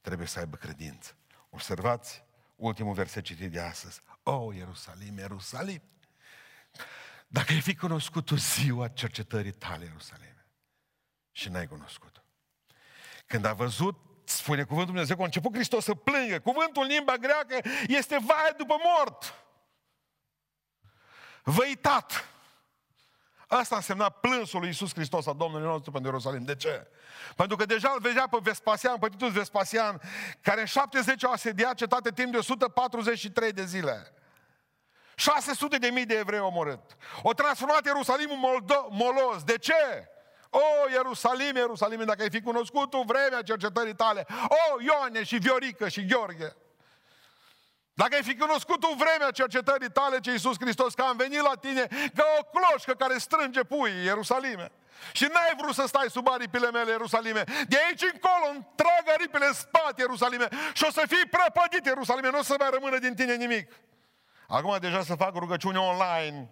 trebuie 0.01 0.27
să 0.27 0.39
aibă 0.39 0.57
credință. 0.57 1.17
Observați 1.51 2.25
ultimul 2.57 2.95
verset 2.95 3.25
citit 3.25 3.51
de 3.51 3.61
astăzi. 3.61 4.01
O, 4.23 4.33
oh, 4.33 4.57
Ierusalim, 4.57 5.19
Ierusalim! 5.19 5.83
Dacă 7.27 7.53
ai 7.53 7.61
fi 7.61 7.75
cunoscut 7.75 8.25
tu 8.25 8.37
ziua 8.37 8.89
cercetării 8.89 9.53
tale, 9.53 9.85
Ierusalim, 9.85 10.45
și 11.33 11.49
n-ai 11.49 11.67
cunoscut 11.67 12.23
Când 13.27 13.45
a 13.45 13.53
văzut, 13.53 13.99
spune 14.25 14.63
cuvântul 14.63 14.93
Dumnezeu, 14.93 15.17
că 15.17 15.23
a 15.23 15.25
început 15.25 15.55
Hristos 15.55 15.85
să 15.85 15.95
plângă. 15.95 16.41
Cuvântul 16.41 16.83
în 16.83 16.89
limba 16.89 17.17
greacă 17.17 17.61
este 17.87 18.19
vai 18.19 18.55
după 18.57 18.77
mort. 18.83 19.35
Văitat. 21.43 22.31
Asta 23.53 23.77
însemna 23.77 24.09
plânsul 24.09 24.59
lui 24.59 24.69
Iisus 24.69 24.95
Hristos, 24.95 25.27
a 25.27 25.33
Domnului 25.33 25.67
nostru 25.67 25.91
pentru 25.91 26.11
Ierusalim. 26.11 26.45
De 26.45 26.57
ce? 26.57 26.87
Pentru 27.37 27.57
că 27.57 27.65
deja 27.65 27.91
îl 27.95 28.01
vedea 28.01 28.27
pe 28.31 28.39
Vespasian, 28.43 28.99
pe 28.99 29.09
Titus 29.09 29.33
Vespasian, 29.33 30.01
care 30.41 30.61
în 30.61 30.67
70 30.67 31.25
au 31.25 31.33
asediat 31.33 31.75
cetate 31.75 32.11
timp 32.11 32.31
de 32.33 32.37
143 32.39 33.53
de 33.53 33.65
zile. 33.65 34.15
600 35.15 35.77
de 35.77 35.89
mii 35.89 36.07
de 36.07 36.15
evrei 36.15 36.39
omorât. 36.41 36.81
O 37.23 37.33
transformat 37.33 37.85
Ierusalimul 37.85 38.37
moldo- 38.37 38.87
molos. 38.91 39.43
De 39.45 39.59
ce? 39.59 40.09
O, 40.51 40.91
Ierusalim, 40.91 41.57
Ierusalim, 41.57 42.05
dacă 42.05 42.23
ai 42.23 42.31
fi 42.31 42.41
cunoscut 42.41 42.91
tu 42.91 43.03
vremea 43.07 43.43
cercetării 43.43 43.95
tale. 43.95 44.27
O, 44.49 44.83
Ioane 44.83 45.23
și 45.23 45.37
Viorică 45.37 45.89
și 45.89 46.07
Gheorghe. 46.07 46.57
Dacă 47.95 48.15
ai 48.15 48.23
fi 48.23 48.37
cunoscut 48.37 48.81
tu 48.81 48.95
vremea 48.99 49.31
cercetării 49.31 49.91
tale, 49.91 50.21
ce 50.21 50.31
Iisus 50.31 50.57
Hristos, 50.61 50.95
că 50.95 51.03
am 51.03 51.17
venit 51.17 51.41
la 51.41 51.55
tine 51.61 51.87
ca 52.15 52.25
o 52.39 52.43
cloșcă 52.43 52.93
care 52.93 53.19
strânge 53.19 53.63
pui 53.63 54.05
Ierusalime. 54.05 54.73
Și 55.13 55.25
n-ai 55.25 55.55
vrut 55.57 55.75
să 55.75 55.85
stai 55.87 56.11
sub 56.11 56.29
aripile 56.29 56.71
mele, 56.71 56.91
Ierusalime. 56.91 57.45
De 57.69 57.79
aici 57.87 58.03
încolo, 58.13 58.47
întrag 58.55 59.05
aripile 59.07 59.47
în 59.47 59.53
spate, 59.53 60.01
Ierusalime. 60.01 60.49
Și 60.73 60.85
o 60.85 60.91
să 60.91 61.03
fii 61.09 61.29
prăpădit, 61.31 61.85
Ierusalime. 61.85 62.31
Nu 62.31 62.39
o 62.39 62.43
să 62.43 62.55
mai 62.59 62.71
rămână 62.71 62.99
din 62.99 63.15
tine 63.15 63.35
nimic. 63.35 63.73
Acum 64.49 64.77
deja 64.81 65.03
să 65.03 65.15
fac 65.15 65.35
rugăciune 65.35 65.79
online. 65.79 66.51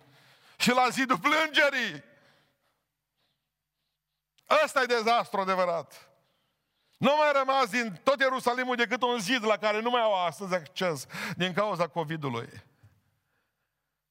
Și 0.57 0.71
la 0.71 0.89
zidul 0.89 1.19
plângerii. 1.19 2.05
Ăsta 4.65 4.83
e 4.83 4.85
dezastru 4.85 5.41
adevărat. 5.41 6.08
Nu 6.99 7.15
mai 7.19 7.29
a 7.29 7.39
rămas 7.39 7.71
din 7.71 8.01
tot 8.03 8.21
Ierusalimul 8.21 8.77
decât 8.77 9.03
un 9.03 9.19
zid 9.19 9.45
la 9.45 9.57
care 9.57 9.81
nu 9.81 9.91
mai 9.91 10.01
au 10.01 10.25
astăzi 10.25 10.55
acces 10.55 11.07
din 11.37 11.53
cauza 11.53 11.87
COVID-ului. 11.87 12.49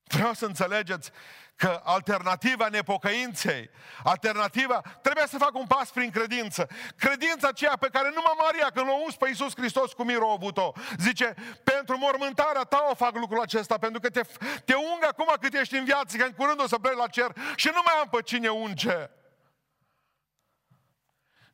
Vreau 0.04 0.34
să 0.34 0.46
înțelegeți 0.46 1.12
că 1.56 1.82
alternativa 1.84 2.68
nepocăinței, 2.68 3.70
alternativa, 4.04 4.82
trebuie 5.02 5.28
să 5.28 5.38
fac 5.38 5.54
un 5.54 5.68
pas 5.68 5.90
prin 5.92 6.10
credință. 6.12 6.68
Credința 6.98 7.48
aceea 7.48 7.78
pe 7.80 7.90
care 7.92 8.12
numai 8.16 8.34
Maria, 8.44 8.70
când 8.74 8.88
l-a 8.88 9.02
uns 9.04 9.16
pe 9.16 9.28
Iisus 9.28 9.54
Hristos 9.56 9.94
cu 9.94 10.04
mirul 10.04 10.28
a 10.28 10.32
avut-o, 10.32 10.72
zice, 10.98 11.34
pentru 11.64 11.98
mormântarea 11.98 12.62
ta 12.62 12.88
o 12.92 12.96
fac 12.96 13.16
lucrul 13.16 13.42
acesta, 13.42 13.78
pentru 13.78 14.00
că 14.00 14.10
te, 14.10 14.22
te 14.66 14.74
ung 14.74 15.04
acum 15.08 15.34
cât 15.42 15.54
ești 15.54 15.76
în 15.76 15.84
viață, 15.84 16.18
că 16.18 16.24
în 16.24 16.34
curând 16.34 16.62
o 16.62 16.68
să 16.68 16.78
pleci 16.78 16.98
la 16.98 17.08
cer 17.08 17.32
și 17.56 17.68
nu 17.74 17.82
mai 17.86 17.94
am 18.02 18.10
pe 18.10 18.22
cine 18.22 18.50
unge. 18.50 19.10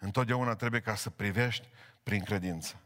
Întotdeauna 0.03 0.55
trebuie 0.55 0.81
ca 0.81 0.95
să 0.95 1.09
privești 1.09 1.67
prin 2.03 2.23
credință. 2.23 2.79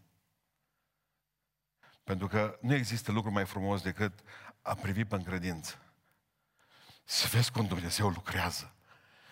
Pentru 2.04 2.28
că 2.28 2.58
nu 2.62 2.74
există 2.74 3.12
lucru 3.12 3.32
mai 3.32 3.46
frumos 3.46 3.82
decât 3.82 4.20
a 4.62 4.74
privi 4.74 5.06
pe 5.06 5.22
credință. 5.26 5.80
Să 7.04 7.28
vezi 7.32 7.52
cum 7.52 7.66
Dumnezeu 7.66 8.10
lucrează. 8.10 8.72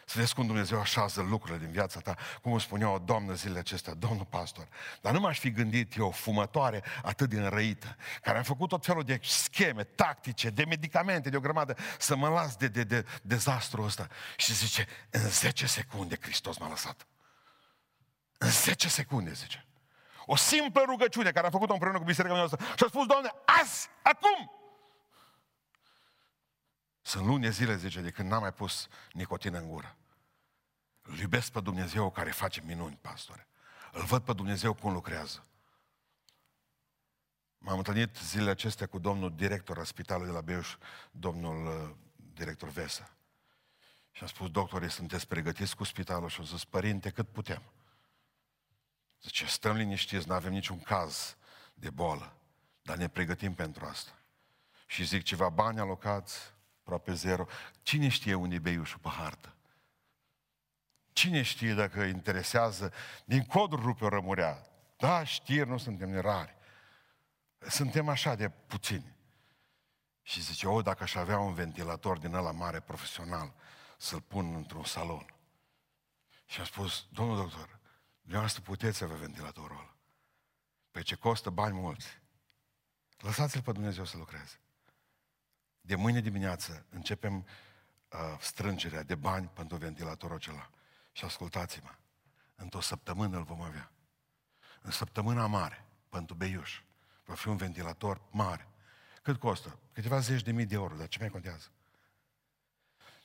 Să 0.06 0.20
vezi 0.20 0.34
cum 0.34 0.46
Dumnezeu 0.46 0.80
așează 0.80 1.22
lucrurile 1.22 1.66
din 1.66 1.72
viața 1.72 2.00
ta. 2.00 2.18
Cum 2.42 2.52
îmi 2.52 2.62
spunea 2.62 2.90
o 2.90 2.98
doamnă 2.98 3.34
zilele 3.34 3.60
acestea, 3.60 3.94
domnul 3.94 4.26
pastor, 4.26 4.68
dar 5.02 5.14
nu 5.14 5.20
m-aș 5.20 5.40
fi 5.40 5.52
gândit 5.52 5.96
eu, 5.98 6.12
fumătoare 6.12 6.84
atât 7.04 7.30
de 7.30 7.38
înrăită, 7.38 7.96
care 8.22 8.38
am 8.38 8.44
făcut 8.44 8.70
tot 8.70 8.86
felul 8.86 9.04
de 9.04 9.20
scheme, 9.24 9.84
tactice, 9.84 10.50
de 10.50 10.66
medicamente, 10.66 11.30
de 11.30 11.38
o 11.38 11.40
grămadă, 11.40 11.78
să 12.00 12.16
mă 12.16 12.30
las 12.30 12.56
de, 12.56 12.68
de, 12.68 12.84
de 12.84 13.06
dezastru 13.22 13.84
ăsta. 13.84 14.08
Și 14.38 14.54
zice, 14.54 14.88
în 15.10 15.30
10 15.30 15.68
secunde 15.68 16.18
Hristos 16.22 16.58
m-a 16.58 16.70
lăsat. 16.70 17.08
În 18.38 18.50
10 18.50 18.90
secunde, 18.90 19.34
zice. 19.34 19.66
O 20.26 20.36
simplă 20.36 20.84
rugăciune 20.86 21.32
care 21.32 21.46
am 21.46 21.52
făcut-o 21.52 21.74
împreună 21.74 21.98
cu 21.98 22.04
biserica 22.04 22.36
noastră. 22.36 22.66
Și 22.66 22.84
a 22.84 22.88
spus, 22.88 23.06
Doamne, 23.06 23.32
azi, 23.46 23.90
acum, 24.02 24.52
sunt 27.06 27.26
luni 27.26 27.52
zile, 27.52 27.76
zice, 27.76 28.02
de 28.02 28.12
când 28.12 28.30
n-am 28.30 28.42
mai 28.42 28.54
pus 28.54 28.88
nicotină 29.12 29.58
în 29.58 29.68
gură. 29.68 29.96
Îl 31.02 31.18
iubesc 31.18 31.52
pe 31.52 31.60
Dumnezeu 31.60 32.12
care 32.12 32.32
face 32.32 32.62
minuni, 32.66 32.98
pastore. 33.02 33.48
Îl 33.92 34.04
văd 34.04 34.24
pe 34.24 34.34
Dumnezeu 34.34 34.74
cum 34.74 34.94
lucrează. 34.94 35.46
M-am 37.58 37.78
întâlnit 37.78 38.16
zilele 38.16 38.50
acestea 38.50 38.88
cu 38.88 39.00
domnul 39.00 39.36
director 39.36 39.78
al 39.78 39.86
spitalului 39.86 40.30
de 40.30 40.36
la 40.36 40.42
Beiuș, 40.42 40.78
domnul 41.12 41.66
uh, 41.66 41.96
director 42.34 42.70
Vesa. 42.70 43.10
Și 44.12 44.22
am 44.22 44.28
spus, 44.28 44.50
doctorii, 44.50 44.90
sunteți 44.90 45.28
pregătiți 45.28 45.76
cu 45.76 45.84
spitalul? 45.84 46.30
Și 46.30 46.40
am 46.40 46.46
zis, 46.46 46.64
părinte, 46.64 47.10
cât 47.10 47.28
putem. 47.28 47.62
Zice, 49.26 49.46
stăm 49.46 49.76
liniștiți, 49.76 50.28
nu 50.28 50.34
avem 50.34 50.52
niciun 50.52 50.80
caz 50.80 51.38
de 51.74 51.90
boală, 51.90 52.36
dar 52.82 52.98
ne 52.98 53.08
pregătim 53.08 53.54
pentru 53.54 53.86
asta. 53.86 54.12
Și 54.86 55.04
zic, 55.04 55.24
ceva 55.24 55.50
bani 55.50 55.80
alocați, 55.80 56.38
aproape 56.80 57.14
zero. 57.14 57.46
Cine 57.82 58.08
știe 58.08 58.34
unde 58.34 58.56
e 58.56 58.60
beiușul 58.60 59.00
pe 59.00 59.10
hartă? 59.10 59.56
Cine 61.14 61.42
știe 61.42 61.74
dacă 61.74 62.04
interesează? 62.04 62.94
Din 63.26 63.46
codul 63.46 63.80
rupe 63.80 64.06
o 64.06 64.10
rămurea. 64.10 64.68
Da, 64.98 65.24
știri, 65.24 65.70
nu 65.70 65.78
suntem 65.78 66.20
rari. 66.20 66.56
Suntem 67.58 68.10
așa 68.10 68.36
de 68.36 68.50
puțini. 68.50 69.16
Și 70.22 70.42
zice, 70.42 70.68
o, 70.68 70.82
dacă 70.82 71.04
aș 71.04 71.16
avea 71.16 71.40
un 71.40 71.54
ventilator 71.54 72.18
din 72.18 72.34
ăla 72.34 72.52
mare 72.52 72.80
profesional, 72.80 73.54
să-l 73.98 74.22
pun 74.22 74.56
într-un 74.56 74.84
salon. 74.84 75.26
Și 76.46 76.60
am 76.60 76.66
spus, 76.66 77.08
domnul 77.12 77.38
doctor, 77.38 77.75
dumneavoastră 78.26 78.62
puteți 78.62 78.98
să 78.98 79.04
avea 79.04 79.16
ventilatorul 79.16 79.78
ăla. 79.78 79.96
Pe 80.92 81.02
ce 81.02 81.16
costă 81.16 81.50
bani 81.50 81.74
mulți. 81.74 82.22
Lăsați-l 83.18 83.62
pe 83.62 83.72
Dumnezeu 83.72 84.06
să 84.06 84.18
lucreze. 84.18 84.60
De 85.82 85.96
mâine 85.96 86.22
dimineață 86.22 86.86
începem 86.90 87.36
uh, 87.36 88.20
strângerea 88.40 89.04
de 89.04 89.16
bani 89.16 89.48
pentru 89.48 89.78
ventilatorul 89.78 90.36
acela. 90.36 90.70
Și 91.12 91.26
ascultați-mă, 91.26 91.96
într-o 92.56 92.82
săptămână 92.82 93.38
îl 93.38 93.44
vom 93.44 93.62
avea. 93.62 93.92
În 94.82 94.92
săptămâna 94.92 95.48
mare, 95.48 95.86
pentru 96.10 96.36
Beiuș, 96.36 96.82
va 97.26 97.34
fi 97.34 97.48
un 97.48 97.58
ventilator 97.58 98.22
mare. 98.32 98.68
Cât 99.22 99.40
costă? 99.40 99.80
Câteva 99.94 100.20
zeci 100.20 100.42
de 100.42 100.52
mii 100.52 100.66
de 100.66 100.76
euro, 100.76 100.96
dar 100.96 101.08
ce 101.08 101.20
mai 101.20 101.30
contează? 101.30 101.72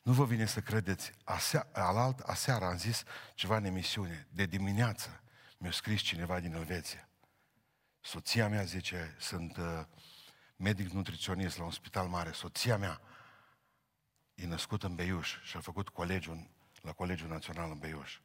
Nu 0.03 0.13
vă 0.13 0.25
vine 0.25 0.47
să 0.47 0.61
credeți, 0.61 1.13
asea, 1.25 1.69
alalt, 1.73 2.19
aseară 2.19 2.65
am 2.65 2.77
zis 2.77 3.03
ceva 3.35 3.57
în 3.57 3.65
emisiune, 3.65 4.27
de 4.31 4.47
dimineață 4.47 5.23
mi-a 5.59 5.71
scris 5.71 6.01
cineva 6.01 6.41
din 6.41 6.55
Elveția. 6.55 7.09
Soția 8.01 8.49
mea 8.49 8.63
zice, 8.63 9.17
sunt 9.19 9.57
uh, 9.57 9.85
medic 10.57 10.89
nutriționist 10.89 11.59
la 11.59 11.65
un 11.65 11.71
spital 11.71 12.07
mare, 12.07 12.33
soția 12.33 12.77
mea 12.77 13.01
e 14.35 14.47
născută 14.47 14.87
în 14.87 14.95
Beiuș 14.95 15.41
și 15.43 15.57
a 15.57 15.61
făcut 15.61 15.89
colegiul 15.89 16.51
la 16.81 16.93
Colegiul 16.93 17.29
Național 17.29 17.71
în 17.71 17.79
Beiuș. 17.79 18.19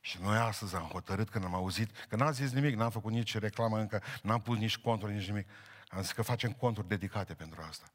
Și 0.00 0.20
noi 0.20 0.36
astăzi 0.36 0.74
am 0.74 0.82
hotărât 0.82 1.30
când 1.30 1.44
am 1.44 1.54
auzit, 1.54 1.90
că 2.08 2.16
n-am 2.16 2.32
zis 2.32 2.52
nimic, 2.52 2.74
n-am 2.74 2.90
făcut 2.90 3.12
nici 3.12 3.38
reclamă 3.38 3.78
încă, 3.78 4.02
n-am 4.22 4.40
pus 4.40 4.58
nici 4.58 4.78
conturi, 4.78 5.12
nici 5.12 5.28
nimic. 5.28 5.48
Am 5.88 6.02
zis 6.02 6.12
că 6.12 6.22
facem 6.22 6.52
conturi 6.52 6.88
dedicate 6.88 7.34
pentru 7.34 7.62
asta. 7.68 7.90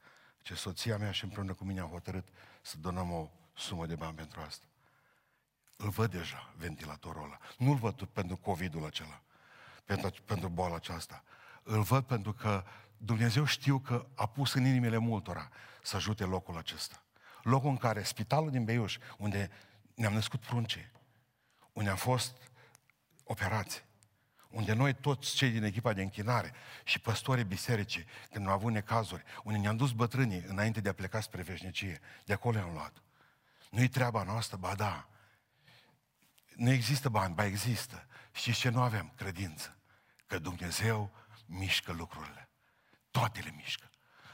Ce 0.46 0.54
soția 0.54 0.98
mea 0.98 1.12
și 1.12 1.24
împreună 1.24 1.54
cu 1.54 1.64
mine 1.64 1.80
am 1.80 1.90
hotărât 1.90 2.28
să 2.62 2.78
donăm 2.78 3.12
o 3.12 3.30
sumă 3.54 3.86
de 3.86 3.96
bani 3.96 4.16
pentru 4.16 4.42
asta. 4.42 4.66
Îl 5.78 5.90
văd 5.90 6.12
deja, 6.12 6.54
ventilatorul 6.58 7.24
ăla. 7.24 7.38
Nu-l 7.58 7.76
văd 7.76 8.04
pentru 8.04 8.38
COVID-ul 8.38 8.86
acela, 8.86 9.22
pentru, 9.86 10.22
pentru 10.26 10.50
boala 10.50 10.76
aceasta. 10.76 11.24
Îl 11.64 11.82
văd 11.82 12.04
pentru 12.04 12.34
că 12.34 12.64
Dumnezeu 12.98 13.46
știu 13.46 13.80
că 13.80 14.06
a 14.16 14.26
pus 14.26 14.54
în 14.54 14.66
inimile 14.66 14.98
multora 14.98 15.50
să 15.82 15.96
ajute 15.96 16.24
locul 16.24 16.58
acesta. 16.58 17.04
Locul 17.42 17.70
în 17.70 17.78
care, 17.78 18.04
spitalul 18.04 18.52
din 18.52 18.64
Beiuș, 18.64 18.98
unde 19.18 19.52
ne-am 19.96 20.14
născut 20.14 20.40
pruncii, 20.40 20.92
unde 21.74 21.90
am 21.90 21.98
fost 21.98 22.36
operați, 23.24 23.86
unde 24.56 24.74
noi 24.74 24.94
toți 24.94 25.36
cei 25.36 25.50
din 25.50 25.64
echipa 25.64 25.94
de 25.94 26.02
închinare 26.02 26.54
și 26.84 27.00
păstorii 27.00 27.44
bisericii, 27.44 28.06
când 28.32 28.46
am 28.46 28.52
avut 28.52 28.72
necazuri, 28.72 29.24
unde 29.44 29.60
ne-am 29.60 29.78
dus 29.78 29.92
bătrânii 29.92 30.44
înainte 30.48 30.82
de 30.82 30.90
a 30.90 30.94
pleca 30.94 31.20
spre 31.20 31.42
veșnicie, 31.42 32.00
de 32.26 32.34
acolo 32.34 32.60
am 32.60 32.74
luat. 32.74 33.04
Nu-i 33.70 33.88
treaba 33.88 34.24
noastră, 34.24 34.58
ba 34.58 34.76
da. 34.76 35.08
Nu 36.56 36.72
există 36.72 37.10
bani, 37.10 37.34
ba 37.34 37.46
există. 37.46 38.08
Și 38.32 38.54
ce 38.54 38.70
nu 38.70 38.82
avem? 38.82 39.12
Credință. 39.16 39.78
Că 40.28 40.40
Dumnezeu 40.40 41.12
mișcă 41.46 41.92
lucrurile. 41.92 42.50
Toate 43.12 43.40
le 43.40 43.54
mișcă. 43.56 43.90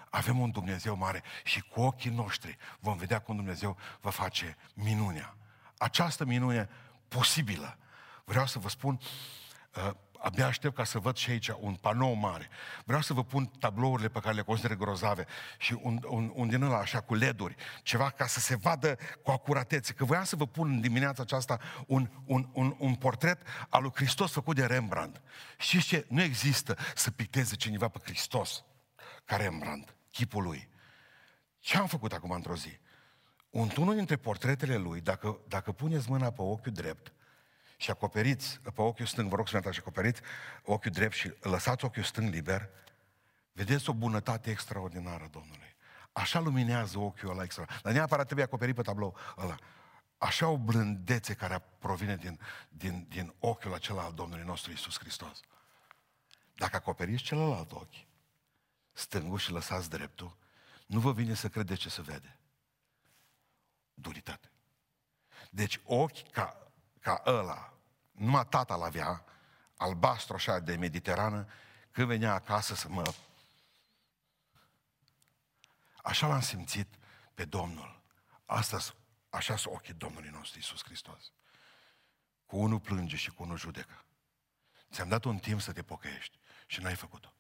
Avem 0.10 0.40
un 0.40 0.52
Dumnezeu 0.52 0.96
mare 0.96 1.24
și 1.44 1.62
cu 1.62 1.82
ochii 1.82 2.12
noștri 2.12 2.58
vom 2.80 2.98
vedea 2.98 3.20
cum 3.20 3.36
Dumnezeu 3.36 3.78
va 4.02 4.10
face 4.10 4.58
minunea. 4.74 5.36
Această 5.78 6.26
minune 6.26 6.70
posibilă. 7.08 7.78
Vreau 8.26 8.48
să 8.48 8.60
vă 8.60 8.70
spun, 8.70 9.00
uh, 9.76 9.92
abia 10.22 10.48
aștept 10.48 10.76
ca 10.76 10.84
să 10.84 11.00
văd 11.00 11.16
și 11.16 11.30
aici 11.30 11.48
un 11.60 11.76
panou 11.76 12.14
mare. 12.14 12.50
Vreau 12.86 13.02
să 13.02 13.14
vă 13.14 13.24
pun 13.24 13.46
tablourile 13.46 14.10
pe 14.10 14.20
care 14.20 14.36
le 14.36 14.42
consider 14.42 14.76
grozave 14.76 15.26
și 15.58 15.78
un, 15.82 16.00
un, 16.08 16.32
un 16.34 16.48
din 16.48 16.62
ăla 16.62 16.78
așa 16.78 17.02
cu 17.02 17.14
leduri, 17.14 17.56
ceva 17.84 18.10
ca 18.10 18.28
să 18.28 18.40
se 18.40 18.56
vadă 18.56 18.98
cu 19.24 19.32
acuratețe. 19.32 19.94
Că 19.94 20.06
voiam 20.06 20.24
să 20.24 20.36
vă 20.36 20.48
pun 20.48 20.70
în 20.70 20.82
dimineața 20.82 21.22
aceasta 21.22 21.60
un, 21.88 22.10
un, 22.26 22.50
un, 22.54 22.76
un 22.78 22.96
portret 22.96 23.42
al 23.70 23.82
lui 23.82 23.92
Hristos 23.94 24.32
făcut 24.32 24.56
de 24.56 24.66
Rembrandt. 24.66 25.22
Știți 25.58 25.88
ce? 25.88 26.06
Nu 26.10 26.22
există 26.22 26.78
să 26.96 27.12
picteze 27.12 27.56
cineva 27.56 27.88
pe 27.88 28.00
Hristos 28.04 28.64
ca 29.26 29.36
Rembrandt, 29.36 29.96
chipul 30.12 30.44
lui. 30.44 30.70
Ce 31.60 31.78
am 31.78 31.88
făcut 31.88 32.14
acum 32.14 32.32
într-o 32.32 32.56
zi? 32.56 32.80
Unul 33.50 33.96
dintre 33.96 34.16
portretele 34.16 34.76
lui, 34.76 35.02
dacă, 35.02 35.40
dacă 35.48 35.72
puneți 35.72 36.10
mâna 36.10 36.32
pe 36.32 36.42
ochiul 36.42 36.72
drept 36.72 37.14
și 37.82 37.90
acoperiți 37.90 38.60
pe 38.60 38.82
ochiul 38.82 39.06
stâng, 39.06 39.30
vă 39.30 39.36
rog 39.36 39.48
să 39.48 39.60
ne 39.64 39.72
și 39.72 39.80
acoperiți 39.80 40.22
ochiul 40.64 40.92
drept 40.92 41.14
și 41.14 41.34
lăsați 41.40 41.86
ochiul 41.86 42.04
stâng 42.04 42.34
liber, 42.34 42.70
vedeți 43.52 43.90
o 43.90 43.94
bunătate 43.94 44.50
extraordinară 44.50 45.28
Domnului. 45.32 45.76
Așa 46.12 46.40
luminează 46.40 47.00
ochiul 47.00 47.30
ăla 47.30 47.44
extra. 47.44 47.66
Dar 47.82 47.94
neapărat 47.94 48.26
trebuie 48.26 48.46
acoperit 48.46 48.76
pe 48.76 48.82
tablou 48.82 49.18
ăla. 49.38 49.56
Așa 50.18 50.48
o 50.48 50.58
blândețe 50.58 51.34
care 51.34 51.64
provine 51.80 52.16
din, 52.16 52.40
din, 52.70 53.06
din 53.10 53.34
ochiul 53.40 53.74
acela 53.74 54.04
al 54.04 54.14
Domnului 54.14 54.46
nostru 54.46 54.72
Isus 54.72 55.00
Hristos. 55.00 55.40
Dacă 56.56 56.76
acoperiți 56.76 57.24
celălalt 57.24 57.72
ochi, 57.72 58.06
stângul 58.92 59.38
și 59.38 59.52
lăsați 59.52 59.90
dreptul, 59.90 60.38
nu 60.86 61.00
vă 61.00 61.14
vine 61.14 61.34
să 61.34 61.50
credeți 61.50 61.80
ce 61.80 61.90
se 61.90 62.02
vede. 62.02 62.38
Duritate. 63.94 64.52
Deci 65.50 65.82
ochi 65.84 66.32
ca, 66.32 66.72
ca 67.00 67.24
ăla, 67.26 67.71
numai 68.22 68.48
tata 68.48 68.76
l-avea, 68.76 69.24
albastru 69.78 70.36
așa 70.36 70.60
de 70.60 70.76
mediterană, 70.76 71.48
când 71.92 72.08
venea 72.08 72.34
acasă 72.34 72.76
să 72.76 72.90
mă... 72.90 73.14
Așa 76.04 76.28
l-am 76.28 76.42
simțit 76.42 76.88
pe 77.34 77.46
Domnul. 77.46 78.02
Asta 78.46 78.80
așa 79.30 79.56
sunt 79.56 79.74
ochii 79.76 79.94
Domnului 79.94 80.30
nostru 80.30 80.58
Iisus 80.58 80.84
Hristos. 80.84 81.32
Cu 82.46 82.58
unul 82.58 82.80
plânge 82.80 83.16
și 83.16 83.32
cu 83.32 83.44
unul 83.44 83.58
judecă. 83.58 84.06
Ți-am 84.92 85.08
dat 85.08 85.24
un 85.24 85.38
timp 85.38 85.62
să 85.62 85.72
te 85.72 85.84
pocăiești 85.84 86.40
și 86.66 86.82
n-ai 86.82 86.96
făcut-o. 86.96 87.34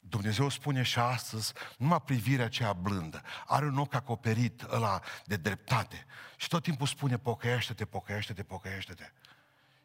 Dumnezeu 0.00 0.48
spune 0.48 0.82
și 0.82 0.98
astăzi, 0.98 1.52
numai 1.78 2.02
privirea 2.02 2.44
aceea 2.44 2.72
blândă, 2.72 3.22
are 3.46 3.66
un 3.66 3.78
ochi 3.78 3.94
acoperit 3.94 4.62
ăla 4.62 5.00
de 5.24 5.36
dreptate 5.36 6.06
și 6.36 6.48
tot 6.48 6.62
timpul 6.62 6.86
spune 6.86 7.18
pocăiește-te, 7.18 7.84
pocăiește-te, 7.84 8.42
pocăiește-te. 8.42 9.12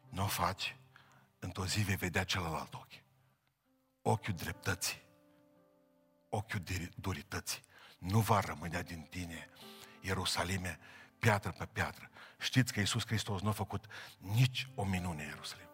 Nu 0.08 0.22
o 0.22 0.26
faci, 0.26 0.76
într-o 1.38 1.66
zi 1.66 1.80
vei 1.80 1.96
vedea 1.96 2.24
celălalt 2.24 2.74
ochi. 2.74 3.02
Ochiul 4.02 4.34
dreptății, 4.34 5.02
ochiul 6.28 6.62
durității. 6.94 7.62
Nu 7.98 8.20
va 8.20 8.40
rămâne 8.40 8.82
din 8.82 9.06
tine, 9.10 9.48
Ierusalime, 10.00 10.78
piatră 11.18 11.50
pe 11.50 11.66
piatră. 11.66 12.10
Știți 12.38 12.72
că 12.72 12.80
Iisus 12.80 13.06
Hristos 13.06 13.40
nu 13.40 13.48
a 13.48 13.52
făcut 13.52 13.84
nici 14.18 14.68
o 14.74 14.84
minune 14.84 15.22
în 15.22 15.28
Ierusalim. 15.28 15.68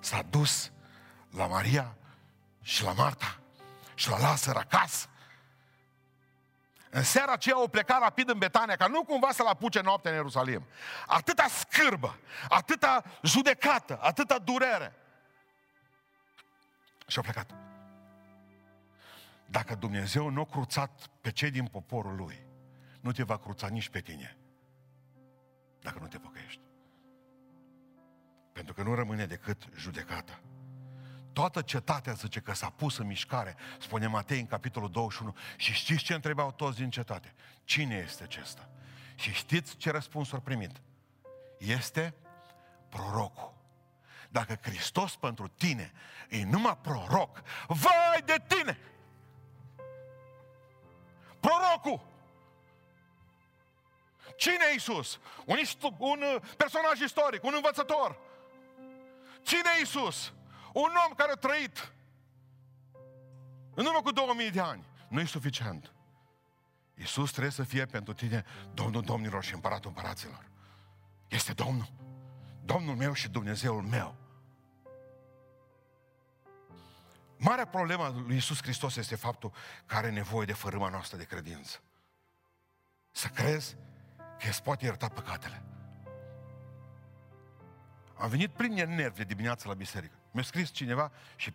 S-a 0.00 0.22
dus 0.22 0.72
la 1.30 1.46
Maria 1.46 1.96
și 2.62 2.82
la 2.82 2.92
Marta 2.92 3.33
și 3.94 4.08
la 4.08 4.18
Lazar 4.18 4.56
acasă. 4.56 5.08
În 6.90 7.02
seara 7.02 7.32
aceea 7.32 7.54
au 7.54 7.68
plecat 7.68 8.00
rapid 8.00 8.28
în 8.28 8.38
Betania, 8.38 8.76
ca 8.76 8.86
nu 8.86 9.04
cumva 9.04 9.32
să-l 9.32 9.46
apuce 9.46 9.80
noaptea 9.80 10.10
în 10.10 10.16
Ierusalim. 10.16 10.66
Atâta 11.06 11.46
scârbă, 11.48 12.18
atâta 12.48 13.04
judecată, 13.22 13.98
atâta 14.02 14.38
durere. 14.38 14.94
Și 17.06 17.16
au 17.16 17.22
plecat. 17.22 17.50
Dacă 19.46 19.74
Dumnezeu 19.74 20.28
nu 20.28 20.40
a 20.40 20.44
cruțat 20.44 21.10
pe 21.20 21.30
cei 21.30 21.50
din 21.50 21.66
poporul 21.66 22.16
Lui, 22.16 22.46
nu 23.00 23.12
te 23.12 23.22
va 23.22 23.38
cruța 23.38 23.66
nici 23.66 23.88
pe 23.88 24.00
tine, 24.00 24.36
dacă 25.80 25.98
nu 26.00 26.06
te 26.06 26.18
pocăiești. 26.18 26.60
Pentru 28.52 28.74
că 28.74 28.82
nu 28.82 28.94
rămâne 28.94 29.26
decât 29.26 29.62
judecata. 29.76 30.40
Toată 31.34 31.62
cetatea 31.62 32.12
zice 32.12 32.40
că 32.40 32.52
s-a 32.52 32.70
pus 32.70 32.98
în 32.98 33.06
mișcare, 33.06 33.56
spune 33.78 34.06
Matei 34.06 34.40
în 34.40 34.46
capitolul 34.46 34.90
21. 34.90 35.36
Și 35.56 35.72
știți 35.72 36.04
ce 36.04 36.14
întrebau 36.14 36.52
toți 36.52 36.76
din 36.76 36.90
cetate? 36.90 37.34
Cine 37.64 38.02
este 38.06 38.22
acesta? 38.22 38.68
Și 39.14 39.32
știți 39.32 39.76
ce 39.76 39.90
răspuns 39.90 40.32
au 40.32 40.40
primit? 40.40 40.70
Este 41.58 42.14
prorocul. 42.88 43.54
Dacă 44.30 44.58
Hristos 44.62 45.16
pentru 45.16 45.48
tine 45.48 45.92
e 46.28 46.44
numai 46.44 46.78
proroc, 46.82 47.42
vai 47.66 48.22
de 48.24 48.36
tine! 48.46 48.78
Prorocul! 51.40 52.06
Cine 54.36 54.64
e 54.70 54.74
Isus? 54.74 55.20
Un, 55.44 55.56
un 55.98 56.24
personaj 56.56 57.00
istoric, 57.00 57.44
un 57.44 57.52
învățător. 57.54 58.18
Cine 59.42 59.70
e 59.78 59.82
Isus? 59.82 60.32
Un 60.74 60.90
om 61.08 61.14
care 61.16 61.32
a 61.32 61.34
trăit 61.34 61.92
în 63.74 63.84
urmă 63.84 64.00
cu 64.02 64.10
2000 64.10 64.50
de 64.50 64.60
ani. 64.60 64.84
Nu 65.08 65.20
e 65.20 65.24
suficient. 65.24 65.92
Iisus 66.94 67.30
trebuie 67.30 67.52
să 67.52 67.62
fie 67.62 67.84
pentru 67.84 68.12
tine 68.12 68.44
Domnul 68.74 69.02
Domnilor 69.02 69.44
și 69.44 69.54
Împăratul 69.54 69.88
Împăraților. 69.88 70.50
Este 71.28 71.52
Domnul. 71.52 71.92
Domnul 72.64 72.94
meu 72.94 73.12
și 73.12 73.28
Dumnezeul 73.28 73.82
meu. 73.82 74.16
Marea 77.36 77.66
problemă 77.66 78.22
lui 78.26 78.34
Iisus 78.34 78.62
Hristos 78.62 78.96
este 78.96 79.16
faptul 79.16 79.52
că 79.86 79.96
are 79.96 80.10
nevoie 80.10 80.46
de 80.46 80.52
fărâma 80.52 80.88
noastră 80.88 81.16
de 81.16 81.24
credință. 81.24 81.82
Să 83.10 83.28
crezi 83.28 83.76
că 84.16 84.48
îți 84.48 84.62
poate 84.62 84.84
ierta 84.84 85.08
păcatele. 85.08 85.62
Am 88.16 88.28
venit 88.28 88.50
plin 88.50 88.74
de 88.74 88.84
nervi 88.84 89.16
de 89.16 89.24
dimineață 89.24 89.68
la 89.68 89.74
biserică. 89.74 90.23
Mi-a 90.34 90.42
scris 90.42 90.70
cineva 90.70 91.12
și 91.36 91.54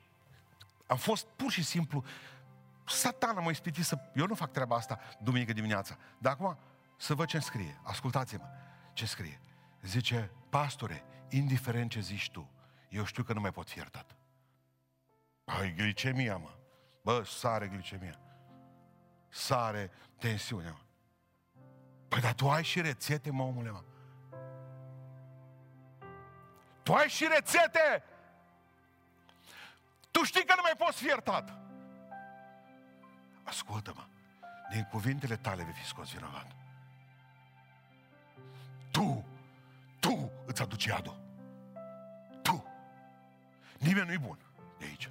am 0.88 0.98
fost 0.98 1.26
pur 1.36 1.52
și 1.52 1.64
simplu 1.64 2.04
satana 2.86 3.42
mă 3.42 3.50
ispitit 3.50 3.86
să... 3.86 4.00
Eu 4.16 4.26
nu 4.26 4.36
fac 4.36 4.52
treaba 4.52 4.76
asta 4.76 5.00
duminică 5.22 5.54
dimineața. 5.54 5.98
Dar 6.18 6.34
acum 6.34 6.58
să 6.98 7.14
văd 7.14 7.28
ce 7.28 7.40
scrie. 7.40 7.80
Ascultați-mă 7.84 8.46
ce 8.94 9.06
scrie. 9.06 9.42
Zice, 9.82 10.32
pastore, 10.50 11.04
indiferent 11.30 11.90
ce 11.90 12.00
zici 12.00 12.32
tu, 12.32 12.50
eu 12.90 13.06
știu 13.06 13.24
că 13.24 13.34
nu 13.34 13.40
mai 13.40 13.52
pot 13.52 13.70
fi 13.70 13.78
iertat. 13.78 14.16
Ai 15.46 15.74
glicemia, 15.74 16.38
mă. 16.38 16.50
Bă, 17.02 17.24
sare 17.26 17.68
glicemia. 17.68 18.20
Sare 19.30 19.92
tensiunea, 20.18 20.72
mă. 20.72 20.84
Păi, 22.08 22.22
dar 22.22 22.34
tu 22.34 22.50
ai 22.50 22.64
și 22.64 22.82
rețete, 22.82 23.32
mă, 23.32 23.44
omule, 23.44 23.70
mă. 23.70 23.84
Tu 26.84 26.94
ai 26.94 27.08
și 27.08 27.28
rețete! 27.36 28.04
Tu 30.12 30.24
știi 30.24 30.46
că 30.46 30.54
nu 30.56 30.62
mai 30.64 30.74
poți 30.78 30.98
fi 30.98 31.06
iertat. 31.06 31.58
Ascultă-mă, 33.44 34.06
din 34.72 34.84
cuvintele 34.84 35.36
tale 35.36 35.64
vei 35.64 35.74
fi 35.74 35.86
scos 35.86 36.12
vinovat. 36.12 36.56
Tu, 38.92 39.26
tu 40.00 40.32
îți 40.46 40.62
aduci 40.62 40.86
iadul. 40.86 41.20
Tu. 42.42 42.66
Nimeni 43.78 44.08
nu-i 44.08 44.18
bun 44.18 44.38
de 44.78 44.86
aici. 44.86 45.10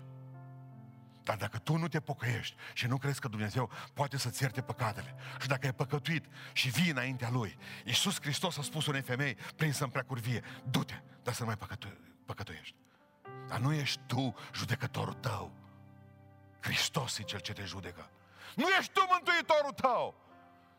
Dar 1.23 1.37
dacă 1.37 1.59
tu 1.59 1.77
nu 1.77 1.89
te 1.89 2.01
pocăiești 2.01 2.57
și 2.73 2.87
nu 2.87 2.99
crezi 2.99 3.21
că 3.21 3.29
Dumnezeu 3.29 3.71
poate 3.95 4.17
să-ți 4.17 4.43
ierte 4.43 4.63
păcatele 4.63 5.15
și 5.41 5.49
dacă 5.49 5.67
ai 5.67 5.73
păcătuit 5.75 6.25
și 6.53 6.69
vii 6.69 6.91
înaintea 6.91 7.31
Lui, 7.31 7.59
Iisus 7.85 8.21
Hristos 8.21 8.59
a 8.59 8.63
spus 8.63 8.87
unei 8.87 9.03
femei 9.03 9.35
prinsă 9.35 9.85
în 9.85 9.91
preacurvie, 9.91 10.43
du-te, 10.71 11.01
dar 11.23 11.35
să 11.35 11.41
nu 11.41 11.47
mai 11.47 11.57
păcătu- 11.57 11.99
păcătuiești. 12.25 12.75
Dar 13.49 13.59
nu 13.59 13.73
ești 13.73 14.01
tu 14.07 14.35
judecătorul 14.55 15.13
tău. 15.13 15.51
Hristos 16.61 17.19
e 17.19 17.23
cel 17.23 17.41
ce 17.41 17.53
te 17.53 17.65
judecă. 17.65 18.11
Nu 18.55 18.69
ești 18.79 18.93
tu 18.93 19.07
mântuitorul 19.11 19.73
tău. 19.73 20.15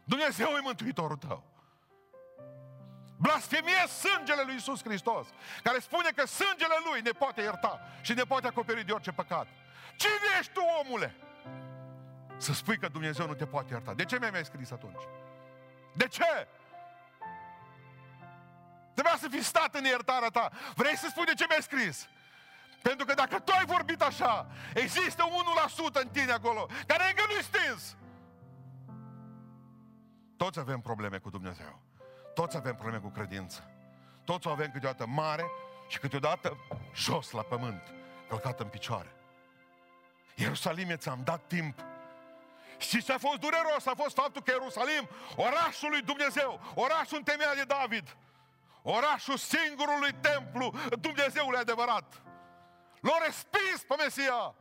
Dumnezeu 0.03 0.47
e 0.47 0.59
mântuitorul 0.59 1.17
tău. 1.17 1.43
Blasfemie 3.17 3.87
sângele 3.87 4.41
lui 4.41 4.53
Iisus 4.53 4.83
Hristos, 4.83 5.27
care 5.63 5.79
spune 5.79 6.09
că 6.09 6.25
sângele 6.25 6.73
Lui 6.89 7.01
ne 7.01 7.11
poate 7.11 7.41
ierta 7.41 7.79
și 8.01 8.13
ne 8.13 8.23
poate 8.23 8.47
acoperi 8.47 8.85
de 8.85 8.91
orice 8.91 9.11
păcat. 9.11 9.47
Cine 9.95 10.37
ești 10.39 10.51
tu, 10.51 10.61
omule? 10.83 11.15
Să 12.37 12.53
spui 12.53 12.77
că 12.77 12.87
Dumnezeu 12.87 13.27
nu 13.27 13.33
te 13.33 13.45
poate 13.45 13.73
ierta. 13.73 13.93
De 13.93 14.05
ce 14.05 14.17
mi-ai 14.17 14.31
mai 14.31 14.45
scris 14.45 14.71
atunci? 14.71 15.01
De 15.93 16.07
ce? 16.07 16.47
Trebuia 18.93 19.17
să 19.17 19.27
fi 19.27 19.43
stat 19.43 19.75
în 19.75 19.83
iertarea 19.83 20.29
ta. 20.29 20.51
Vrei 20.75 20.97
să 20.97 21.07
spui 21.09 21.25
de 21.25 21.33
ce 21.33 21.45
mi-ai 21.47 21.61
scris? 21.61 22.07
Pentru 22.81 23.05
că 23.05 23.13
dacă 23.13 23.39
tu 23.39 23.51
ai 23.51 23.65
vorbit 23.65 24.01
așa, 24.01 24.47
există 24.73 25.23
1% 25.23 26.01
în 26.01 26.09
tine 26.09 26.31
acolo, 26.31 26.69
care 26.87 27.03
încă 27.09 27.23
nu-i 27.27 27.43
stins. 27.43 27.95
Toți 30.37 30.59
avem 30.59 30.79
probleme 30.79 31.17
cu 31.17 31.29
Dumnezeu. 31.29 31.81
Toți 32.33 32.57
avem 32.57 32.75
probleme 32.75 32.97
cu 32.97 33.09
credință. 33.09 33.71
Toți 34.23 34.47
o 34.47 34.51
avem 34.51 34.71
câteodată 34.71 35.05
mare 35.05 35.45
și 35.87 35.99
câteodată 35.99 36.57
jos 36.95 37.31
la 37.31 37.41
pământ, 37.41 37.81
călcat 38.27 38.59
în 38.59 38.67
picioare. 38.67 39.11
Ierusalim, 40.35 40.95
ți-am 40.95 41.21
dat 41.23 41.41
timp. 41.47 41.79
Și 42.77 43.03
ce 43.03 43.13
a 43.13 43.17
fost 43.17 43.39
dureros? 43.39 43.85
A 43.85 43.93
fost 43.97 44.15
faptul 44.15 44.41
că 44.41 44.51
Ierusalim, 44.51 45.09
orașul 45.35 45.89
lui 45.89 46.01
Dumnezeu, 46.01 46.59
orașul 46.73 47.17
în 47.17 47.23
temea 47.23 47.55
de 47.55 47.63
David, 47.63 48.15
orașul 48.81 49.37
singurului 49.37 50.13
templu 50.21 50.73
Dumnezeului 50.99 51.59
adevărat, 51.59 52.21
L-a 53.01 53.17
respins 53.25 53.83
pe 53.87 53.95
Mesia. 53.97 54.55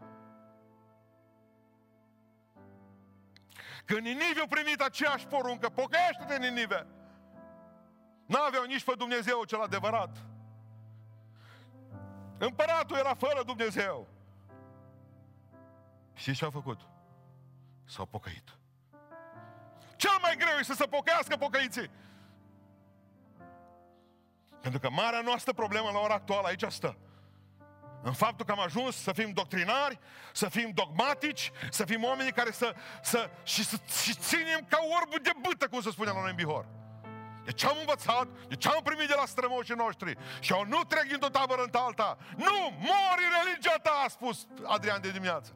Când 3.85 4.01
Ninive 4.01 4.41
a 4.41 4.47
primit 4.47 4.81
aceeași 4.81 5.27
poruncă, 5.27 5.69
pocăiește-te 5.69 6.39
Ninive. 6.39 6.87
N-aveau 8.27 8.65
nici 8.65 8.85
pe 8.85 8.93
Dumnezeu 8.97 9.45
cel 9.45 9.61
adevărat. 9.61 10.17
Împăratul 12.39 12.97
era 12.97 13.15
fără 13.15 13.43
Dumnezeu. 13.43 14.09
Și 16.15 16.35
ce 16.35 16.45
au 16.45 16.51
făcut? 16.51 16.81
S-au 17.85 18.07
pocăit. 18.07 18.59
Cel 19.97 20.19
mai 20.23 20.37
greu 20.37 20.59
este 20.59 20.73
să 20.73 20.83
se 20.83 20.87
pocăiască 20.89 21.37
pocăiții. 21.37 21.91
Pentru 24.61 24.81
că 24.81 24.91
marea 24.91 25.21
noastră 25.21 25.53
problemă 25.53 25.91
la 25.93 25.99
ora 25.99 26.15
actuală 26.15 26.47
aici 26.47 26.65
stă. 26.69 26.97
În 28.03 28.13
faptul 28.13 28.47
că 28.47 28.53
am 28.53 28.61
ajuns 28.61 28.97
să 28.97 29.13
fim 29.13 29.33
doctrinari, 29.33 29.99
să 30.33 30.49
fim 30.49 30.71
dogmatici, 30.75 31.53
să 31.71 31.85
fim 31.85 32.05
oameni 32.05 32.33
care 32.33 32.51
să, 32.51 32.75
să, 33.03 33.31
și, 33.43 33.65
să 33.65 33.77
și 34.03 34.15
ținem 34.15 34.67
ca 34.69 34.79
orbul 35.01 35.19
de 35.23 35.33
bâtă, 35.49 35.69
cum 35.69 35.81
se 35.81 35.91
spune 35.91 36.11
la 36.11 36.21
noi 36.21 36.31
în 36.31 36.37
Bihor. 36.37 36.67
De 37.45 37.53
ce 37.53 37.67
am 37.67 37.77
învățat, 37.81 38.29
de 38.49 38.55
ce 38.55 38.69
am 38.69 38.81
primit 38.83 39.09
de 39.09 39.15
la 39.17 39.27
strămoșii 39.27 39.75
noștri 39.75 40.17
și 40.41 40.53
eu 40.53 40.65
nu 40.65 40.81
trec 40.85 41.03
din 41.03 41.19
o 41.21 41.29
tabără 41.29 41.63
în 41.63 41.71
alta. 41.73 42.19
Nu, 42.37 42.57
mori 42.79 43.25
religia 43.39 43.77
ta, 43.83 44.03
a 44.05 44.09
spus 44.09 44.47
Adrian 44.65 45.01
de 45.01 45.11
dimineață. 45.11 45.53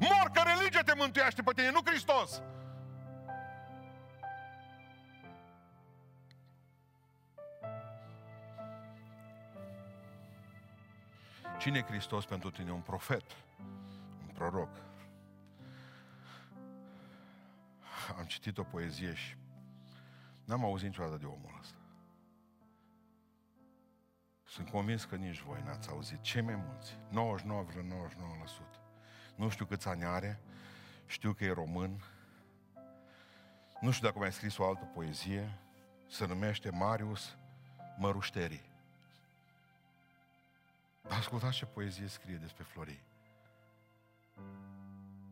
Mor 0.00 0.30
că 0.32 0.42
religia 0.56 0.82
te 0.82 0.94
mântuiește 0.96 1.42
pe 1.42 1.52
tine, 1.54 1.70
nu 1.70 1.80
Hristos. 1.84 2.42
Cine 11.58 11.78
e 11.78 11.82
Hristos 11.82 12.24
pentru 12.24 12.50
tine? 12.50 12.72
Un 12.72 12.80
profet. 12.80 13.24
proroc. 14.34 14.70
Am 18.18 18.24
citit 18.24 18.58
o 18.58 18.62
poezie 18.62 19.14
și 19.14 19.36
n-am 20.44 20.64
auzit 20.64 20.86
niciodată 20.86 21.16
de 21.16 21.24
omul 21.24 21.56
ăsta. 21.60 21.76
Sunt 24.44 24.68
convins 24.68 25.04
că 25.04 25.16
nici 25.16 25.40
voi 25.40 25.62
n-ați 25.64 25.88
auzit. 25.88 26.20
Cei 26.20 26.42
mai 26.42 26.54
mulți, 26.66 26.98
99,99%. 28.76 28.80
Nu 29.36 29.48
știu 29.48 29.64
câți 29.64 29.88
ani 29.88 30.04
are, 30.04 30.40
știu 31.06 31.32
că 31.32 31.44
e 31.44 31.52
român, 31.52 32.02
nu 33.80 33.90
știu 33.90 34.06
dacă 34.06 34.18
mai 34.18 34.32
scris 34.32 34.58
o 34.58 34.66
altă 34.66 34.84
poezie, 34.84 35.58
se 36.06 36.26
numește 36.26 36.70
Marius 36.70 37.36
Mărușterii. 37.98 38.67
Dar 41.00 41.18
ascultați 41.18 41.56
ce 41.56 41.66
poezie 41.66 42.06
scrie 42.06 42.36
despre 42.36 42.62
Florii. 42.62 43.02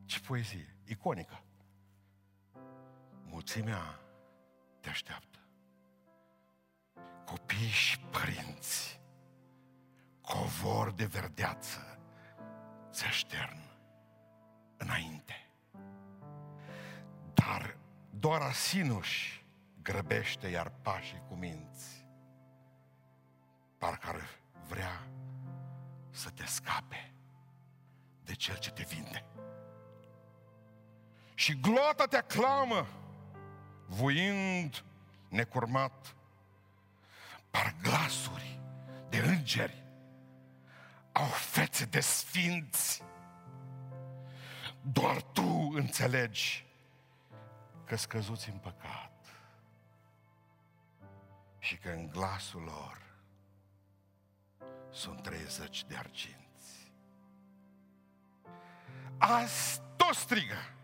Ce 0.05 0.21
poezie, 0.21 0.77
iconică. 0.85 1.43
Mulțimea 3.25 4.01
te 4.81 4.89
așteaptă. 4.89 5.39
Copii 7.25 7.69
și 7.69 7.99
părinți, 7.99 9.01
covor 10.21 10.93
de 10.93 11.05
verdeață, 11.05 11.99
se 12.91 13.05
aștern 13.05 13.59
înainte. 14.77 15.51
Dar 17.35 17.77
doar 18.11 18.41
asinuși 18.41 19.45
grăbește 19.83 20.49
iar 20.49 20.73
pașii 20.83 21.23
cu 21.29 21.35
minți. 21.35 22.07
Parcă 23.79 24.09
ar 24.09 24.21
vrea 24.69 25.09
să 26.17 26.31
te 26.31 26.47
scape 26.47 27.13
de 28.25 28.35
cel 28.35 28.57
ce 28.57 28.71
te 28.71 28.83
vinde. 28.83 29.25
Și 31.35 31.61
gloata 31.61 32.07
te 32.07 32.17
aclamă, 32.17 32.87
voind 33.87 34.85
necurmat, 35.29 36.15
par 37.51 37.77
glasuri 37.83 38.61
de 39.09 39.19
îngeri, 39.19 39.85
au 41.13 41.27
fețe 41.27 41.85
de 41.85 42.01
sfinți. 42.01 43.03
Doar 44.81 45.23
tu 45.23 45.71
înțelegi 45.75 46.67
că 47.85 47.97
scăzuți 47.97 48.51
în 48.51 48.59
păcat 48.59 49.13
și 51.59 51.77
că 51.77 51.89
în 51.89 52.09
glasul 52.09 52.63
lor 52.63 53.06
sunt 54.97 55.23
30 55.23 55.85
de 55.85 55.97
arginți. 55.97 56.93
Azi 59.19 59.81
tot 59.97 60.15
strigă, 60.15 60.75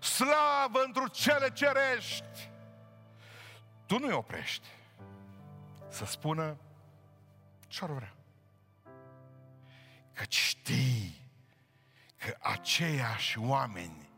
slavă 0.00 0.82
într 0.84 1.10
cele 1.10 1.52
cerești. 1.52 2.50
Tu 3.86 3.98
nu-i 3.98 4.12
oprești 4.12 4.66
să 5.88 6.04
spună 6.04 6.56
ce-ar 7.66 7.90
vrea. 7.90 8.14
Că 10.12 10.24
știi 10.28 11.20
că 12.16 12.36
aceiași 12.40 13.38
oameni 13.38 14.08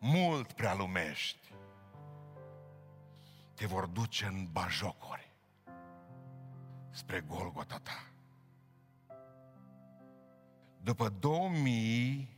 mult 0.00 0.52
prea 0.52 0.74
lumești 0.74 1.52
te 3.54 3.66
vor 3.66 3.86
duce 3.86 4.26
în 4.26 4.48
bajocuri 4.52 5.30
spre 6.90 7.20
Golgota 7.20 7.78
ta. 7.82 8.11
După 10.84 11.08
2000 11.08 12.28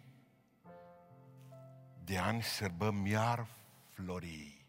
de 2.04 2.18
ani 2.18 2.42
sărbăm 2.42 3.06
iar 3.06 3.46
florii. 3.90 4.66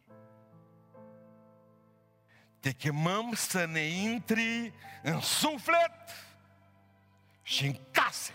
Te 2.60 2.72
chemăm 2.72 3.34
să 3.34 3.66
ne 3.66 3.80
intri 3.80 4.74
în 5.04 5.20
suflet 5.22 5.92
și 7.42 7.66
în 7.66 7.78
case. 7.92 8.34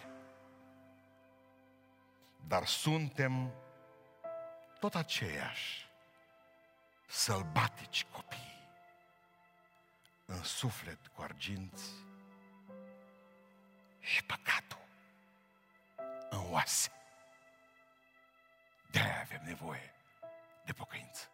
Dar 2.47 2.67
suntem 2.67 3.53
tot 4.81 4.95
aceiași 4.95 5.89
sălbatici 7.07 8.07
copii, 8.13 8.69
în 10.27 10.43
suflet 10.43 11.07
cu 11.07 11.23
arginți 11.23 11.91
și 14.01 14.25
păcatul 14.25 14.81
în 16.31 16.53
oase. 16.53 16.91
de 18.91 19.01
avem 19.21 19.43
nevoie 19.45 19.95
de 20.65 20.73
pocăință. 20.73 21.29